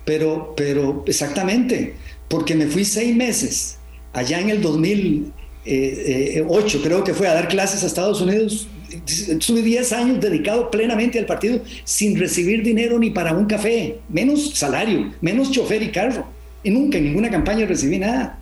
Pero, 0.05 0.53
pero 0.55 1.03
exactamente, 1.07 1.95
porque 2.27 2.55
me 2.55 2.67
fui 2.67 2.85
seis 2.85 3.15
meses 3.15 3.77
allá 4.13 4.39
en 4.39 4.49
el 4.49 4.61
2008, 4.61 5.33
eh, 5.65 6.81
creo 6.83 7.03
que 7.03 7.13
fue 7.13 7.27
a 7.27 7.33
dar 7.33 7.47
clases 7.47 7.83
a 7.83 7.87
Estados 7.87 8.21
Unidos 8.21 8.67
Estuve 9.05 9.61
10 9.61 9.93
años 9.93 10.19
dedicado 10.19 10.71
plenamente 10.71 11.19
al 11.19 11.25
partido 11.25 11.61
sin 11.83 12.19
recibir 12.19 12.63
dinero 12.63 12.97
ni 12.97 13.09
para 13.09 13.33
un 13.33 13.45
café, 13.45 13.99
menos 14.09 14.51
salario, 14.55 15.13
menos 15.21 15.51
chofer 15.51 15.81
y 15.83 15.91
carro. 15.91 16.25
Y 16.63 16.71
nunca 16.71 16.97
en 16.97 17.05
ninguna 17.05 17.29
campaña 17.29 17.65
recibí 17.65 17.99
nada. 17.99 18.39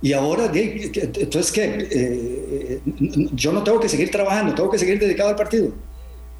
Y 0.00 0.12
ahora, 0.12 0.50
entonces, 0.54 1.50
¿qué? 1.50 1.88
Eh, 1.90 2.80
yo 3.32 3.52
no 3.52 3.64
tengo 3.64 3.80
que 3.80 3.88
seguir 3.88 4.10
trabajando, 4.10 4.54
tengo 4.54 4.70
que 4.70 4.78
seguir 4.78 4.98
dedicado 4.98 5.30
al 5.30 5.36
partido. 5.36 5.72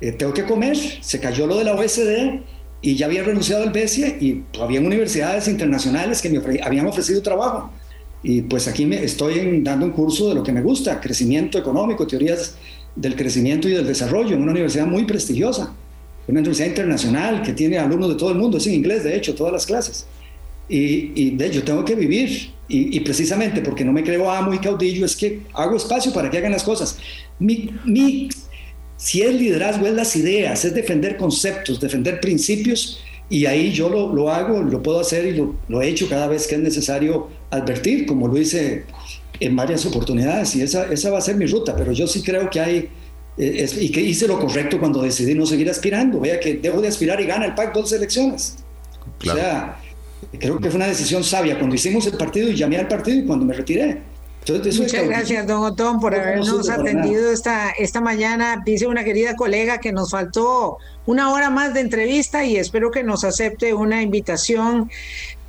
Eh, 0.01 0.13
tengo 0.13 0.33
que 0.33 0.45
comer. 0.45 0.77
Se 0.77 1.19
cayó 1.19 1.47
lo 1.47 1.59
de 1.59 1.65
la 1.65 1.75
OSD 1.75 2.41
y 2.81 2.95
ya 2.95 3.07
había 3.07 3.25
renunciado 3.25 3.65
al 3.65 3.73
BESIA 3.73 4.09
y 4.21 4.45
había 4.61 4.81
universidades 4.81 5.49
internacionales 5.49 6.23
que 6.23 6.29
me 6.31 6.41
habían 6.63 6.87
ofrecido 6.87 7.21
trabajo. 7.23 7.73
Y 8.23 8.43
pues 8.43 8.69
aquí 8.69 8.85
me 8.85 9.03
estoy 9.03 9.61
dando 9.63 9.87
un 9.87 9.93
curso 9.93 10.29
de 10.29 10.35
lo 10.35 10.43
que 10.43 10.53
me 10.53 10.61
gusta, 10.61 11.01
crecimiento 11.01 11.59
económico, 11.59 12.07
teorías 12.07 12.57
del 12.97 13.17
crecimiento 13.17 13.69
y 13.69 13.73
del 13.73 13.87
desarrollo 13.87 14.35
en 14.35 14.43
una 14.43 14.53
universidad 14.53 14.87
muy 14.87 15.05
prestigiosa, 15.05 15.75
una 16.27 16.41
universidad 16.41 16.69
internacional 16.69 17.43
que 17.43 17.53
tiene 17.53 17.79
alumnos 17.79 18.11
de 18.11 18.15
todo 18.17 18.31
el 18.31 18.39
mundo, 18.39 18.59
es 18.59 18.67
en 18.67 18.75
inglés, 18.75 19.05
de 19.05 19.17
hecho, 19.17 19.35
todas 19.35 19.53
las 19.53 19.67
clases. 19.67 20.07
Y, 20.69 21.31
de 21.31 21.47
hecho 21.47 21.65
tengo 21.65 21.83
que 21.83 21.95
vivir, 21.95 22.51
y, 22.69 23.01
precisamente 23.01 23.63
porque 23.63 23.85
no 23.85 23.93
me 23.93 24.05
creo 24.05 24.31
amo 24.31 24.53
y 24.53 24.59
caudillo, 24.59 25.07
es 25.07 25.17
que 25.17 25.41
hago 25.55 25.77
espacio 25.77 26.13
para 26.13 26.31
que 26.31 26.37
hagan 26.37 26.53
las 26.53 26.63
cosas. 26.63 26.99
Si 28.99 29.23
es 29.23 29.35
liderazgo, 29.35 29.87
es 29.87 29.95
las 29.95 30.15
ideas, 30.17 30.65
es 30.65 30.75
defender 30.75 31.17
conceptos, 31.17 31.81
defender 31.81 32.21
principios, 32.21 33.01
y 33.31 33.47
ahí 33.47 33.73
yo 33.73 33.89
lo, 33.89 34.13
lo 34.13 34.31
hago, 34.31 34.63
lo 34.63 34.83
puedo 34.83 35.01
hacer 35.01 35.27
y 35.27 35.33
lo, 35.37 35.55
lo, 35.69 35.81
he 35.81 35.89
hecho 35.89 36.09
cada 36.09 36.29
vez 36.29 36.47
que 36.47 36.57
es 36.57 36.61
necesario 36.61 37.29
advertir, 37.51 38.07
como 38.07 38.27
lo 38.27 38.39
hice 38.39 38.85
en 39.41 39.57
varias 39.57 39.85
oportunidades 39.87 40.55
y 40.57 40.63
esa, 40.63 40.85
esa 40.87 41.11
va 41.11 41.19
a 41.19 41.21
ser 41.21 41.37
mi 41.37 41.47
ruta, 41.47 41.75
pero 41.77 41.93
yo 41.93 42.07
sí 42.07 42.23
creo 42.23 42.51
que 42.51 42.61
hay, 42.61 42.91
eh, 43.37 43.71
y 43.79 43.91
que 43.91 44.01
hice 44.01 44.27
lo 44.27 44.39
correcto 44.39 44.79
cuando 44.79 45.03
decidí 45.03 45.35
no 45.35 45.47
seguir 45.47 45.71
aspirando, 45.71 46.21
vea 46.21 46.41
que 46.41 46.55
dejo 46.55 46.81
de 46.81 46.89
aspirar 46.89 47.21
y 47.21 47.27
gana 47.27 47.47
el 47.47 47.55
PAC 47.55 47.75
dos 47.75 47.93
elecciones. 47.93 48.57
O 49.21 49.35
sea, 49.35 49.81
creo 50.39 50.59
que 50.59 50.71
fue 50.71 50.77
una 50.77 50.87
decisión 50.87 51.23
sabia 51.25 51.57
cuando 51.59 51.75
hicimos 51.75 52.07
el 52.07 52.17
partido 52.17 52.49
y 52.49 52.57
llamé 52.57 52.79
al 52.79 52.89
partido 52.89 53.19
y 53.19 53.25
cuando 53.25 53.45
me 53.45 53.55
retiré. 53.55 54.03
Muchas 54.49 55.07
gracias, 55.07 55.47
don 55.47 55.63
Otón, 55.63 56.01
por 56.01 56.15
habernos 56.15 56.71
atendido 56.71 57.31
esta, 57.31 57.71
esta 57.71 58.01
mañana. 58.01 58.63
Dice 58.65 58.87
una 58.87 59.05
querida 59.05 59.37
colega 59.37 59.79
que 59.79 59.93
nos 59.93 60.13
faltó 60.13 60.79
una 61.05 61.33
hora 61.33 61.51
más 61.51 61.75
de 61.75 61.81
entrevista 61.81 62.45
y 62.45 62.57
espero 62.57 62.91
que 62.91 63.03
nos 63.03 63.25
acepte 63.25 63.75
una 63.75 64.01
invitación. 64.01 64.91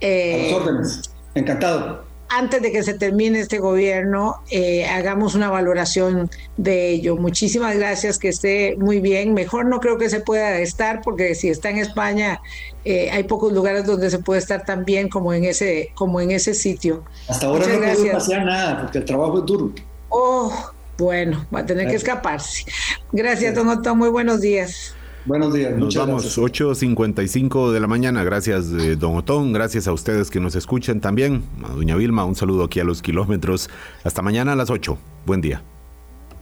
Eh, 0.01 0.51
a 0.51 0.55
órdenes. 0.57 1.11
Encantado 1.33 2.08
antes 2.29 2.61
de 2.61 2.71
que 2.71 2.83
se 2.83 2.93
termine 2.93 3.39
este 3.39 3.59
gobierno, 3.59 4.41
eh, 4.51 4.85
hagamos 4.85 5.35
una 5.35 5.49
valoración 5.49 6.29
de 6.57 6.89
ello. 6.89 7.17
Muchísimas 7.17 7.75
gracias, 7.75 8.19
que 8.19 8.29
esté 8.29 8.75
muy 8.77 8.99
bien. 8.99 9.33
Mejor 9.33 9.65
no 9.65 9.79
creo 9.79 9.97
que 9.97 10.09
se 10.09 10.19
pueda 10.19 10.59
estar, 10.59 11.01
porque 11.01 11.33
si 11.35 11.49
está 11.49 11.69
en 11.69 11.79
España, 11.79 12.39
eh, 12.85 13.09
hay 13.11 13.23
pocos 13.23 13.51
lugares 13.51 13.85
donde 13.85 14.09
se 14.09 14.19
puede 14.19 14.39
estar 14.39 14.63
tan 14.63 14.85
bien 14.85 15.09
como 15.09 15.33
en 15.33 15.43
ese, 15.43 15.91
como 15.95 16.21
en 16.21 16.31
ese 16.31 16.53
sitio. 16.53 17.03
Hasta 17.27 17.47
ahora 17.47 17.65
no 17.67 17.79
puedo 17.79 18.11
pasear 18.11 18.45
nada, 18.45 18.81
porque 18.81 18.99
el 18.99 19.05
trabajo 19.05 19.39
es 19.39 19.45
duro. 19.45 19.71
Oh, 20.09 20.71
bueno, 20.97 21.47
va 21.53 21.61
a 21.61 21.65
tener 21.65 21.87
que 21.87 21.95
escaparse. 21.95 22.65
Gracias, 23.11 23.55
don 23.55 23.69
Otto. 23.69 23.95
Muy 23.95 24.09
buenos 24.09 24.41
días. 24.41 24.93
Buenos 25.25 25.53
días. 25.53 25.75
Nos 25.77 25.95
vamos, 25.95 26.37
8.55 26.37 27.71
de 27.71 27.79
la 27.79 27.87
mañana. 27.87 28.23
Gracias, 28.23 28.67
eh, 28.71 28.95
don 28.95 29.15
Otón. 29.15 29.53
Gracias 29.53 29.87
a 29.87 29.93
ustedes 29.93 30.29
que 30.29 30.39
nos 30.39 30.55
escuchan 30.55 31.01
también. 31.01 31.43
A 31.63 31.73
doña 31.73 31.95
Vilma, 31.95 32.25
un 32.25 32.35
saludo 32.35 32.63
aquí 32.63 32.79
a 32.79 32.83
los 32.83 33.01
kilómetros. 33.01 33.69
Hasta 34.03 34.21
mañana 34.21 34.53
a 34.53 34.55
las 34.55 34.69
8. 34.69 34.97
Buen 35.25 35.41
día. 35.41 35.61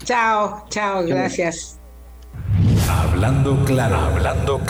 Chao, 0.04 0.66
chao, 0.70 1.04
gracias. 1.06 1.80
Hablando 2.88 3.58
claro, 3.66 3.96
hablando 3.98 4.60
claro. 4.60 4.68